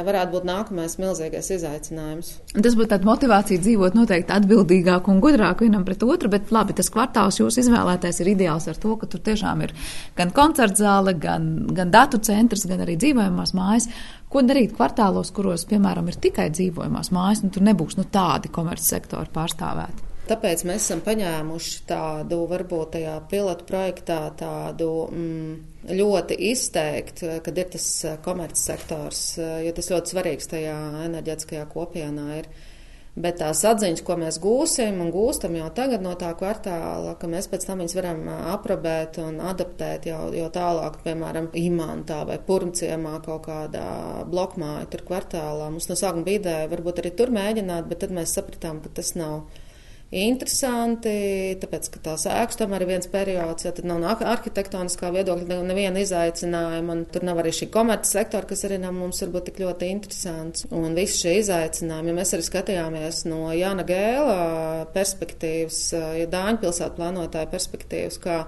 varētu 0.08 0.34
būt 0.34 0.48
nākamais 0.48 0.98
milzīgais 1.00 1.50
izaicinājums. 1.56 2.32
Tas 2.56 2.76
būtu 2.78 2.92
tāda 2.94 3.08
motivācija 3.08 3.62
dzīvot 3.64 3.98
noteikti 3.98 4.36
atbildīgāk 4.36 5.08
un 5.12 5.22
gudrāk 5.24 5.64
vienam 5.64 5.86
pret 5.88 6.04
otru, 6.04 6.32
bet 6.34 6.52
labi, 6.56 6.76
tas 6.78 6.92
kvartāls 6.94 7.40
jūs 7.40 7.60
izvēlētais 7.64 8.22
ir 8.24 8.32
ideāls 8.34 8.68
ar 8.72 8.80
to, 8.82 8.96
ka 9.00 9.10
tur 9.12 9.24
tiešām 9.26 9.64
ir 9.68 9.76
gan 10.18 10.34
koncertzāle, 10.36 11.16
gan, 11.22 11.52
gan 11.78 11.94
datu 11.94 12.22
centrs, 12.24 12.68
gan 12.70 12.84
arī 12.86 12.98
dzīvojamās 13.00 13.56
mājas. 13.58 13.88
Ko 14.28 14.44
darīt 14.44 14.76
kvartālos, 14.76 15.32
kuros, 15.36 15.64
piemēram, 15.70 16.10
ir 16.12 16.20
tikai 16.28 16.50
dzīvojamās 16.52 17.14
mājas, 17.16 17.46
un 17.46 17.56
tur 17.56 17.64
nebūs 17.70 17.96
nu, 18.00 18.08
tādi 18.12 18.52
komercsektori 18.52 19.32
pārstāvēti? 19.34 20.07
Tāpēc 20.28 20.64
mēs 20.68 20.84
esam 20.84 21.02
paņēmuši 21.06 21.84
tādu, 21.88 22.42
varbūt 22.52 22.96
tajā 22.98 23.16
pilotu 23.32 23.64
projektā, 23.68 24.20
tādu 24.36 24.88
mm, 25.08 25.52
ļoti 25.96 26.38
izteikti, 26.50 27.38
kad 27.46 27.60
ir 27.62 27.70
tas 27.72 27.86
eh, 28.04 28.18
komercsektors, 28.24 29.22
eh, 29.40 29.54
jo 29.68 29.76
tas 29.78 29.92
ļoti 29.94 30.14
svarīgs 30.14 30.50
tajā 30.52 30.80
enerģētiskajā 31.06 31.68
kopienā 31.72 32.26
ir. 32.42 32.50
Bet 33.18 33.40
tās 33.40 33.64
atziņas, 33.66 34.04
ko 34.06 34.14
mēs 34.22 34.36
gūsim 34.44 35.00
un 35.02 35.08
gūstam 35.16 35.56
jau 35.58 35.72
tagad 35.74 36.04
no 36.06 36.12
tā 36.22 36.30
kvartāla, 36.38 37.16
ka 37.18 37.30
mēs 37.32 37.48
pēc 37.50 37.64
tam 37.70 37.80
viņus 37.82 37.96
varam 37.98 38.20
eh, 38.28 38.42
aprobēt 38.56 39.22
un 39.24 39.40
adaptēt 39.54 40.10
jau, 40.12 40.26
jau 40.36 40.50
tālāk, 40.58 41.00
piemēram, 41.06 41.48
imantā 41.62 42.24
vai 42.28 42.36
purmciemā 42.50 43.16
kaut 43.26 43.46
kādā 43.48 43.86
blokmāja 44.28 44.90
tur 44.92 45.06
kvartālā. 45.08 45.72
Mums 45.72 45.88
no 45.88 45.96
sākuma 46.00 46.28
bija 46.28 46.44
ideja 46.44 46.74
varbūt 46.76 47.00
arī 47.06 47.14
tur 47.16 47.32
mēģināt, 47.40 47.88
bet 47.88 48.04
tad 48.04 48.18
mēs 48.20 48.36
sapratām, 48.36 48.84
ka 48.84 48.92
tas 49.00 49.16
nav 49.16 49.48
interesanti, 50.16 51.12
tāpēc, 51.60 51.89
ka 51.91 51.99
tās 52.05 52.24
ēkas 52.32 52.60
tomēr 52.62 52.86
ir 52.86 52.91
viens 52.93 53.10
periods, 53.12 53.66
ja 53.68 53.74
tad 53.76 53.88
nav 53.89 53.99
no 53.99 54.14
arhitektoniskā 54.14 55.10
viedokļa 55.12 55.58
neviena 55.68 55.99
izaicinājuma, 55.99 56.93
un 56.93 57.01
tur 57.12 57.26
nav 57.28 57.41
arī 57.41 57.51
šī 57.55 57.68
komerces 57.74 58.16
sektora, 58.16 58.47
kas 58.47 58.64
arī 58.68 58.78
nav 58.80 58.95
mums 58.95 59.20
varbūt 59.26 59.49
tik 59.49 59.60
ļoti 59.66 59.89
interesants. 59.91 60.68
Un 60.72 60.95
visi 60.95 61.20
šie 61.26 61.36
izaicinājumi, 61.41 62.14
ja 62.14 62.20
mēs 62.22 62.32
arī 62.38 62.47
skatījāmies 62.47 63.26
no 63.28 63.41
Jāna 63.51 63.84
Gēla 63.88 64.88
perspektīvas, 64.95 65.82
ja 66.22 66.32
Dāņu 66.32 66.64
pilsētu 66.64 66.99
plānotāja 67.01 67.51
perspektīvas, 67.51 68.22
kā 68.24 68.39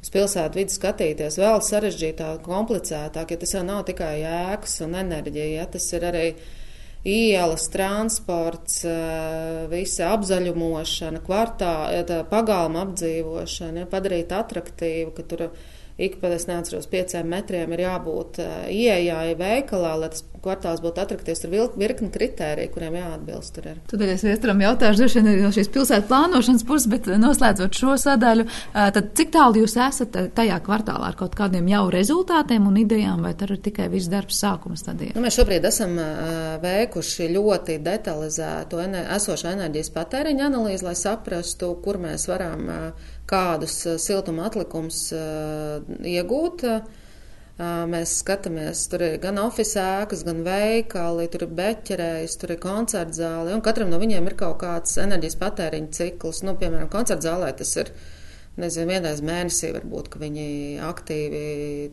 uz 0.00 0.14
pilsētu 0.14 0.62
vidi 0.62 0.78
skatīties 0.78 1.40
vēl 1.42 1.58
sarežģītāk, 1.66 2.40
komplicētāk, 2.46 3.34
ja 3.34 3.42
tas 3.42 3.58
jau 3.58 3.66
nav 3.66 3.82
tikai 3.90 4.14
ēkas 4.22 4.78
un 4.86 4.94
enerģija, 5.02 5.52
ja 5.58 5.68
tas 5.74 5.90
ir 5.96 6.06
arī 6.06 6.26
ielas, 7.04 7.68
transports, 7.72 8.84
eh, 8.84 9.66
visa 9.72 10.12
apzaļumošana, 10.16 11.22
kvartā, 11.24 11.74
pagalma 12.30 12.84
apdzīvošana, 12.86 13.86
padarīt 13.90 14.34
atraktīvu, 14.36 15.14
ka 15.16 15.22
tur 15.22 15.50
ik 16.00 16.16
pa, 16.20 16.30
es 16.32 16.46
neatceros, 16.48 16.88
pieciem 16.90 17.28
metriem 17.28 17.72
ir 17.76 17.84
jābūt 17.84 18.40
uh, 18.40 18.52
ieejai 18.72 19.34
veikalā, 19.36 19.96
lai 20.00 20.08
tas 20.12 20.24
kvartāls 20.44 20.82
būtu 20.84 21.02
attraktīvs. 21.02 21.42
Tur 21.42 21.54
ir 21.54 21.74
virkni 21.80 22.10
kritēriju, 22.14 22.72
kuriem 22.74 22.96
jāatbilst. 22.98 23.52
Tur 23.56 23.68
ir. 23.72 23.80
Tad 23.90 24.04
es 24.06 24.24
vēsturam 24.26 24.62
jautāšu 24.64 25.02
droši 25.02 25.20
vien 25.20 25.42
no 25.44 25.52
šīs 25.54 25.70
pilsētas 25.74 26.08
plānošanas 26.10 26.66
puses, 26.68 26.88
bet 26.92 27.10
noslēdzot 27.20 27.80
šo 27.80 27.96
sadaļu, 28.00 28.46
uh, 28.46 28.88
tad 28.96 29.12
cik 29.18 29.32
tālu 29.36 29.64
jūs 29.64 29.76
esat 29.88 30.18
tajā 30.36 30.58
kvartālā 30.66 31.12
ar 31.12 31.18
kaut 31.18 31.36
kādiem 31.38 31.68
jau 31.70 31.84
rezultātiem 31.92 32.66
un 32.70 32.80
idejām, 32.82 33.24
vai 33.26 33.34
tur 33.38 33.54
ir 33.56 33.62
tikai 33.64 33.90
viss 33.92 34.10
darbs 34.12 34.40
sākuma 34.42 34.78
stadijā? 34.80 35.16
Nu, 35.16 35.24
mēs 35.24 35.38
šobrīd 35.40 35.68
esam 35.70 35.96
uh, 36.00 36.58
veikuši 36.62 37.30
ļoti 37.36 37.80
detalizētu 37.84 38.84
esošo 39.16 39.52
enerģijas 39.54 39.94
patēriņa 39.94 40.50
analīzi, 40.50 40.86
lai 40.86 40.96
saprastu, 40.98 41.74
kur 41.84 42.00
mēs 42.00 42.28
varam 42.30 42.68
uh, 42.68 43.08
kādus 43.30 43.76
eh, 43.86 43.98
siltuma 44.02 44.48
atlikumus 44.50 45.04
eh, 45.14 45.92
iegūt. 46.16 46.66
Eh, 46.66 46.99
mēs 47.60 48.14
skatāmies, 48.22 48.86
tur 48.88 49.02
ir 49.04 49.18
gan 49.20 49.40
oficiālā 49.42 50.04
ēkas, 50.04 50.22
gan 50.24 50.40
veikali, 50.46 51.26
tur 51.32 51.44
ir 51.44 51.52
beķerējs, 51.58 52.36
tur 52.40 52.54
ir 52.54 52.60
koncerta 52.62 53.18
zāle. 53.18 53.58
Katram 53.66 53.90
no 53.92 53.98
viņiem 54.00 54.30
ir 54.30 54.36
kaut 54.40 54.60
kāds 54.62 54.96
enerģijas 55.02 55.36
patēriņa 55.42 55.92
cikls. 55.98 56.40
Nu, 56.46 56.56
piemēram, 56.60 56.88
koncerta 56.92 57.28
zālē 57.28 57.52
tas 57.58 57.74
ir 57.82 57.92
nezinu, 58.58 58.88
vienreiz 58.90 59.20
mēnesī 59.24 59.70
varbūt, 59.76 60.10
ka 60.12 60.20
viņi 60.20 60.46
aktīvi 60.84 61.42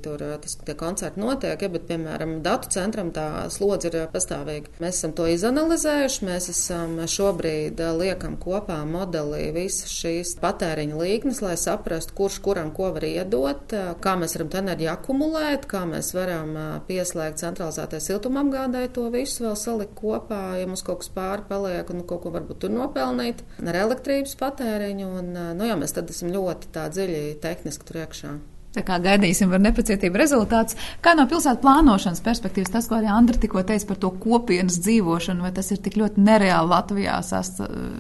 tur 0.03 0.22
tas, 0.41 0.58
tie 0.66 0.76
koncerti 0.78 1.22
notiek, 1.22 1.62
ja, 1.62 1.70
bet, 1.72 1.86
piemēram, 1.89 2.39
datu 2.45 2.72
centram 2.74 3.12
tā 3.16 3.47
slodze 3.53 3.91
ir 3.91 4.08
pastāvīga. 4.14 4.74
Mēs 4.84 4.99
esam 4.99 5.14
to 5.18 5.28
izanalizējuši, 5.32 6.26
mēs 6.28 6.49
esam 6.53 6.97
šobrīd 7.08 7.82
liekam 7.99 8.38
kopā 8.41 8.80
modelī 8.89 9.51
visas 9.55 9.93
šīs 9.93 10.36
patēriņa 10.41 10.97
līknes, 11.01 11.41
lai 11.45 11.55
saprastu, 11.60 12.16
kurš 12.18 12.39
kuram 12.45 12.74
ko 12.76 12.91
var 12.95 13.05
iedot, 13.08 13.76
kā 14.03 14.16
mēs 14.20 14.38
varam 14.38 14.51
enerģiju 14.64 14.91
akumulēt, 14.93 15.68
kā 15.70 15.84
mēs 15.89 16.14
varam 16.18 16.55
pieslēgt 16.89 17.41
centralizētai 17.43 18.01
siltumapgādai 18.03 18.88
to 18.93 19.08
visu 19.14 19.45
vēl 19.45 19.55
salikt 19.60 19.95
kopā, 19.97 20.58
ja 20.62 20.68
mums 20.70 20.84
kaut 20.86 21.03
kas 21.03 21.14
pāri 21.14 21.45
paliek 21.47 21.89
un 21.93 22.01
nu, 22.01 22.08
kaut 22.08 22.24
ko 22.26 22.34
varbūt 22.34 22.64
tur 22.64 22.74
nopelnīt 22.74 23.43
ar 23.64 23.82
elektrības 23.84 24.36
patēriņu. 24.39 25.08
Un, 25.18 25.32
nu, 25.58 25.68
jā, 25.68 25.76
mēs 25.80 25.93
tad 25.95 26.10
esam 26.14 26.32
ļoti 26.34 26.47
ļoti 26.48 26.72
tā 26.76 26.88
dziļi 26.93 27.26
tehniski 27.43 27.88
tur 27.88 28.06
iekšā. 28.06 28.38
Tā 28.78 28.84
kā 28.86 29.00
gaidīsim 29.02 29.54
ar 29.56 29.62
nepacietību 29.64 30.20
rezultātus. 30.22 30.78
Kā 31.02 31.16
no 31.18 31.26
pilsētas 31.30 31.64
plānošanas 31.64 32.22
perspektīvas, 32.26 32.74
tas, 32.76 32.89
ko 32.89 33.00
arī 33.00 33.10
Andra 33.10 33.39
tikko 33.41 33.64
teica 33.66 33.88
par 33.89 34.00
to 34.04 34.12
kopienas 34.22 34.78
dzīvošanu, 34.86 35.48
vai 35.48 35.54
tas 35.56 35.72
ir 35.74 35.82
tik 35.82 35.98
ļoti 35.98 36.22
nereāli 36.22 36.74
Latvijā 36.74 37.16
sas, 37.26 37.56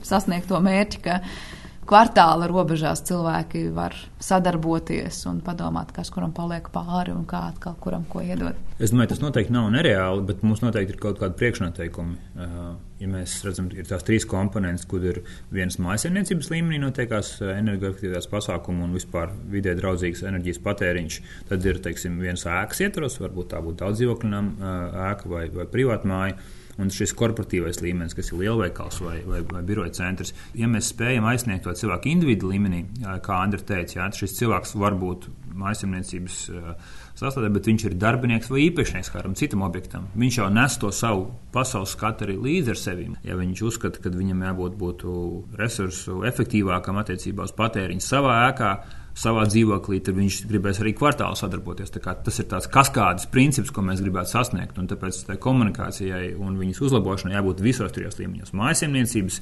sasniegt 0.05 0.51
to 0.51 0.59
mērķi, 0.61 1.01
ka 1.07 1.21
kvartāla 1.87 2.47
robežās 2.49 3.01
cilvēki 3.07 3.67
var 3.75 3.95
sadarboties 4.23 5.21
un 5.29 5.39
padomāt, 5.45 5.93
kas 5.95 6.11
kuram 6.13 6.33
paliek 6.35 6.67
pāri 6.73 7.13
un 7.15 7.23
kā 7.29 7.47
atkal 7.51 7.77
kuram 7.81 8.03
ko 8.09 8.23
iedot. 8.25 8.57
Es 8.77 8.91
domāju, 8.93 9.13
tas 9.13 9.21
noteikti 9.23 9.53
nav 9.55 9.69
nereāli, 9.73 10.25
bet 10.27 10.43
mums 10.45 10.61
noteikti 10.61 10.93
ir 10.93 10.99
kaut 11.01 11.21
kādi 11.21 11.37
priekšnoteikumi. 11.39 12.17
Ja 12.97 13.09
mēs 13.09 13.37
redzam, 13.45 13.69
ir 13.73 13.87
tās 13.89 14.05
trīs 14.05 14.25
komponentes, 14.29 14.85
kur 14.89 15.03
ir 15.05 15.21
vienas 15.53 15.77
mājasemniecības 15.81 16.51
līmenī 16.53 16.81
notiekās 16.81 17.35
energoefektivitātes 17.45 18.29
pasākumu 18.31 18.87
un 18.87 18.95
vispār 18.97 19.33
vidē 19.53 19.75
draudzīgs 19.77 20.25
enerģijas 20.27 20.61
patēriņš, 20.65 21.19
tad 21.49 21.65
ir, 21.69 21.81
teiksim, 21.85 22.17
viens 22.21 22.45
ēkas 22.49 22.83
ietvaros, 22.87 23.19
varbūt 23.21 23.53
tā 23.53 23.61
būtu 23.65 23.83
daudz 23.83 24.01
dzīvokļu 24.01 24.45
ēka 25.11 25.33
vai, 25.33 25.45
vai 25.53 25.69
privāta 25.73 26.09
māja 26.09 26.39
un 26.77 26.91
šis 26.93 27.13
korporatīvais 27.17 27.81
līmenis, 27.81 28.15
kas 28.17 28.31
ir 28.31 28.43
lielveikals 28.43 29.01
vai, 29.01 29.17
vai, 29.25 29.41
vai 29.49 29.63
biroja 29.65 29.95
centrs. 29.97 30.33
Ja 30.57 30.69
mēs 30.71 30.91
spējam 30.93 31.25
aizsniegt 31.29 31.65
to 31.65 31.73
cilvēku 31.77 32.11
individu 32.11 32.51
līmenī, 32.51 32.83
kā 33.25 33.41
Andra 33.41 33.61
teica, 33.61 33.99
jā, 33.99 34.07
šis 34.21 34.37
cilvēks 34.39 34.75
var 34.77 34.97
būt 34.99 35.29
mājasemniecības 35.57 36.35
sastāvdaļa, 37.17 37.53
bet 37.55 37.69
viņš 37.71 37.85
ir 37.87 37.97
darbinieks 37.97 38.51
vai 38.53 38.67
īpašnieks 38.67 39.09
kādam 39.09 39.33
citam 39.39 39.63
objektam. 39.65 40.05
Viņš 40.17 40.37
jau 40.37 40.51
nes 40.53 40.77
to 40.77 40.91
savu 40.93 41.25
pasaules 41.53 41.95
skatu 41.97 42.27
arī 42.27 42.37
līdzi 42.37 42.73
ar 42.75 42.81
sevi. 42.81 43.09
Ja 43.25 43.39
viņš 43.39 43.63
uzskata, 43.71 44.03
ka 44.03 44.13
viņam 44.13 44.45
jābūt 44.45 45.07
resursu 45.57 46.21
efektīvākam 46.29 47.01
attiecībā 47.01 47.49
uz 47.49 47.55
patēriņu 47.57 48.05
savā 48.05 48.37
ēkā, 48.51 48.71
savā 49.17 49.45
dzīvoklī, 49.49 49.99
tad 50.05 50.17
viņš 50.17 50.39
gribēs 50.49 50.81
arī 50.81 50.93
kvartālu 50.97 51.37
sadarboties. 51.39 51.93
Tas 51.97 52.39
ir 52.39 52.47
tāds 52.51 52.69
kaskādas 52.71 53.27
princips, 53.31 53.71
ko 53.73 53.83
mēs 53.85 54.03
gribētu 54.03 54.35
sasniegt. 54.35 54.77
Tāpēc 54.77 55.23
tai 55.27 55.39
komunikācijai 55.41 56.35
un 56.37 56.59
viņas 56.59 56.83
uzlabošanai 56.87 57.37
jābūt 57.37 57.63
visos 57.65 57.95
trijos 57.95 58.19
līmeņos- 58.21 58.53
mājasemniecības, 58.61 59.39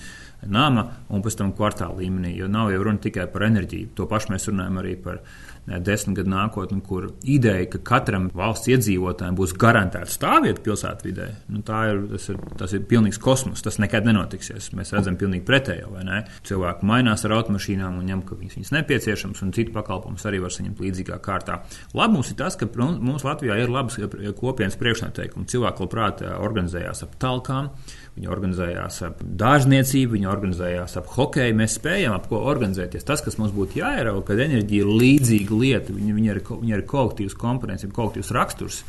nama 0.47 0.87
un 1.09 1.21
pēc 1.21 1.37
tam 1.37 1.53
kvartāla 1.53 1.99
līmenī. 1.99 2.35
Jo 2.37 2.47
nav 2.47 2.71
jau 2.71 2.83
runa 2.83 2.99
tikai 2.99 3.27
par 3.31 3.41
enerģiju. 3.49 3.95
To 3.95 4.07
pašu 4.07 4.31
mēs 4.31 4.47
runājam 4.47 4.79
arī 4.79 4.95
par 5.01 5.19
desmit 5.65 6.19
gadu 6.19 6.29
nākotni, 6.29 6.81
kur 6.85 7.07
ideja, 7.21 7.65
ka 7.73 7.81
katram 7.89 8.27
valsts 8.35 8.69
iedzīvotājam 8.69 9.37
būs 9.37 9.55
garantēta 9.59 10.11
stāvvieta 10.11 10.61
pilsētvidē, 10.65 11.27
nu, 11.53 11.61
ir, 11.61 12.01
tas 12.11 12.29
ir, 12.31 12.39
tas 12.59 12.75
ir 12.77 12.85
pilnīgs 12.89 13.19
kosmos. 13.21 13.63
Tas 13.65 13.79
nekad 13.81 14.05
nenotiksies. 14.05 14.71
Mēs 14.77 14.93
redzam 14.93 15.17
pilnīgi 15.19 15.45
pretējo, 15.47 15.89
vai 15.95 16.05
ne? 16.07 16.21
Cilvēki 16.45 16.85
mainās 16.85 17.25
ar 17.25 17.37
automašīnām 17.39 17.99
un 17.99 18.09
ņem, 18.11 18.23
ka 18.27 18.37
viņas, 18.37 18.59
viņas 18.59 18.73
nepieciešams, 18.77 19.41
un 19.45 19.53
citu 19.55 19.73
pakalpojumus 19.75 20.27
arī 20.29 20.43
var 20.43 20.53
saņemt 20.53 20.81
līdzīgā 20.85 21.19
kārtā. 21.25 21.61
Labums 21.97 22.31
ir 22.31 22.39
tas, 22.43 22.57
ka 22.59 22.69
mums 22.77 23.25
Latvijā 23.25 23.57
ir 23.61 23.73
labs 23.73 23.97
kopienas 24.37 24.77
priekšnoteikumi. 24.81 25.49
Cilvēki 25.49 25.85
labprāt 25.85 26.25
organizējās 26.35 27.05
ap 27.07 27.17
talkām. 27.21 27.71
Viņi 28.15 28.29
organizējās 28.31 28.97
ap 29.09 29.17
dārzniecību, 29.41 30.13
viņi 30.13 30.27
organizējās 30.31 30.93
ap 31.01 31.09
hokeju. 31.17 31.55
Mēs 31.59 31.73
spējam 31.75 32.13
ap 32.15 32.29
ko 32.31 32.39
organizēties. 32.47 33.03
Tas, 33.03 33.19
kas 33.25 33.35
mums 33.41 33.51
būtu 33.51 33.81
jāierauga, 33.81 34.23
kad 34.29 34.39
enerģija 34.45 34.85
ir 34.85 34.93
līdzīga 35.01 35.57
lieta, 35.59 35.95
viņa, 35.95 36.15
viņa, 36.15 36.29
ir, 36.31 36.39
viņa 36.61 36.77
ir 36.77 36.85
kolektīvs 36.87 37.35
komponents, 37.41 37.83
kolektīvs 37.97 38.31
raksturs, 38.37 38.79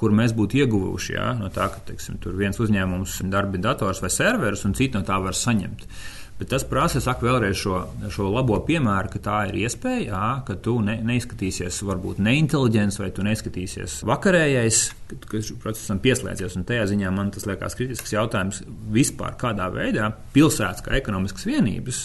kur 0.00 0.16
mēs 0.18 0.34
būtu 0.34 0.58
ieguvuši 0.64 1.14
jā, 1.14 1.28
no 1.38 1.52
tā, 1.54 1.68
ka 1.70 1.84
teiksim, 1.86 2.18
viens 2.34 2.58
uzņēmums 2.58 3.20
darbi 3.30 3.62
dators 3.62 4.02
vai 4.02 4.10
serverus, 4.10 4.66
un 4.66 4.74
citi 4.74 4.98
no 4.98 5.06
tā 5.06 5.20
var 5.22 5.38
saņemt. 5.38 5.86
Bet 6.34 6.48
tas 6.50 6.64
prasa, 6.66 6.98
es 6.98 7.04
saku 7.06 7.28
vēlreiz 7.28 7.54
šo, 7.54 7.76
šo 8.10 8.26
labo 8.34 8.56
piemēru, 8.66 9.12
ka 9.12 9.20
tā 9.22 9.36
ir 9.52 9.60
iespēja, 9.62 10.06
jā, 10.08 10.30
ka 10.48 10.56
tu 10.58 10.80
ne, 10.82 10.96
neizskatīsies 11.06 11.78
varbūt 11.86 12.18
neinteliģents 12.26 12.98
vai 12.98 13.12
tu 13.14 13.22
neizskatīsies 13.22 14.00
vakarējais, 14.08 14.80
kad 15.12 15.28
procesam 15.62 16.00
pieslēdzies. 16.02 16.56
Un 16.58 16.66
tajā 16.66 16.88
ziņā 16.90 17.12
man 17.14 17.30
tas 17.34 17.46
liekas 17.46 17.78
kritisks 17.78 18.16
jautājums 18.16 18.64
vispār 18.94 19.38
kādā 19.38 19.70
veidā 19.70 20.10
pilsētas 20.34 20.82
kā 20.82 20.98
ekonomiskas 20.98 21.46
vienības. 21.46 22.02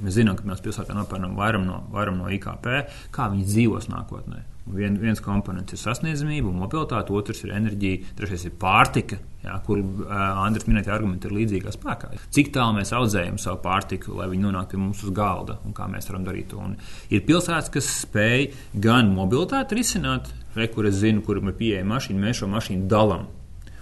Mēs 0.00 0.16
zinām, 0.16 0.38
ka 0.38 0.48
mēs 0.48 0.64
pilsētā 0.64 0.96
nopērnam 0.96 1.36
vairāk 1.36 1.66
no, 1.66 1.82
vairam 1.92 2.16
no 2.22 2.32
IKP, 2.32 2.70
kā 3.12 3.28
viņi 3.34 3.44
dzīvos 3.44 3.90
nākotnē. 3.92 4.40
Vien, 4.74 4.96
viens 5.00 5.20
komponents 5.24 5.74
ir 5.74 5.80
sasniedzamība, 5.80 6.52
mobilitāte, 6.54 7.14
otrs 7.16 7.42
ir 7.44 7.54
enerģija, 7.56 8.12
trešais 8.18 8.46
ir 8.46 8.54
pārtika, 8.60 9.18
jā, 9.44 9.56
kur 9.66 9.80
uh, 9.80 10.12
Andris 10.44 10.68
minētie 10.68 10.92
argumenti 10.94 11.28
ir 11.28 11.34
līdzīgā 11.38 11.74
spēkā. 11.74 12.12
Cik 12.34 12.52
tālu 12.54 12.78
mēs 12.78 12.92
audzējam 12.96 13.40
savu 13.40 13.60
pārtiku, 13.64 14.14
lai 14.20 14.28
viņi 14.30 14.46
nonāktu 14.46 14.76
pie 14.76 14.82
mums 14.84 15.02
uz 15.06 15.14
galda, 15.16 15.58
un 15.66 15.74
kā 15.76 15.88
mēs 15.90 16.10
varam 16.10 16.28
darīt 16.28 16.52
to. 16.52 16.60
Un 16.62 16.76
ir 17.10 17.26
pilsētas, 17.26 17.72
kas 17.74 17.90
spēj 18.04 18.48
gan 18.86 19.10
mobilitāti 19.16 19.80
risināt, 19.80 20.30
re, 20.56 20.70
kur 20.70 20.88
es 20.90 21.00
zinu, 21.02 21.24
kur 21.26 21.40
ir 21.40 21.52
pieejama 21.56 21.96
mašīna, 21.96 22.24
mēs 22.26 22.42
šo 22.42 22.50
mašīnu 22.54 22.90
dalām. 22.90 23.28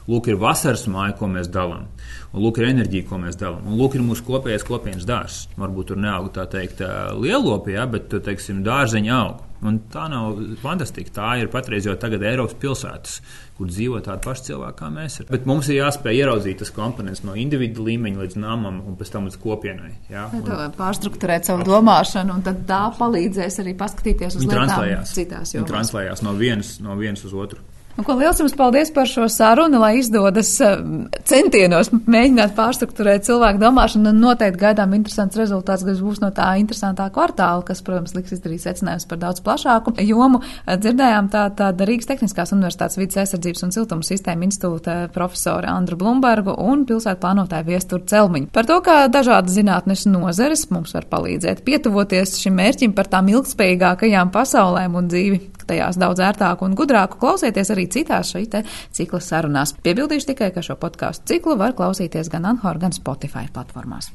Lūk, 0.08 0.30
ir 0.32 0.38
vasaras 0.40 0.86
māja, 0.88 1.12
ko 1.18 1.26
mēs 1.28 1.50
dalām. 1.52 1.84
Un 2.32 2.40
lūk, 2.40 2.62
ir 2.62 2.70
enerģija, 2.70 3.04
ko 3.10 3.18
mēs 3.20 3.36
dalām. 3.36 3.66
Un 3.68 3.76
lūk, 3.76 3.98
ir 3.98 4.04
mūsu 4.06 4.24
kopējais 4.24 4.64
kopienas 4.64 5.04
dārzs. 5.08 5.42
Varbūt 5.60 5.90
tur 5.90 6.00
neaug 6.00 6.30
tā 6.32 6.46
teikt 6.48 6.80
lielopi, 7.20 7.74
ja, 7.76 7.84
bet, 7.92 8.16
teiksim, 8.24 8.62
dārzeņi 8.64 9.12
aug. 9.12 9.42
Un 9.66 9.80
tā 9.90 10.04
nav 10.10 10.36
fantastika. 10.62 11.10
Tā 11.16 11.28
ir 11.42 11.48
patreiz 11.50 11.86
jau 11.88 11.94
tagad 11.98 12.22
Eiropas 12.28 12.54
pilsētas, 12.62 13.16
kur 13.58 13.70
dzīvo 13.70 13.98
tādi 14.06 14.22
paši 14.22 14.44
cilvēki 14.50 14.78
kā 14.78 14.90
mēs. 14.94 15.16
Ir. 15.22 15.28
Bet 15.32 15.48
mums 15.50 15.70
ir 15.72 15.80
jāspēj 15.80 16.20
ieraudzīt 16.20 16.60
tas 16.62 16.70
komponents 16.74 17.24
no 17.26 17.34
individu 17.38 17.86
līmeņa 17.88 18.22
līdz 18.22 18.38
namam 18.38 18.78
un 18.86 18.98
pēc 19.00 19.10
tam 19.14 19.26
līdz 19.26 19.40
kopienai. 19.42 19.90
Jā, 20.12 20.28
un, 20.38 20.44
pārstruktūrēt 20.78 21.50
savu 21.50 21.66
domāšanu, 21.66 22.38
un 22.38 22.46
tad 22.46 22.62
tā 22.70 22.84
palīdzēs 23.00 23.58
arī 23.64 23.74
paskatīties 23.78 24.38
uz 24.38 24.46
lietām 24.46 25.08
citās 25.10 25.56
jomās. 25.56 25.72
Translējās 25.72 26.22
no 26.26 26.36
vienas, 26.38 26.76
no 26.84 26.94
vienas 27.00 27.26
uz 27.26 27.34
otru. 27.34 27.64
Un, 27.98 28.04
ko 28.06 28.14
liels 28.14 28.38
jums 28.38 28.52
paldies 28.54 28.92
par 28.94 29.08
šo 29.10 29.24
sarunu, 29.26 29.80
lai 29.82 29.96
izdodas 29.98 30.52
eh, 30.62 30.76
centienos 31.26 31.88
mēģināt 31.90 32.52
pārstruktūrēt 32.54 33.26
cilvēku 33.26 33.58
domāšanu. 33.58 34.12
Un 34.12 34.20
noteikti 34.22 34.60
gaidām 34.60 34.94
interesants 34.94 35.34
rezultāts, 35.40 35.82
kas 35.82 35.98
būs 36.04 36.20
no 36.22 36.30
tā 36.36 36.52
interesantā 36.60 37.08
kvartāla, 37.10 37.64
kas, 37.66 37.82
protams, 37.82 38.14
liks 38.14 38.36
izdarīt 38.36 38.62
secinājumus 38.62 39.08
par 39.10 39.18
daudz 39.24 39.42
plašāku 39.42 39.96
jomu. 40.06 40.44
Dzirdējām 40.68 41.32
tā, 41.34 41.48
tāda 41.58 41.90
Rīgas 41.90 42.06
Tehniskās 42.12 42.54
Universitātes 42.54 43.00
vidas 43.02 43.18
aizsardzības 43.24 43.66
un 43.66 43.74
siltuma 43.74 44.06
sistēma 44.06 44.46
institūta 44.46 44.98
profesora 45.10 45.74
Andra 45.74 45.98
Blumbergu 45.98 46.54
un 46.54 46.86
pilsētu 46.86 47.24
plānotāja 47.26 47.66
viesturu 47.66 48.06
Celmiņu. 48.06 48.52
Par 48.54 48.70
to, 48.70 48.78
kā 48.86 49.00
dažādas 49.10 49.58
zinātnes 49.58 50.06
nozeres 50.06 50.68
mums 50.70 50.94
var 50.94 51.10
palīdzēt 51.10 51.66
pietuvoties 51.66 52.38
šim 52.44 52.60
mērķim 52.62 52.94
par 52.94 53.10
tām 53.10 53.34
ilgspējīgākajām 53.34 54.30
pasaulēm 54.38 55.02
un 55.02 55.10
dzīvi 55.10 55.57
tajās 55.68 55.98
daudz 56.00 56.22
ērtāku 56.24 56.66
un 56.66 56.76
gudrāku, 56.78 57.20
klausieties 57.22 57.74
arī 57.74 57.88
citās 57.92 58.32
šī 58.34 58.46
cikla 58.96 59.20
sarunās. 59.24 59.76
Piebildīšu 59.84 60.32
tikai, 60.32 60.52
ka 60.54 60.64
šo 60.64 60.78
podkāstu 60.80 61.34
ciklu 61.34 61.58
var 61.60 61.76
klausīties 61.78 62.32
gan 62.32 62.48
Anhor, 62.48 62.80
gan 62.82 62.96
Spotify 62.96 63.46
platformās. 63.52 64.10